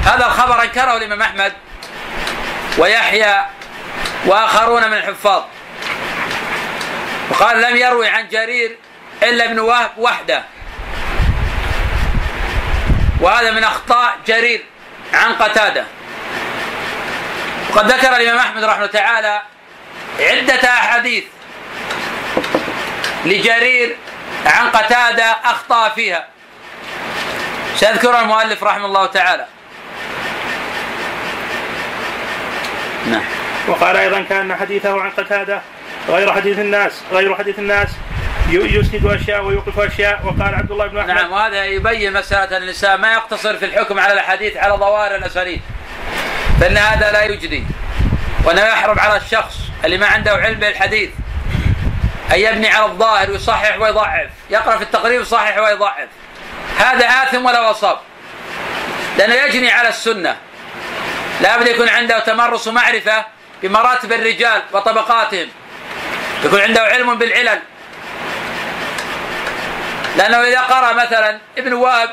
هذا 0.06 0.26
الخبر 0.26 0.62
أنكره 0.62 0.98
الإمام 0.98 1.22
أحمد 1.22 1.54
ويحيى 2.78 3.46
وآخرون 4.26 4.88
من 4.88 4.98
الحفاظ. 4.98 5.44
وقال 7.30 7.62
لم 7.62 7.78
يروي 7.78 8.08
عن 8.08 8.28
جرير 8.28 8.78
إلا 9.24 9.46
ابن 9.46 9.60
وهب 9.60 9.92
وحده. 9.98 10.44
وهذا 13.22 13.52
من 13.52 13.64
أخطاء 13.64 14.18
جرير. 14.28 14.66
عن 15.14 15.34
قتادة. 15.34 15.86
وقد 17.70 17.92
ذكر 17.92 18.16
الإمام 18.16 18.38
أحمد 18.38 18.64
رحمه 18.64 18.86
تعالى 18.86 19.42
عدة 20.20 20.70
أحاديث 20.70 21.24
لجرير 23.26 23.96
عن 24.46 24.70
قتادة 24.70 25.36
أخطأ 25.44 25.90
فيها. 25.90 26.28
سيذكرها 27.76 28.22
المؤلف 28.22 28.64
رحمه 28.64 28.86
الله 28.86 29.06
تعالى. 29.06 29.46
نعم. 33.08 33.24
وقال 33.68 33.96
أيضا 33.96 34.26
كأن 34.30 34.56
حديثه 34.56 35.02
عن 35.02 35.10
قتادة 35.10 35.62
غير 36.10 36.34
حديث 36.34 36.60
الناس 36.60 36.92
غير 37.12 37.36
حديث 37.36 37.60
الناس 37.60 37.90
يسند 38.52 39.06
اشياء 39.06 39.44
ويوقف 39.46 39.80
اشياء 39.80 40.22
وقال 40.26 40.56
عبد 40.56 40.72
الله 40.72 40.88
بن 40.88 40.98
أحمد. 40.98 41.14
نعم 41.16 41.32
وهذا 41.32 41.66
يبين 41.66 42.14
مسألة 42.14 42.58
أن 42.58 42.64
الإنسان 42.64 43.02
ما 43.02 43.14
يقتصر 43.14 43.58
في 43.58 43.66
الحكم 43.66 44.00
على 44.00 44.14
الأحاديث 44.14 44.58
على 44.58 44.74
ظواهر 44.74 45.16
الأسانيد 45.16 45.62
فإن 46.62 46.78
هذا 46.78 47.12
لا 47.12 47.24
يجدي 47.24 47.64
وأنه 48.44 48.62
يحرم 48.62 49.00
على 49.00 49.18
الشخص 49.18 49.58
اللي 49.86 49.98
ما 49.98 50.06
عنده 50.06 50.32
علم 50.32 50.60
بالحديث 50.60 51.10
أن 52.34 52.40
يبني 52.40 52.68
على 52.68 52.86
الظاهر 52.86 53.32
ويصحح 53.32 53.78
ويضعف 53.80 54.30
يقرأ 54.50 54.78
في 54.78 54.84
التقريب 54.84 55.22
يصحح 55.22 55.58
ويضعف 55.58 56.08
هذا 56.78 57.06
آثم 57.06 57.46
ولا 57.46 57.72
أصاب 57.72 57.98
لأنه 59.18 59.34
يجني 59.34 59.72
على 59.72 59.90
السنة 59.90 60.36
لا 61.42 61.58
بد 61.58 61.68
يكون 61.68 61.90
عنده 61.90 62.20
تمرس 62.20 62.68
ومعرفة 62.68 63.26
بمراتب 63.64 64.14
الرجال 64.14 64.62
وطبقاتهم 64.74 65.48
يكون 66.44 66.62
عنده 66.62 66.82
علم 66.82 67.18
بالعلل 67.18 67.60
لأنه 70.20 70.38
إذا 70.38 70.62
قرأ 70.62 70.94
مثلا 70.94 71.40
ابن 71.58 71.74
وهب 71.74 72.10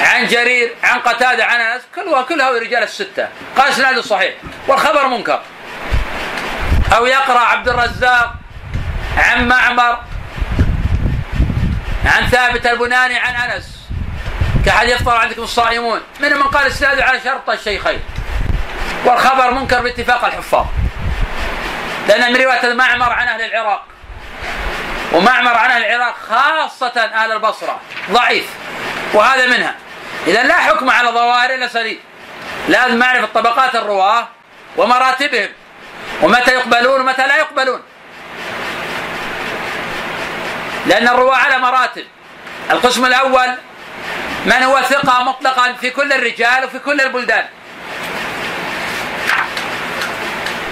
عن 0.00 0.26
جرير 0.26 0.74
عن 0.84 1.00
قتادة 1.00 1.44
عن 1.44 1.60
أنس 1.60 1.82
كلها 1.94 2.22
كلها 2.22 2.50
رجال 2.50 2.82
الستة. 2.82 3.28
قال 3.56 3.68
إسناده 3.68 4.02
صحيح. 4.02 4.34
والخبر 4.68 5.08
منكر. 5.08 5.42
أو 6.96 7.06
يقرأ 7.06 7.38
عبد 7.38 7.68
الرزاق 7.68 8.34
عن 9.18 9.48
معمر 9.48 9.98
عن 12.06 12.26
ثابت 12.26 12.66
البناني 12.66 13.18
عن 13.18 13.50
أنس. 13.50 13.88
كحد 14.66 14.88
يفطر 14.88 15.16
عندكم 15.16 15.42
الصائمون. 15.42 16.00
منهم 16.20 16.38
من 16.38 16.46
قال 16.46 16.66
إسناده 16.66 17.04
على 17.04 17.20
شرط 17.24 17.50
الشيخين. 17.50 18.00
والخبر 19.04 19.50
منكر 19.50 19.80
باتفاق 19.80 20.24
الحفاظ. 20.24 20.66
لأن 22.08 22.32
من 22.32 22.40
رواية 22.40 22.74
معمر 22.74 23.12
عن 23.12 23.28
أهل 23.28 23.40
العراق. 23.40 23.84
ومعمر 25.12 25.54
عن 25.56 25.82
العراق 25.82 26.16
خاصة 26.28 27.00
أهل 27.00 27.32
البصرة. 27.32 27.80
ضعيف. 28.10 28.46
وهذا 29.14 29.46
منها. 29.46 29.74
إذا 30.26 30.42
لا 30.42 30.54
حكم 30.54 30.90
على 30.90 31.08
ظواهر 31.08 31.54
إلا 31.54 31.68
سليم. 31.68 32.00
لازم 32.68 32.96
معرفة 32.96 33.28
طبقات 33.34 33.74
الرواة 33.74 34.28
ومراتبهم. 34.76 35.48
ومتى 36.22 36.50
يقبلون 36.50 37.00
ومتى 37.00 37.26
لا 37.26 37.36
يقبلون. 37.36 37.82
لأن 40.86 41.08
الرواة 41.08 41.36
على 41.36 41.58
مراتب. 41.58 42.04
القسم 42.70 43.04
الأول 43.04 43.48
من 44.46 44.62
هو 44.62 44.82
ثقة 44.82 45.22
مطلقا 45.22 45.72
في 45.72 45.90
كل 45.90 46.12
الرجال 46.12 46.64
وفي 46.64 46.78
كل 46.78 47.00
البلدان. 47.00 47.46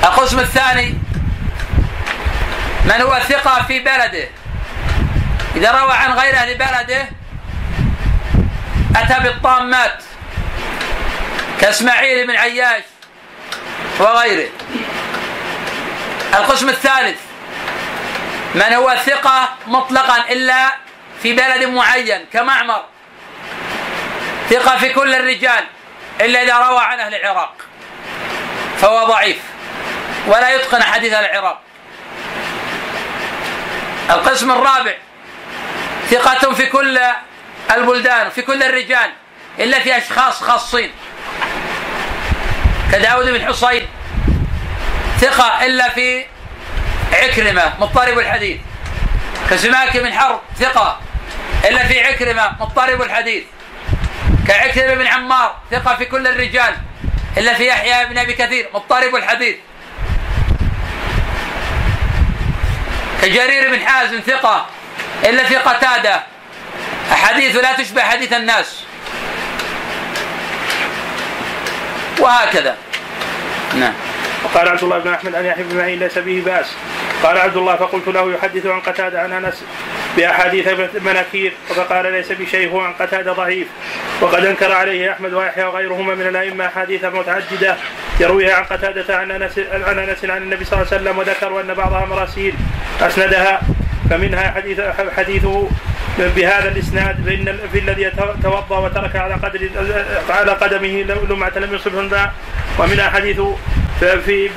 القسم 0.05 0.39
الثاني 0.39 0.95
من 2.85 3.03
هو 3.03 3.18
ثقة 3.28 3.62
في 3.62 3.78
بلده؟ 3.78 4.28
إذا 5.57 5.70
روى 5.70 5.93
عن 5.93 6.12
غير 6.12 6.35
أهل 6.35 6.55
بلده 6.55 7.09
أتى 8.97 9.20
بالطامات 9.22 10.03
كإسماعيل 11.61 12.26
بن 12.26 12.37
عياش 12.37 12.82
وغيره. 13.99 14.49
القسم 16.35 16.68
الثالث 16.68 17.20
من 18.55 18.72
هو 18.72 18.97
ثقة 19.07 19.49
مطلقا 19.66 20.16
إلا 20.30 20.72
في 21.22 21.32
بلد 21.32 21.64
معين 21.64 22.24
كمعمر. 22.32 22.85
ثقة 24.51 24.78
في 24.78 24.89
كل 24.89 25.14
الرجال 25.14 25.64
إلا 26.20 26.43
إذا 26.43 26.59
روى 26.59 26.80
عن 26.80 27.01
أهل 27.01 27.14
العراق 27.14 27.55
فهو 28.78 29.05
ضعيف 29.05 29.39
ولا 30.26 30.55
يتقن 30.55 30.82
حديث 30.82 31.12
العراق. 31.12 31.61
القسم 34.11 34.50
الرابع. 34.50 34.94
ثقة 36.11 36.55
في 36.55 36.66
كل 36.66 37.00
البلدان 37.70 38.30
في 38.30 38.42
كل 38.42 38.62
الرجال 38.62 39.11
إلا 39.59 39.80
في 39.80 39.98
أشخاص 39.98 40.42
خاصين. 40.42 40.90
كداود 42.92 43.28
بن 43.28 43.46
حصين. 43.46 43.88
ثقة 45.20 45.66
إلا 45.66 45.88
في 45.88 46.24
عكرمة 47.12 47.72
مضطرب 47.80 48.18
الحديث. 48.18 48.61
كسماك 49.50 49.96
بن 49.96 50.12
حرب 50.12 50.40
ثقة 50.59 51.00
إلا 51.64 51.86
في 51.86 52.00
عكرمة 52.00 52.52
مضطرب 52.61 53.02
الحديث. 53.02 53.44
كعكرمة 54.48 54.94
بن 54.94 55.07
عمار 55.07 55.57
ثقة 55.70 55.96
في 55.96 56.05
كل 56.05 56.26
الرجال 56.26 56.74
إلا 57.36 57.55
في 57.55 57.66
يحيى 57.66 58.07
بن 58.07 58.18
أبي 58.18 58.32
كثير 58.32 58.68
مضطرب 58.74 59.14
الحديث. 59.16 59.57
كجرير 63.25 63.70
بن 63.70 63.87
حازم 63.87 64.20
ثقة 64.20 64.66
إلا 65.25 65.45
في 65.45 65.57
قتادة 65.57 66.22
أحاديث 67.12 67.57
لا 67.57 67.72
تشبه 67.72 68.03
حديث 68.03 68.33
الناس. 68.33 68.85
وهكذا. 72.18 72.77
نعم. 73.75 73.93
وقال 74.45 74.68
عبد 74.68 74.83
الله 74.83 74.99
بن 74.99 75.12
أحمد 75.14 75.35
عن 75.35 75.45
يحيى 75.45 75.64
بن 75.64 75.77
معين 75.77 75.99
ليس 75.99 76.18
به 76.18 76.43
بأس. 76.47 76.66
قال 77.22 77.39
عبد 77.39 77.57
الله 77.57 77.77
فقلت 77.77 78.09
له 78.09 78.35
يحدث 78.35 78.66
عن 78.66 78.81
قتادة 78.81 79.20
عن 79.20 79.33
أنس 79.33 79.64
بأحاديث 80.16 80.68
مناكير 80.95 81.53
فقال 81.68 82.12
ليس 82.12 82.33
بشيء 82.33 82.72
هو 82.72 82.81
عن 82.81 82.93
قتادة 82.93 83.33
ضعيف. 83.33 83.66
وقد 84.20 84.45
أنكر 84.45 84.72
عليه 84.72 85.12
أحمد 85.12 85.33
ويحيى 85.33 85.64
وغيرهما 85.64 86.14
من 86.14 86.27
الأئمة 86.27 86.66
أحاديث 86.66 87.05
متعددة. 87.05 87.77
يرويها 88.21 88.55
عن 88.55 88.65
قتادة 88.65 89.17
عن 89.17 89.31
انس 89.31 89.61
عن 89.73 89.99
أنس 89.99 90.25
عن 90.25 90.43
النبي 90.43 90.65
صلى 90.65 90.83
الله 90.83 90.93
عليه 90.93 91.03
وسلم 91.03 91.19
وذكروا 91.19 91.61
أن 91.61 91.75
بعضها 91.75 92.07
مراسيل 92.07 92.55
أسندها 93.01 93.62
فمنها 94.11 94.51
حديث 94.51 94.81
حديثه 95.17 95.69
بهذا 96.19 96.69
الإسناد 96.69 97.17
فإن 97.27 97.59
في 97.73 97.79
الذي 97.79 98.11
توضأ 98.43 98.79
وترك 98.79 99.17
على 99.17 99.35
قدر 99.35 99.69
على 100.29 100.53
قدمه 100.53 101.03
لمعه 101.31 101.53
لم 101.59 101.75
يصبه 101.75 102.01
الماء 102.01 102.33
ومنها 102.79 103.11
حديث 103.11 103.41
في 104.01 104.51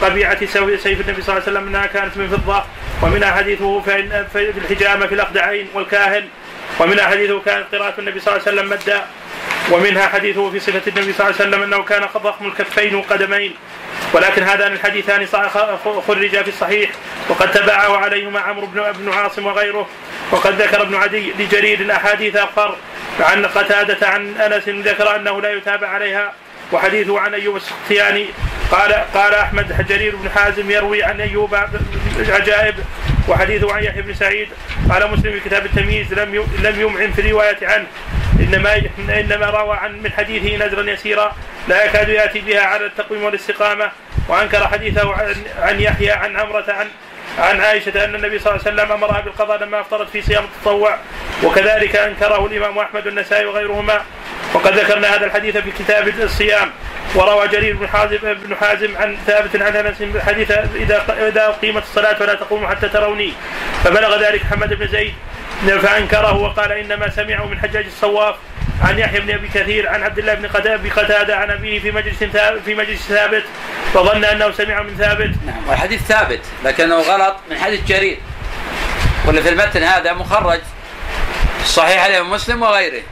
طبيعة 0.00 0.46
سيف 0.46 1.00
النبي 1.00 1.22
صلى 1.22 1.36
الله 1.36 1.42
عليه 1.46 1.52
وسلم 1.52 1.68
أنها 1.68 1.86
كانت 1.86 2.16
من 2.16 2.28
فضة. 2.28 2.64
ومنها 3.02 3.32
حديثه 3.32 3.80
في 3.80 4.50
الحجامة 4.56 5.06
في 5.06 5.14
الأخدعين 5.14 5.66
والكاهل. 5.74 6.24
ومنها 6.80 7.04
حديثه 7.06 7.40
كانت 7.40 7.74
قراءة 7.74 7.94
النبي 8.00 8.20
صلى 8.20 8.36
الله 8.36 8.48
عليه 8.48 8.60
وسلم 8.60 8.70
مدا 8.70 9.02
ومنها 9.70 10.06
حديثه 10.06 10.50
في 10.50 10.60
صفة 10.60 10.82
النبي 10.86 11.12
صلى 11.12 11.26
الله 11.30 11.40
عليه 11.40 11.48
وسلم 11.48 11.62
أنه 11.62 11.82
كان 11.82 12.02
ضخم 12.16 12.46
الكفين 12.46 12.94
والقدمين 12.94 13.54
ولكن 14.12 14.42
هذان 14.42 14.72
الحديثان 14.72 15.26
خرجا 16.06 16.42
في 16.42 16.48
الصحيح 16.48 16.90
وقد 17.28 17.52
تبعه 17.52 17.96
عليهما 17.96 18.40
عمرو 18.40 18.66
بن 18.66 18.92
بن 18.92 19.12
عاصم 19.12 19.46
وغيره 19.46 19.88
وقد 20.30 20.62
ذكر 20.62 20.82
ابن 20.82 20.94
عدي 20.94 21.32
لجرير 21.38 21.92
احاديث 21.92 22.36
اخر 22.36 22.76
عن 23.20 23.46
قتادة 23.46 24.08
عن 24.08 24.36
أنس 24.36 24.68
ذكر 24.68 25.16
أنه 25.16 25.40
لا 25.40 25.52
يتابع 25.52 25.88
عليها 25.88 26.32
وحديثه 26.72 27.20
عن 27.20 27.34
أيوب 27.34 27.56
السختياني. 27.56 28.26
قال 28.70 28.92
قال 28.92 29.34
أحمد 29.34 29.86
جرير 29.88 30.16
بن 30.16 30.30
حازم 30.30 30.70
يروي 30.70 31.02
عن 31.02 31.20
أيوب 31.20 31.54
عجائب 32.28 32.74
وحديثه 33.28 33.72
عن 33.72 33.84
يحيى 33.84 34.02
بن 34.02 34.14
سعيد. 34.14 34.48
قال 34.90 35.10
مسلم 35.10 35.32
في 35.32 35.40
كتاب 35.40 35.66
التمييز 35.66 36.14
لم 36.14 36.46
لم 36.62 36.80
يمعن 36.80 37.12
في 37.12 37.20
الروايه 37.20 37.58
عنه. 37.62 37.86
إنما 38.40 38.82
إنما 39.20 39.46
روى 39.46 39.76
عن 39.76 40.02
من 40.02 40.12
حديثه 40.12 40.66
نزرا 40.66 40.90
يسيرا 40.90 41.36
لا 41.68 41.84
يكاد 41.84 42.08
يأتي 42.08 42.40
بها 42.40 42.60
على 42.60 42.86
التقويم 42.86 43.24
والاستقامة 43.24 43.90
وأنكر 44.28 44.68
حديثه 44.68 45.14
عن, 45.14 45.34
عن 45.58 45.80
يحيى 45.80 46.10
عن 46.10 46.36
عمرة 46.36 46.64
عن 46.68 46.88
عن 47.38 47.60
عائشة 47.60 48.04
أن 48.04 48.14
النبي 48.14 48.38
صلى 48.38 48.52
الله 48.52 48.66
عليه 48.66 48.74
وسلم 48.74 48.92
أمرها 48.92 49.20
بالقضاء 49.20 49.58
لما 49.62 49.80
أفطرت 49.80 50.08
في 50.10 50.22
صيام 50.22 50.44
التطوع 50.44 50.98
وكذلك 51.44 51.96
أنكره 51.96 52.46
الإمام 52.46 52.78
أحمد 52.78 53.06
والنسائي 53.06 53.46
وغيرهما 53.46 54.02
وقد 54.54 54.78
ذكرنا 54.78 55.16
هذا 55.16 55.26
الحديث 55.26 55.56
في 55.56 55.70
كتاب 55.70 56.08
الصيام 56.08 56.70
وروى 57.14 57.48
جرير 57.48 57.76
بن 57.76 57.88
حازم 57.88 58.18
بن 58.22 58.56
حازم 58.56 58.96
عن 58.96 59.16
ثابت 59.26 59.62
عن 59.62 59.76
أنس 59.76 59.96
حديث 60.26 60.50
إذا 60.50 61.28
إذا 61.28 61.46
أقيمت 61.46 61.82
الصلاة 61.82 62.14
فلا 62.14 62.34
تقوموا 62.34 62.68
حتى 62.68 62.88
تروني 62.88 63.32
فبلغ 63.84 64.20
ذلك 64.20 64.44
محمد 64.44 64.74
بن 64.74 64.86
زيد 64.86 65.14
فأنكره 65.66 66.32
وقال 66.32 66.72
إنما 66.72 67.10
سمعه 67.10 67.46
من 67.46 67.58
حجاج 67.60 67.84
الصواف 67.84 68.36
عن 68.82 68.98
يحيى 68.98 69.20
بن 69.20 69.30
أبي 69.30 69.48
كثير 69.48 69.88
عن 69.88 70.02
عبد 70.02 70.18
الله 70.18 70.34
بن 70.34 70.90
قتادة 70.90 71.36
عن 71.36 71.50
أبيه 71.50 71.80
في 71.80 71.90
مجلس 71.90 72.24
في 72.64 72.74
مجلس 72.74 73.02
ثابت 73.02 73.44
فظن 73.94 74.24
أنه 74.24 74.50
سمع 74.50 74.82
من 74.82 74.96
ثابت. 74.96 75.30
نعم 75.46 75.68
والحديث 75.68 76.02
ثابت 76.02 76.40
لكنه 76.64 77.00
غلط 77.00 77.36
من 77.50 77.58
حديث 77.58 77.84
جرير. 77.84 78.18
واللي 79.26 79.42
في 79.42 79.48
المتن 79.48 79.82
هذا 79.82 80.12
مخرج 80.12 80.60
صحيح 81.64 82.04
عليه 82.04 82.20
مسلم 82.20 82.62
وغيره. 82.62 83.02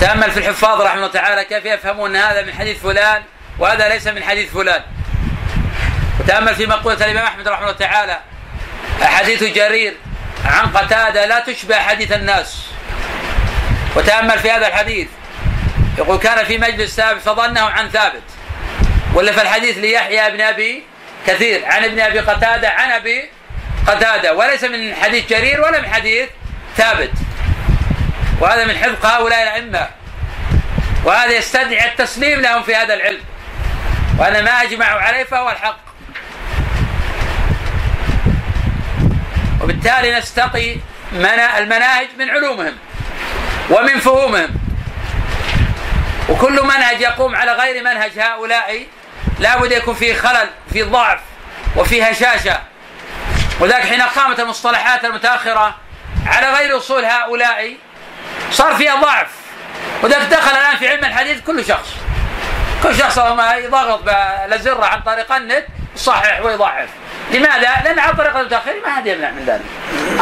تأمل 0.00 0.30
في 0.30 0.36
الحفاظ 0.36 0.80
رحمه 0.80 0.96
الله 0.96 1.12
تعالى 1.12 1.44
كيف 1.44 1.64
يفهمون 1.64 2.16
أن 2.16 2.22
هذا 2.22 2.42
من 2.42 2.52
حديث 2.52 2.82
فلان 2.82 3.22
وهذا 3.58 3.88
ليس 3.88 4.06
من 4.06 4.22
حديث 4.22 4.52
فلان 4.52 4.82
وتأمل 6.20 6.54
في 6.54 6.66
مقولة 6.66 7.04
الإمام 7.04 7.24
أحمد 7.24 7.48
رحمه 7.48 7.64
الله 7.64 7.78
تعالى 7.78 8.18
أحاديث 9.02 9.44
جرير 9.44 9.94
عن 10.44 10.66
قتادة 10.66 11.26
لا 11.26 11.40
تشبه 11.40 11.74
حديث 11.74 12.12
الناس. 12.12 12.66
وتأمل 13.96 14.38
في 14.38 14.50
هذا 14.50 14.66
الحديث. 14.66 15.08
يقول 15.98 16.18
كان 16.18 16.44
في 16.44 16.58
مجلس 16.58 16.96
ثابت 16.96 17.20
فظنه 17.20 17.60
عن 17.60 17.88
ثابت. 17.90 18.22
ولا 19.14 19.32
في 19.32 19.42
الحديث 19.42 19.78
ليحيى 19.78 20.30
بن 20.30 20.40
أبي 20.40 20.82
كثير. 21.26 21.66
عن 21.66 21.84
ابن 21.84 22.00
أبي 22.00 22.20
قتادة 22.20 22.68
عن 22.68 22.90
أبي 22.90 23.30
قتادة. 23.86 24.34
وليس 24.34 24.64
من 24.64 24.94
حديث 24.94 25.28
جرير 25.28 25.60
ولا 25.60 25.80
من 25.80 25.88
حديث 25.88 26.28
ثابت. 26.76 27.12
وهذا 28.40 28.64
من 28.64 28.76
حفظ 28.76 29.06
هؤلاء 29.06 29.42
الأئمة. 29.42 29.88
وهذا 31.04 31.32
يستدعي 31.32 31.88
التسليم 31.88 32.40
لهم 32.40 32.62
في 32.62 32.74
هذا 32.74 32.94
العلم. 32.94 33.20
وأنا 34.18 34.40
ما 34.40 34.62
أجمعوا 34.62 35.00
عليه 35.00 35.24
فهو 35.24 35.50
الحق. 35.50 35.89
وبالتالي 39.60 40.18
نستقي 40.18 40.76
المناهج 41.58 42.08
من 42.18 42.30
علومهم 42.30 42.76
ومن 43.70 43.98
فهومهم. 43.98 44.50
وكل 46.28 46.62
منهج 46.62 47.00
يقوم 47.00 47.36
على 47.36 47.52
غير 47.52 47.84
منهج 47.84 48.18
هؤلاء 48.18 48.86
لا 49.38 49.58
بد 49.58 49.72
يكون 49.72 49.94
فيه 49.94 50.14
خلل 50.14 50.48
في 50.72 50.82
ضعف 50.82 51.20
وفي 51.76 52.02
هشاشة. 52.02 52.60
وذلك 53.60 53.82
حين 53.82 54.02
قامت 54.02 54.40
المصطلحات 54.40 55.04
المتأخرة 55.04 55.76
على 56.26 56.50
غير 56.50 56.76
أصول 56.76 57.04
هؤلاء 57.04 57.76
صار 58.52 58.74
فيها 58.74 58.94
ضعف. 58.94 59.28
وذلك 60.02 60.26
دخل 60.26 60.50
الآن 60.50 60.76
في 60.76 60.88
علم 60.88 61.04
الحديث 61.04 61.40
كل 61.40 61.64
شخص. 61.64 61.94
كل 62.82 62.96
شخص 62.96 63.18
ما 63.18 63.54
يضغط 63.54 64.02
بالازره 64.02 64.84
عن 64.84 65.00
طريق 65.02 65.32
النت 65.32 65.66
يصحح 65.96 66.40
ويضعف. 66.40 66.88
لماذا؟ 67.32 67.82
لأن 67.84 67.98
عن 67.98 68.14
طريق 68.14 68.36
المتاخرين 68.36 68.82
ما 68.82 68.90
حد 68.90 69.06
يمنع 69.06 69.30
من 69.30 69.44
ذلك. 69.46 69.64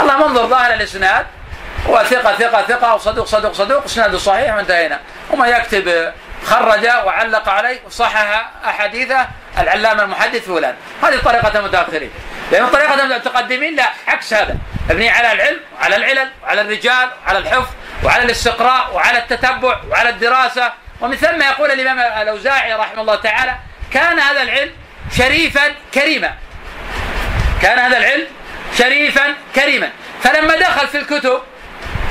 الله 0.02 0.28
منظر 0.28 0.46
ظاهر 0.46 0.74
الإسناد 0.74 1.26
هو 1.86 2.04
ثقة 2.04 2.62
ثقة 2.62 2.94
وصدوق 2.94 3.26
صدوق 3.26 3.52
صدوق 3.52 3.84
اسناده 3.84 4.18
صحيح 4.18 4.54
وانتهينا. 4.54 5.00
وما 5.30 5.46
يكتب 5.46 6.12
خرج 6.44 6.86
وعلق 6.86 7.48
عليه 7.48 7.80
وصحح 7.86 8.50
أحاديثه 8.64 9.28
العلامة 9.58 10.02
المحدث 10.02 10.46
فلان. 10.46 10.74
هذه 11.02 11.18
طريقة 11.18 11.58
المتأخرين. 11.58 12.10
لأن 12.52 12.66
طريقة 12.66 12.94
المتقدمين 12.94 13.76
لا 13.76 13.84
عكس 14.08 14.34
هذا. 14.34 14.56
مبني 14.90 15.10
على 15.10 15.32
العلم 15.32 15.60
وعلى 15.80 15.96
العلل 15.96 16.28
وعلى 16.42 16.60
الرجال 16.60 17.08
وعلى 17.26 17.38
الحفظ 17.38 17.68
وعلى 18.04 18.22
الاستقراء 18.22 18.94
وعلى 18.94 19.18
التتبع 19.18 19.80
وعلى 19.90 20.08
الدراسة. 20.08 20.72
ومن 21.00 21.16
ثم 21.16 21.42
يقول 21.42 21.70
الإمام 21.70 21.98
الأوزاعي 22.22 22.72
رحمه 22.72 23.00
الله 23.00 23.14
تعالى 23.14 23.56
كان 23.92 24.18
هذا 24.18 24.42
العلم 24.42 24.72
شريفا 25.16 25.62
كريما 25.94 26.32
كان 27.62 27.78
هذا 27.78 27.98
العلم 27.98 28.26
شريفا 28.78 29.34
كريما. 29.54 29.90
فلما 30.22 30.56
دخل 30.56 30.88
في 30.88 30.98
الكتب 30.98 31.42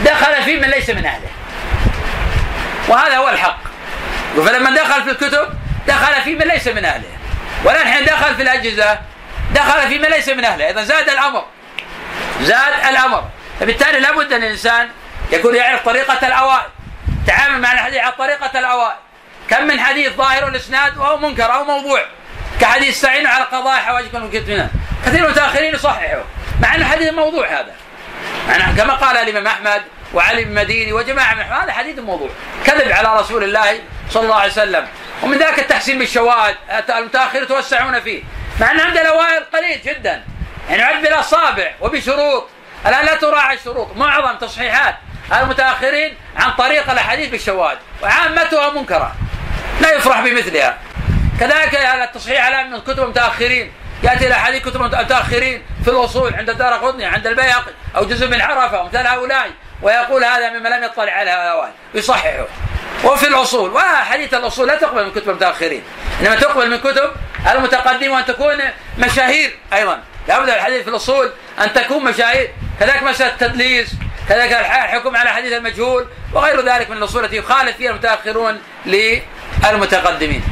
دخل 0.06 0.44
في 0.44 0.58
من 0.58 0.70
ليس 0.70 0.90
من 0.90 1.06
أهله. 1.06 1.30
وهذا 2.88 3.18
هو 3.18 3.30
الحق. 3.30 3.60
فلما 4.36 4.72
دخل 4.72 5.04
في 5.04 5.10
الكتب 5.10 5.50
دخل 5.88 6.22
في 6.22 6.36
من 6.36 6.48
ليس 6.48 6.68
من 6.68 6.86
أهله. 6.86 7.10
والآن 7.64 7.88
حين 7.88 8.06
دخل 8.06 8.36
في 8.36 8.42
الأجهزة 8.42 9.00
دخل 9.54 9.88
في 9.88 10.00
من 10.00 10.10
ليس 10.10 10.30
من 10.30 10.46
أهله. 10.46 10.70
إذا 10.70 10.84
زاد 10.84 11.10
الأمر 11.10 11.46
زاد 12.42 12.74
الأمر. 12.90 13.24
فبالتالي 13.60 14.00
لابد 14.00 14.34
أن 14.34 14.44
الإنسان 14.44 14.90
يكون 15.32 15.56
يعرف 15.56 15.86
طريقة 15.86 16.28
الأوائل 16.28 16.70
تعامل 17.28 17.62
مع 17.62 17.72
الحديث 17.72 18.00
على 18.00 18.12
طريقة 18.12 18.60
الأوائل. 18.60 18.98
كم 19.50 19.64
من 19.64 19.80
حديث 19.80 20.14
ظاهر 20.14 20.48
الإسناد 20.48 20.98
وهو 20.98 21.18
منكر 21.18 21.54
أو 21.54 21.64
موضوع 21.64 22.06
كحديث 22.62 22.90
استعينوا 22.90 23.32
على 23.32 23.44
قضاء 23.44 23.80
حوائجكم 23.80 24.32
منها 24.48 24.70
كثير 25.06 25.20
من 25.20 25.26
المتأخرين 25.26 25.76
يصححوا 25.76 26.24
مع 26.62 26.76
أنه 26.76 26.86
حديث 26.86 27.14
موضوع 27.14 27.48
هذا. 27.48 27.76
مع 28.48 28.72
كما 28.78 28.94
قال 28.94 29.18
الإمام 29.18 29.48
أحمد 29.48 29.82
وعلي 30.14 30.44
بن 30.44 30.56
مديني 30.56 30.94
وجماعة 30.94 31.34
من 31.34 31.42
هذا 31.42 31.72
حديث 31.72 32.00
موضوع. 32.00 32.30
كذب 32.66 32.92
على 32.92 33.20
رسول 33.20 33.44
الله 33.44 33.80
صلى 34.10 34.24
الله 34.24 34.36
عليه 34.36 34.52
وسلم. 34.52 34.88
ومن 35.24 35.38
ذاك 35.38 35.60
التحسين 35.60 36.00
بالشواهد 36.00 36.56
المتأخرين 36.90 37.44
يتوسعون 37.44 38.00
فيه. 38.00 38.24
مع 38.60 38.72
أن 38.72 38.80
عند 38.80 38.98
الأوائل 38.98 39.44
قليل 39.54 39.82
جدا. 39.86 40.24
يعني 40.70 40.82
يعد 40.82 41.02
بالأصابع 41.02 41.72
وبشروط. 41.82 42.50
الآن 42.88 43.06
لا 43.06 43.16
تراعي 43.16 43.56
الشروط. 43.56 43.96
معظم 43.96 44.38
تصحيحات 44.38 44.96
المتأخرين 45.34 46.18
عن 46.36 46.52
طريق 46.52 46.92
الأحاديث 46.92 47.30
بالشواهد. 47.30 47.78
وعامتها 48.04 48.70
منكرة. 48.70 49.16
لا 49.82 49.92
يفرح 49.92 50.22
بمثلها. 50.22 50.78
كذلك 51.40 51.76
التصحيح 51.76 52.46
على 52.46 52.64
من 52.64 52.80
كتب 52.80 53.04
المتأخرين. 53.04 53.72
يأتي 54.04 54.28
إلى 54.28 54.36
حديث 54.36 54.62
كتب 54.62 54.82
المتاخرين 54.82 55.64
في 55.84 55.90
الاصول 55.90 56.34
عند 56.34 56.50
الدار 56.50 56.74
قطني 56.74 57.06
عند 57.06 57.28
البيهقي 57.28 57.72
أو 57.96 58.06
جزء 58.06 58.28
من 58.28 58.42
عرفة 58.42 58.82
ومثل 58.82 59.08
هؤلاء. 59.08 59.50
ويقول 59.82 60.24
هذا 60.24 60.50
مما 60.50 60.70
لم 60.70 60.84
يطلع 60.84 61.12
على 61.12 61.34
الاوائل 61.34 61.72
يصححه. 61.94 62.46
وفي 63.04 63.28
الاصول 63.28 63.74
وحديث 63.74 64.34
الاصول 64.34 64.68
لا 64.68 64.76
تقبل 64.76 65.06
من 65.06 65.12
كتب 65.12 65.30
المتأخرين. 65.30 65.84
إنما 66.22 66.36
تقبل 66.36 66.70
من 66.70 66.78
كتب 66.78 67.12
المتقدمين 67.52 68.10
وأن 68.10 68.26
تكون 68.26 68.58
مشاهير 68.98 69.58
أيضا. 69.74 70.04
لابد 70.28 70.50
الحديث 70.50 70.84
في 70.84 70.90
الاصول 70.90 71.32
أن 71.62 71.74
تكون 71.74 72.04
مشاهير. 72.04 72.52
كذلك 72.80 73.04
مسألة 73.04 73.32
التدليس 73.32 73.90
كذلك 74.30 74.52
الحكم 74.52 75.18
على 75.18 75.30
حديث 75.30 75.54
المجهول 75.54 76.08
وغير 76.34 76.62
ذلك 76.62 76.90
من 76.90 76.98
الأصول 76.98 77.26
التي 77.26 77.36
يخالف 77.36 77.78
فيها 77.78 77.92
المتأخرون 77.92 78.62
للمتقدمين. 78.86 80.44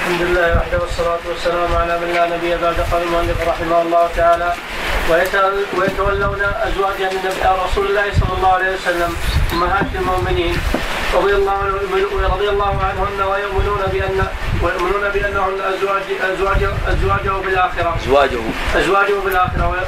الحمد 0.00 0.22
لله 0.22 0.56
وحده 0.56 0.78
والصلاة 0.80 1.18
والسلام 1.28 1.76
على 1.76 1.98
من 2.00 2.12
لا 2.14 2.24
نبي 2.36 2.56
بعد 2.56 2.74
قال 2.92 3.02
المؤلف 3.02 3.48
رحمه 3.48 3.82
الله 3.82 4.08
تعالى 4.16 4.52
ويتولون 5.76 6.40
النبي 7.12 7.44
رسول 7.64 7.86
الله 7.86 8.06
صلى 8.20 8.32
الله 8.36 8.52
عليه 8.52 8.74
وسلم 8.74 9.16
أمهات 9.52 9.90
المؤمنين 9.94 10.56
رضي 11.14 11.34
الله 11.34 11.52
عنهم 11.52 11.78
رضي 12.34 12.48
الله 12.48 12.74
عنهن 12.88 13.20
ويؤمنون 13.30 13.82
بان 13.92 14.26
ويؤمنون 14.62 15.04
بأنهن 15.14 15.58
ازواج 15.72 16.06
ازواج 16.32 16.62
ازواجه 16.88 17.32
بالآخرة. 17.44 17.96
ازواجه 18.04 18.40
ازواجه 18.76 19.16
بالآخرة 19.24 19.86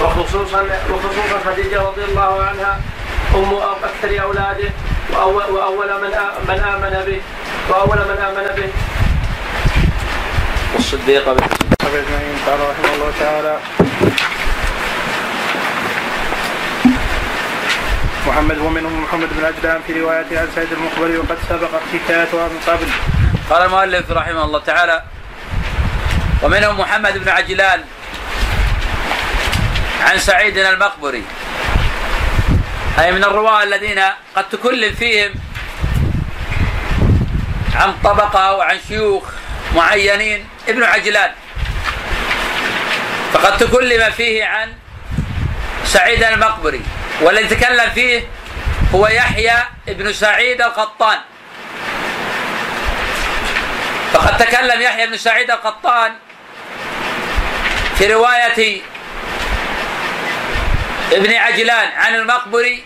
وخصوصا 0.00 0.62
وخصوصا 0.90 1.36
خديجة 1.46 1.82
رضي 1.82 2.04
الله 2.04 2.42
عنها 2.48 2.80
أم 3.34 3.54
أكثر 3.84 4.22
أولاده 4.22 4.70
واول, 5.12 5.44
وأول 5.50 5.90
من 6.02 6.12
من 6.48 6.58
آمن 6.74 6.94
به 7.06 7.20
وأول 7.70 7.98
من 7.98 8.18
آمن 8.28 8.46
به. 8.56 8.70
والصديق 10.74 11.24
به 11.32 11.46
اجمعين 11.82 12.36
قال 12.46 12.60
رحمه 12.60 12.94
الله 12.94 13.12
تعالى. 13.20 13.58
محمد 18.26 18.58
ومنهم 18.58 19.02
محمد 19.02 19.28
بن 19.36 19.44
عجلان 19.44 19.80
في 19.86 20.00
روايته 20.00 20.40
عن 20.40 20.48
سيد 20.54 20.72
المقبري 20.72 21.18
وقد 21.18 21.38
سبق 21.48 21.70
حكايتها 21.92 22.48
من 22.48 22.60
قبل. 22.66 22.88
قال 23.50 23.62
المؤلف 23.62 24.10
رحمه 24.10 24.44
الله 24.44 24.60
تعالى 24.60 25.02
ومنهم 26.42 26.80
محمد 26.80 27.18
بن 27.18 27.28
عجلان 27.28 27.80
عن 30.02 30.18
سعيد 30.18 30.58
المقبري. 30.58 31.22
أي 32.98 33.12
من 33.12 33.24
الرواة 33.24 33.62
الذين 33.62 34.00
قد 34.36 34.48
تكلم 34.48 34.94
فيهم 34.94 35.34
عن 37.74 37.94
طبقة 38.04 38.54
وعن 38.54 38.78
شيوخ 38.88 39.24
معينين. 39.76 40.53
ابن 40.68 40.82
عجلان. 40.82 41.32
فقد 43.32 43.56
تكلم 43.56 44.10
فيه 44.10 44.44
عن 44.44 44.72
سعيد 45.84 46.22
المقبري 46.22 46.82
والذي 47.20 47.54
تكلم 47.54 47.90
فيه 47.90 48.26
هو 48.94 49.06
يحيى 49.06 49.56
بن 49.86 50.12
سعيد 50.12 50.62
القطان. 50.62 51.18
فقد 54.12 54.36
تكلم 54.38 54.82
يحيى 54.82 55.06
بن 55.06 55.16
سعيد 55.16 55.50
القطان 55.50 56.12
في 57.98 58.12
رواية 58.12 58.82
ابن 61.12 61.34
عجلان 61.34 61.88
عن 61.96 62.14
المقبري 62.14 62.84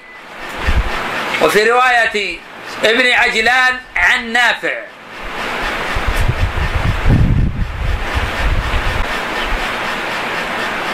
وفي 1.42 1.70
رواية 1.70 2.38
ابن 2.84 3.12
عجلان 3.12 3.80
عن 3.96 4.32
نافع. 4.32 4.78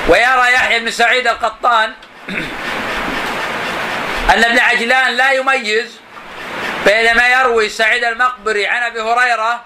ويرى 0.09 0.53
يحيى 0.53 0.81
بن 0.81 0.91
سعيد 0.91 1.27
القطان 1.27 1.93
أن 4.35 4.45
ابن 4.45 4.59
عجلان 4.59 5.17
لا 5.17 5.33
يميز 5.33 6.01
بين 6.87 7.17
ما 7.17 7.29
يروي 7.29 7.69
سعيد 7.69 8.05
المقبري 8.05 8.67
عن 8.67 8.83
أبي 8.83 9.01
هريرة 9.01 9.65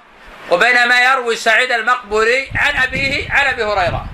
وبين 0.51 0.89
ما 0.89 1.01
يروي 1.01 1.37
سعيد 1.37 1.73
المقبري 1.73 2.51
عن 2.55 2.83
أبيه 2.83 3.33
عن 3.33 3.47
أبي 3.47 3.65
هريرة. 3.65 4.07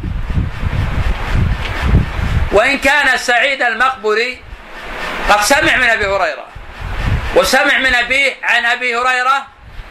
وإن 2.53 2.79
كان 2.79 3.17
سعيد 3.17 3.63
المقبري 3.63 4.43
قد 5.29 5.43
سمع 5.43 5.77
من 5.77 5.91
أبي 5.91 6.07
هريرة 6.07 6.47
وسمع 7.35 7.79
من 7.79 7.95
أبيه 7.95 8.37
عن 8.43 8.67
أبي 8.67 8.97
هريرة 8.97 9.47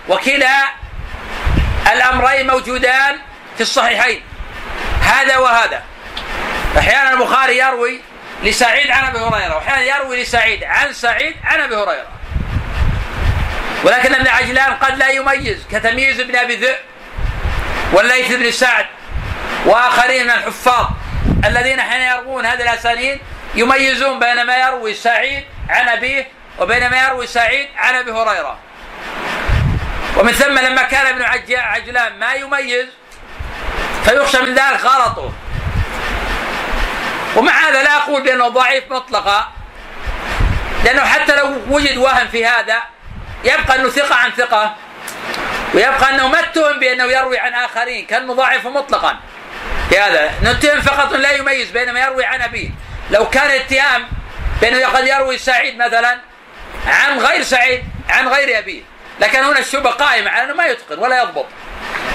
وكلا 0.09 0.63
الأمرين 1.93 2.47
موجودان 2.47 3.19
في 3.55 3.61
الصحيحين 3.61 4.21
هذا 5.01 5.37
وهذا. 5.37 5.83
أحيانا 6.77 7.13
البخاري 7.13 7.57
يروي 7.57 8.01
لسعيد 8.43 8.91
عن 8.91 9.03
أبي 9.03 9.19
هريرة 9.19 9.55
وأحيانا 9.55 9.81
يروي 9.81 10.23
لسعيد 10.23 10.63
عن 10.63 10.93
سعيد 10.93 11.35
عن 11.43 11.59
أبي 11.59 11.75
هريرة. 11.75 12.07
ولكن 13.83 14.15
ابن 14.15 14.27
عجلان 14.27 14.73
قد 14.73 14.97
لا 14.97 15.09
يميز 15.09 15.65
كتمييز 15.71 16.19
ابن 16.19 16.35
أبي 16.35 16.55
ذئب 16.55 16.77
والليث 17.93 18.31
بن 18.31 18.51
سعد 18.51 18.85
وآخرين 19.65 20.23
من 20.23 20.31
الحفاظ 20.31 20.87
الذين 21.45 21.81
حين 21.81 22.01
يروون 22.01 22.45
هذه 22.45 22.61
الأسانيد 22.61 23.19
يميزون 23.55 24.19
بين 24.19 24.43
ما 24.43 24.57
يروي 24.57 24.93
سعيد 24.93 25.43
عن 25.69 25.89
أبيه 25.89 26.27
وبين 26.59 26.89
ما 26.89 27.07
يروي 27.07 27.27
سعيد 27.27 27.67
عن 27.77 27.95
أبي 27.95 28.11
هريرة. 28.11 28.57
ومن 30.17 30.31
ثم 30.31 30.59
لما 30.59 30.83
كان 30.83 31.05
ابن 31.05 31.21
عجلان 31.57 32.19
ما 32.19 32.33
يميز 32.33 32.87
فيخشى 34.05 34.41
من 34.41 34.53
ذلك 34.53 34.85
غلطه. 34.85 35.33
ومع 37.35 37.69
هذا 37.69 37.83
لا 37.83 37.97
أقول 37.97 38.23
بأنه 38.23 38.47
ضعيف 38.47 38.83
مطلقا 38.91 39.51
لأنه 40.85 41.05
حتى 41.05 41.35
لو 41.35 41.61
وجد 41.69 41.97
وهم 41.97 42.27
في 42.27 42.45
هذا 42.45 42.83
يبقى 43.43 43.75
أنه 43.75 43.89
ثقة 43.89 44.15
عن 44.15 44.31
ثقة 44.31 44.75
ويبقى 45.73 46.09
أنه 46.09 46.27
ما 46.27 46.39
اتهم 46.39 46.79
بأنه 46.79 47.03
يروي 47.03 47.39
عن 47.39 47.53
آخرين 47.53 48.05
كان 48.05 48.33
ضعيف 48.33 48.67
مطلقا. 48.67 49.17
في 49.89 49.99
هذا 49.99 50.31
نتهم 50.43 50.81
فقط 50.81 51.13
لا 51.13 51.31
يميز 51.31 51.71
بين 51.71 51.91
ما 51.91 51.99
يروي 51.99 52.25
عن 52.25 52.41
أبيه. 52.41 52.69
لو 53.11 53.29
كان 53.29 53.51
اتهام 53.51 54.07
بأنه 54.61 54.87
قد 54.87 55.07
يروي 55.07 55.37
سعيد 55.37 55.77
مثلا 55.77 56.19
عن 56.87 57.19
غير 57.19 57.43
سعيد 57.43 57.83
عن 58.09 58.27
غير 58.27 58.59
أبيه. 58.59 58.81
لكن 59.19 59.43
هنا 59.43 59.59
الشبهة 59.59 59.91
قائمة 59.91 60.29
على 60.29 60.43
أنه 60.43 60.53
ما 60.53 60.65
يتقن 60.65 60.99
ولا 60.99 61.23
يضبط. 61.23 61.45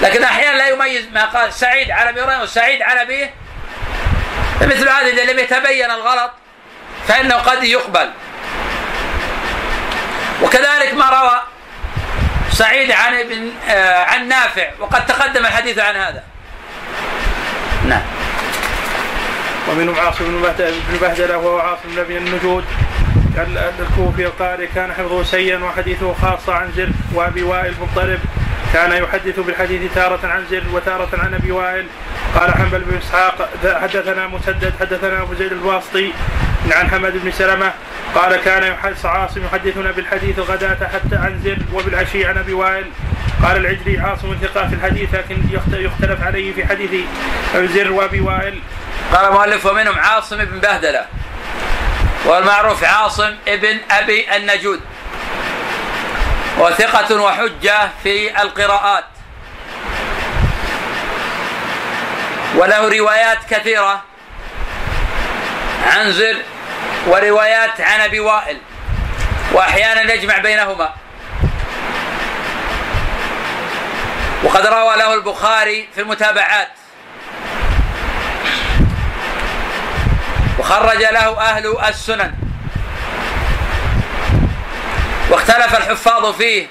لكن 0.01 0.23
أحيانا 0.23 0.57
لا 0.57 0.67
يميز 0.67 1.05
ما 1.13 1.25
قال 1.25 1.53
سعيد 1.53 1.91
عن 1.91 2.07
أبي 2.07 2.43
وسعيد 2.43 2.81
عن 2.81 2.97
أبيه 2.97 3.33
فمثل 4.59 4.89
هذا 4.89 5.07
إذا 5.07 5.33
لم 5.33 5.39
يتبين 5.39 5.91
الغلط 5.91 6.31
فإنه 7.07 7.35
قد 7.35 7.63
يقبل. 7.63 8.09
وكذلك 10.43 10.93
ما 10.93 11.09
روى 11.09 11.41
سعيد 12.51 12.91
عن 12.91 13.13
ابن 13.13 13.51
آه 13.69 14.03
عن 14.03 14.27
نافع 14.27 14.69
وقد 14.79 15.05
تقدم 15.05 15.45
الحديث 15.45 15.79
عن 15.79 15.95
هذا. 15.95 16.23
نعم. 17.85 18.01
ومنهم 19.69 19.99
عاصم 19.99 20.25
بن 20.25 20.97
بهدله 21.01 21.37
وهو 21.37 21.59
عاصم 21.59 21.95
بن 21.95 22.17
النجود. 22.17 22.65
الكوفي 23.79 24.25
القارئ 24.25 24.67
كان 24.75 24.93
حفظه 24.93 25.23
سيا 25.23 25.57
وحديثه 25.57 26.15
خاصة 26.21 26.53
عن 26.53 26.71
زر 26.77 26.89
وأبي 27.13 27.43
وائل 27.43 27.73
مضطرب 27.81 28.19
كان 28.73 28.91
يحدث 28.91 29.39
بالحديث 29.39 29.93
تارة 29.95 30.27
عن 30.27 30.45
زر 30.51 30.63
وتارة 30.73 31.09
عن 31.13 31.33
أبي 31.33 31.51
وائل. 31.51 31.87
قال 32.35 32.53
حنبل 32.53 32.79
بن 32.79 32.97
إسحاق 32.97 33.49
حدثنا 33.81 34.27
مسدد 34.27 34.73
حدثنا 34.79 35.21
أبو 35.21 35.33
زيد 35.33 35.51
الواسطي 35.51 36.13
عن 36.71 36.89
حمد 36.89 37.13
بن 37.23 37.31
سلمة 37.31 37.73
قال 38.15 38.35
كان 38.35 38.63
يحدث 38.63 39.05
عاصم 39.05 39.45
يحدثنا 39.45 39.91
بالحديث 39.91 40.39
غداة 40.39 40.87
حتى 40.87 41.15
عن 41.15 41.41
زر 41.43 41.57
وبالعشي 41.73 42.25
عن 42.25 42.37
أبي 42.37 42.53
وائل. 42.53 42.85
قال 43.43 43.57
العجلي 43.57 43.99
عاصم 43.99 44.35
ثقة 44.41 44.67
في 44.67 44.75
الحديث 44.75 45.15
لكن 45.15 45.37
يختلف 45.71 46.23
عليه 46.23 46.53
في 46.53 46.65
حديث 46.65 46.91
زر 47.55 47.91
وابي 47.91 48.21
وائل. 48.21 48.59
قال 49.13 49.25
المؤلف 49.25 49.65
ومنهم 49.65 49.99
عاصم 49.99 50.45
بن 50.45 50.59
بهدلة 50.59 51.05
والمعروف 52.25 52.83
عاصم 52.83 53.35
ابن 53.47 53.77
أبي 53.91 54.35
النجود 54.35 54.79
وثقة 56.59 57.21
وحجة 57.21 57.89
في 58.03 58.41
القراءات. 58.41 59.05
وله 62.59 62.97
روايات 62.97 63.37
كثيرة. 63.49 64.03
عن 65.87 66.11
زر 66.11 66.37
وروايات 67.07 67.81
عن 67.81 67.99
أبي 67.99 68.19
وائل. 68.19 68.57
وأحيانا 69.51 70.13
يجمع 70.13 70.37
بينهما. 70.37 70.93
وقد 74.43 74.65
روى 74.65 74.95
له 74.95 75.13
البخاري 75.13 75.89
في 75.95 76.01
المتابعات. 76.01 76.67
وخرج 80.59 80.97
له 80.97 81.41
أهل 81.41 81.77
السنن. 81.87 82.33
واختلف 85.29 85.77
الحفاظ 85.77 86.35
فيه 86.35 86.67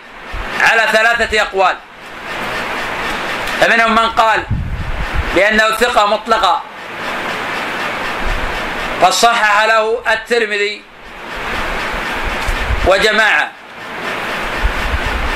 على 0.60 0.82
ثلاثة 0.92 1.42
أقوال. 1.42 1.76
فمنهم 3.60 3.94
من 3.94 4.08
قال 4.08 4.44
بأنه 5.38 5.70
ثقة 5.70 6.06
مطلقة. 6.06 6.62
قد 9.02 9.12
صحح 9.12 9.64
له 9.64 10.02
الترمذي 10.12 10.82
وجماعة. 12.86 13.50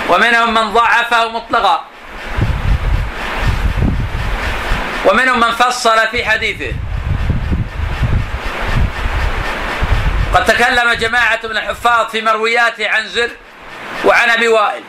ومنهم 0.08 0.54
من 0.54 0.72
ضعفه 0.72 1.28
مطلقا. 1.28 1.84
ومنهم 5.06 5.40
من 5.40 5.52
فصل 5.52 6.08
في 6.08 6.24
حديثه. 6.24 6.72
قد 10.34 10.44
تكلم 10.44 10.92
جماعة 10.92 11.40
من 11.44 11.56
الحفاظ 11.56 12.10
في 12.10 12.22
مروياته 12.22 12.88
عن 12.88 13.08
زر 13.08 13.30
وعن 14.04 14.30
أبي 14.30 14.48
وائل. 14.48 14.82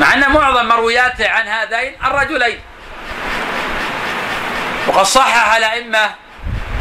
مع 0.00 0.14
أن 0.14 0.32
معظم 0.32 0.68
مروياته 0.68 1.28
عن 1.28 1.48
هذين 1.48 1.92
الرجلين. 2.04 2.60
وقد 4.86 5.02
صحح 5.02 5.54
الأئمة 5.54 6.10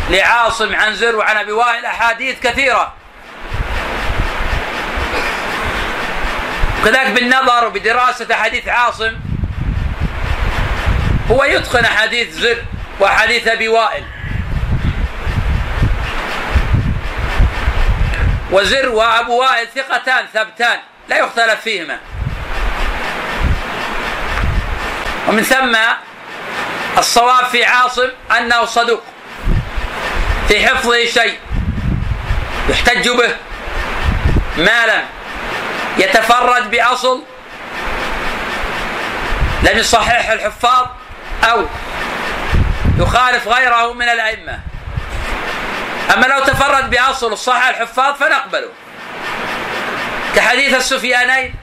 لعاصم 0.10 0.76
عن 0.76 0.94
زر 0.94 1.16
وعن 1.16 1.38
أبي 1.38 1.52
وائل 1.52 1.86
أحاديث 1.86 2.40
كثيرة. 2.40 2.94
وكذلك 6.82 7.08
بالنظر 7.08 7.68
وبدراسة 7.68 8.34
أحاديث 8.34 8.68
عاصم 8.68 9.16
هو 11.32 11.44
يتقن 11.44 11.86
أحاديث 11.86 12.30
زر 12.34 12.64
وأحاديث 13.00 13.48
أبي 13.48 13.68
وائل. 13.68 14.04
وزر 18.52 18.90
وأبو 18.90 19.40
وائل 19.42 19.68
ثقتان 19.76 20.26
ثبتان 20.34 20.80
لا 21.10 21.18
يختلف 21.18 21.62
فيهما. 21.62 22.00
ومن 25.28 25.44
ثم 25.44 25.78
الصواب 26.98 27.46
في 27.46 27.66
عاصم 27.66 28.10
أنه 28.38 28.66
صدوق 28.66 29.04
في 30.48 30.68
حفظه 30.68 31.06
شيء 31.06 31.40
يحتج 32.70 33.10
به 33.10 33.36
ما 34.58 34.86
لم 34.86 35.04
يتفرد 35.98 36.72
بأصل 36.72 37.24
لم 39.64 39.78
يصحح 39.78 40.30
الحفاظ 40.30 40.88
أو 41.44 41.66
يخالف 43.00 43.48
غيره 43.48 43.94
من 43.94 44.10
الأئمة. 44.10 44.60
أما 46.14 46.26
لو 46.26 46.40
تفرد 46.40 46.90
بأصل 46.90 47.38
صح 47.38 47.68
الحفاظ 47.68 48.16
فنقبله. 48.16 48.70
كحديث 50.36 50.74
السفيانين 50.74 51.56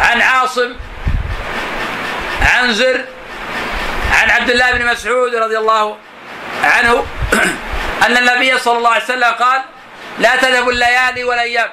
عن 0.00 0.22
عاصم 0.22 0.76
عن 2.42 2.72
زر 2.74 3.04
عن 4.12 4.30
عبد 4.30 4.50
الله 4.50 4.72
بن 4.72 4.86
مسعود 4.86 5.34
رضي 5.34 5.58
الله 5.58 5.96
عنه 6.64 7.06
أن 8.06 8.16
النبي 8.16 8.58
صلى 8.58 8.78
الله 8.78 8.90
عليه 8.90 9.04
وسلم 9.04 9.24
قال 9.24 9.62
لا 10.18 10.36
تذهب 10.36 10.68
الليالي 10.68 11.24
والأيام 11.24 11.68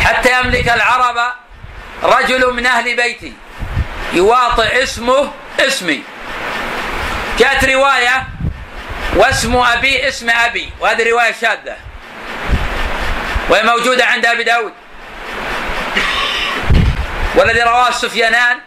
حتى 0.00 0.40
يملك 0.40 0.68
العرب 0.68 1.32
رجل 2.02 2.52
من 2.54 2.66
أهل 2.66 2.96
بيتي 2.96 3.32
يواطئ 4.12 4.82
اسمه 4.82 5.30
اسمي. 5.60 6.02
جاءت 7.38 7.64
رواية 7.64 8.26
واسم 9.16 9.56
أبي 9.56 10.08
اسم 10.08 10.30
أبي 10.30 10.72
وهذه 10.80 11.10
رواية 11.10 11.32
شاذة 11.40 11.76
وهي 13.48 13.62
موجودة 13.62 14.04
عند 14.04 14.26
أبي 14.26 14.44
داود. 14.44 14.72
والذي 17.40 17.62
رواه 17.62 17.88
السفيانان 17.88 18.58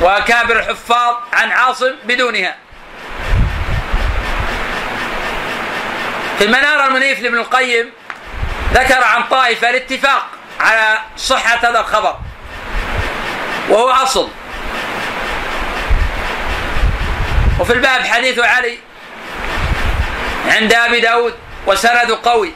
وأكابر 0.00 0.58
الحفاظ 0.58 1.14
عن 1.32 1.50
عاصم 1.50 1.92
بدونها. 2.04 2.56
في 6.38 6.44
المنار 6.44 6.86
المنيف 6.86 7.20
لابن 7.20 7.38
القيم 7.38 7.90
ذكر 8.72 9.04
عن 9.04 9.22
طائفة 9.22 9.70
الاتفاق 9.70 10.26
على 10.60 10.98
صحة 11.16 11.70
هذا 11.70 11.80
الخبر 11.80 12.16
وهو 13.68 13.90
أصل. 13.90 14.30
وفي 17.60 17.72
الباب 17.72 18.02
حديث 18.06 18.38
علي 18.38 18.78
عند 20.48 20.72
أبي 20.72 21.00
داود 21.00 21.34
وسند 21.66 22.10
قوي. 22.10 22.52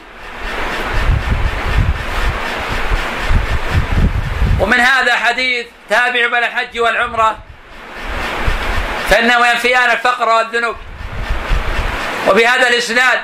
ومن 4.59 4.79
هذا 4.79 5.15
حديث 5.15 5.67
تابع 5.89 6.27
بين 6.27 6.43
الحج 6.43 6.79
والعمرة 6.79 7.37
فإنه 9.09 9.47
ينفيان 9.47 9.91
الفقر 9.91 10.29
والذنوب. 10.29 10.75
وبهذا 12.27 12.67
الإسناد 12.67 13.19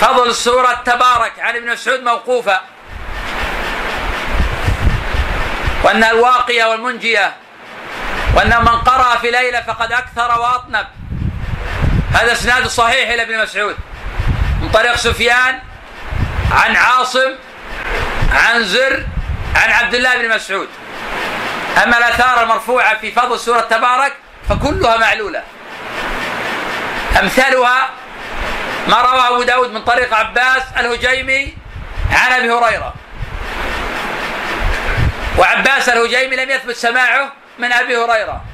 فضل 0.00 0.34
سورة 0.34 0.82
تبارك 0.84 1.32
عن 1.38 1.56
ابن 1.56 1.72
مسعود 1.72 2.02
موقوفة 2.02 2.60
وأنها 5.82 6.10
الواقية 6.10 6.64
والمنجية 6.64 7.32
وأن 8.34 8.48
من 8.60 8.68
قرأ 8.68 9.16
في 9.16 9.30
ليلة 9.30 9.60
فقد 9.60 9.92
أكثر 9.92 10.40
وأطنب. 10.40 10.86
هذا 12.14 12.32
إسناد 12.32 12.66
صحيح 12.66 13.10
إلى 13.10 13.22
ابن 13.22 13.42
مسعود 13.42 13.76
من 14.62 14.68
طريق 14.68 14.96
سفيان 14.96 15.60
عن 16.50 16.76
عاصم 16.76 17.34
عن 18.32 18.64
زر 18.64 19.04
عن 19.56 19.70
عبد 19.70 19.94
الله 19.94 20.16
بن 20.16 20.34
مسعود. 20.34 20.68
أما 21.84 21.98
الآثار 21.98 22.42
المرفوعة 22.42 22.98
في 22.98 23.12
فضل 23.12 23.38
سورة 23.38 23.60
تبارك 23.60 24.12
فكلها 24.48 24.96
معلولة. 24.96 25.42
أمثالها 27.20 27.90
ما 28.88 29.00
روى 29.00 29.28
أبو 29.28 29.42
داود 29.42 29.72
من 29.72 29.84
طريق 29.84 30.14
عباس 30.14 30.62
الهجيمي 30.78 31.54
عن 32.12 32.32
أبي 32.32 32.50
هريرة. 32.50 32.94
وعباس 35.38 35.88
الهجيمي 35.88 36.36
لم 36.36 36.50
يثبت 36.50 36.76
سماعه 36.76 37.32
من 37.58 37.72
أبي 37.72 37.96
هريرة. 37.96 38.44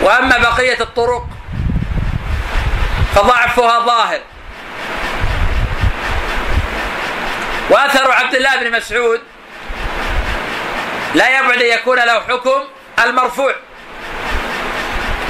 وأما 0.00 0.38
بقية 0.38 0.80
الطرق 0.80 1.26
فضعفها 3.14 3.80
ظاهر. 3.80 4.20
وأثر 7.70 8.12
عبد 8.12 8.34
الله 8.34 8.56
بن 8.56 8.70
مسعود 8.76 9.20
لا 11.14 11.38
يبعد 11.38 11.62
أن 11.62 11.68
يكون 11.68 11.98
له 11.98 12.20
حكم 12.20 12.64
المرفوع 13.04 13.54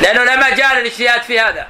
لأنه 0.03 0.25
لا 0.25 0.37
مجال 0.37 0.77
للإجتهاد 0.77 1.23
في 1.23 1.41
هذا. 1.41 1.67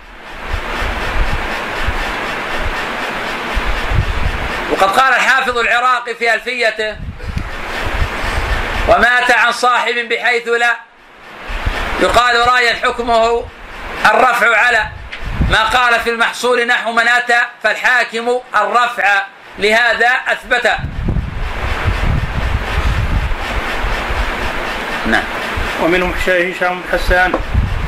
وقد 4.71 5.01
قال 5.01 5.15
الحافظ 5.15 5.59
العراقي 5.59 6.15
في 6.15 6.35
ألفيته 6.35 6.97
ومات 8.89 9.31
عن 9.31 9.53
صاحب 9.53 9.95
بحيث 9.95 10.49
لا 10.49 10.77
يقال 12.01 12.49
رايا 12.49 12.75
حكمه 12.75 13.47
الرفع 14.05 14.57
على 14.57 14.89
ما 15.51 15.65
قال 15.65 16.01
في 16.01 16.11
المحصول 16.11 16.67
نحو 16.67 16.93
من 16.93 17.09
أتى 17.09 17.41
فالحاكم 17.63 18.41
الرفع. 18.55 19.23
لهذا 19.59 20.09
أثبت. 20.29 20.77
نعم. 25.07 25.25
ومنهم 25.83 26.15
هشام 26.27 26.81
بن 26.81 26.83
حسان 26.93 27.33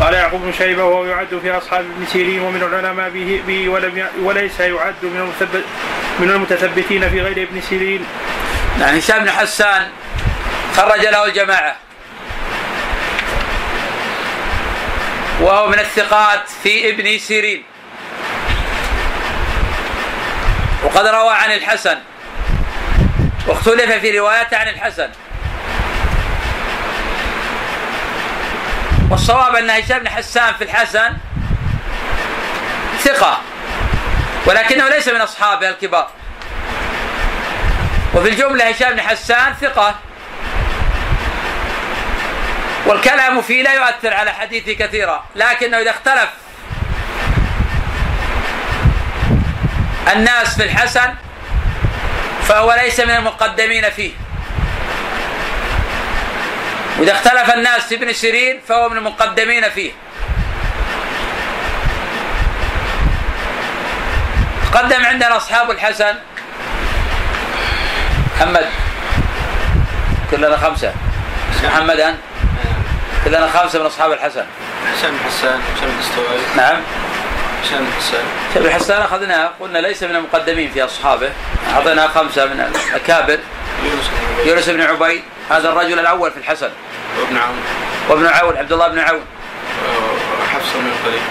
قال 0.01 0.15
يعقوب 0.15 0.43
بن 0.43 0.53
شيبة 0.53 0.85
وهو 0.85 1.05
يعد 1.05 1.39
في 1.43 1.51
أصحاب 1.51 1.85
ابن 1.97 2.07
سيرين 2.07 2.41
ومن 2.41 2.63
العلماء 2.63 3.11
به, 3.11 3.43
به 3.47 3.69
ولم 3.69 4.07
وليس 4.23 4.61
يعد 4.61 4.95
من 5.03 5.21
المثبت 5.21 5.65
من 6.19 6.31
المتثبتين 6.31 7.11
في 7.11 7.21
غير 7.21 7.49
ابن 7.49 7.61
سيرين. 7.61 8.05
نعم 8.79 8.97
هشام 8.97 9.19
بن 9.25 9.31
حسان 9.31 9.89
خرج 10.77 11.01
له 11.01 11.25
الجماعة. 11.25 11.77
وهو 15.41 15.69
من 15.69 15.79
الثقات 15.79 16.49
في 16.63 16.91
ابن 16.91 17.19
سيرين. 17.19 17.63
وقد 20.85 21.07
روى 21.07 21.35
عن 21.35 21.53
الحسن. 21.53 21.99
واختلف 23.47 23.93
في 23.93 24.19
روايته 24.19 24.57
عن 24.57 24.69
الحسن. 24.69 25.11
والصواب 29.11 29.57
أن 29.57 29.71
هشام 29.71 29.99
بن 29.99 30.09
حسان 30.09 30.55
في 30.55 30.65
الحسن 30.65 31.17
ثقة 33.01 33.41
ولكنه 34.47 34.89
ليس 34.89 35.09
من 35.09 35.21
أصحابه 35.21 35.69
الكبار. 35.69 36.11
وفي 38.15 38.29
الجملة 38.29 38.69
هشام 38.69 38.93
بن 38.93 39.01
حسان 39.01 39.55
ثقة. 39.61 39.95
والكلام 42.87 43.43
فيه 43.43 43.63
لا 43.63 43.73
يؤثر 43.73 44.15
على 44.15 44.31
حديثه 44.31 44.73
كثيرا 44.73 45.25
لكنه 45.37 45.79
إذا 45.79 45.91
اختلف 45.91 46.29
الناس 50.13 50.57
في 50.57 50.65
الحسن 50.65 51.15
فهو 52.49 52.73
ليس 52.73 53.01
من 53.01 53.11
المقدمين 53.11 53.91
فيه. 53.91 54.13
وإذا 56.99 57.13
اختلف 57.13 57.55
الناس 57.55 57.83
في 57.87 57.95
ابن 57.95 58.13
سيرين 58.13 58.61
فهو 58.69 58.89
من 58.89 58.97
المقدمين 58.97 59.71
فيه. 59.71 59.93
تقدم 64.73 65.05
عندنا 65.05 65.37
أصحاب 65.37 65.71
الحسن. 65.71 66.15
محمد. 68.37 68.67
كلنا 70.31 70.57
خمسة. 70.57 70.93
محمد 71.65 72.01
أنت؟ 72.01 72.19
كلنا 73.25 73.51
خمسة 73.51 73.79
من 73.79 73.87
أصحاب 73.87 74.13
الحسن. 74.13 74.45
هشام 74.87 75.19
حسان 75.27 75.61
هشام 75.77 75.89
الدستوائي 75.89 76.43
نعم. 76.57 76.81
هشام 77.63 77.87
حسان 78.71 79.03
أخذناه 79.03 79.51
قلنا 79.61 79.79
ليس 79.79 80.03
من 80.03 80.17
المقدمين 80.17 80.71
في 80.71 80.85
أصحابه. 80.85 81.33
أعطينا 81.75 82.09
خمسة 82.09 82.47
من 82.47 82.73
الأكابر. 82.91 83.39
يونس 84.45 84.69
بن 84.69 84.81
عبيد. 84.81 85.23
هذا 85.51 85.69
الرجل 85.69 85.99
الأول 85.99 86.31
في 86.31 86.37
الحسن. 86.37 86.71
وابن 87.21 87.37
عون. 87.37 87.57
وابن 88.09 88.27
عون 88.27 88.57
عبد 88.57 88.73
الله 88.73 88.89
بن 88.89 88.99
عون. 88.99 89.21
وحفص 90.43 90.77
من 90.77 90.95
قريب. 91.05 91.23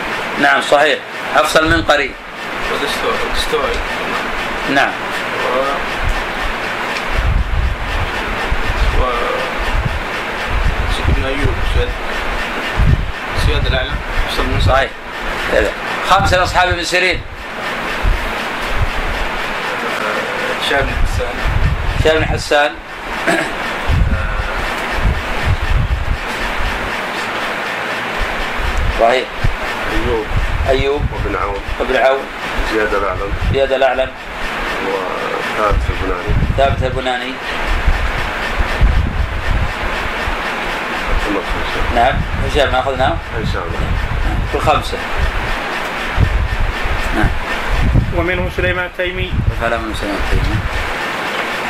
نعم 0.41 0.61
صحيح. 0.61 0.99
حفص 1.35 1.57
المنقري 1.57 2.11
والدستوائي 2.71 3.77
نعم. 4.69 4.91
و 8.99 9.01
و 9.01 9.05
سيد 10.95 11.15
بن 11.15 11.25
أيوب 11.25 11.55
سياد 11.73 11.89
سياد 13.45 13.65
الاعلى 13.65 13.91
حفص 14.27 14.67
صحيح. 14.67 14.89
كذا. 15.51 15.71
خمسة 16.11 16.37
من 16.37 16.43
أصحاب 16.43 16.69
ابن 16.69 16.83
سيرين 16.83 17.21
هشام 20.61 20.79
بن 20.81 20.89
حسان. 21.05 21.27
هشام 21.99 22.17
بن 22.17 22.25
حسان. 22.25 22.71
صحيح. 28.99 29.27
أيوب. 29.93 30.25
أيوب. 30.69 31.01
وابن 31.13 31.35
عون. 31.35 31.59
وابن 31.79 31.95
عون. 31.95 32.25
زياد 32.73 32.93
الأعلم. 32.93 33.33
زياد 33.53 33.71
الأعلم. 33.71 34.09
وثابت 34.87 35.75
البناني. 35.89 36.33
ثابت 36.57 36.83
البناني. 36.83 37.33
نعم. 41.95 42.13
هشام 42.47 42.71
ما 42.71 42.79
أخذناه 42.79 43.17
إن 43.37 43.45
شاء 43.53 43.63
الله. 43.63 43.79
نعم. 47.15 47.29
ومنهم 48.17 48.49
سليمان 48.57 48.85
التيمي 48.85 49.31
فلا 49.61 49.77
من 49.77 49.93
سنة 49.93 50.15
التيمي 50.23 50.57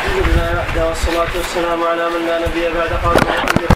الحمد 0.06 0.28
لله 0.28 0.60
وحده 0.60 0.88
والصلاة 0.88 1.32
والسلام 1.38 1.84
على 1.84 2.10
من 2.10 2.26
لا 2.28 2.40
نبي 2.40 2.64
بعد 2.78 2.90
قال 3.04 3.18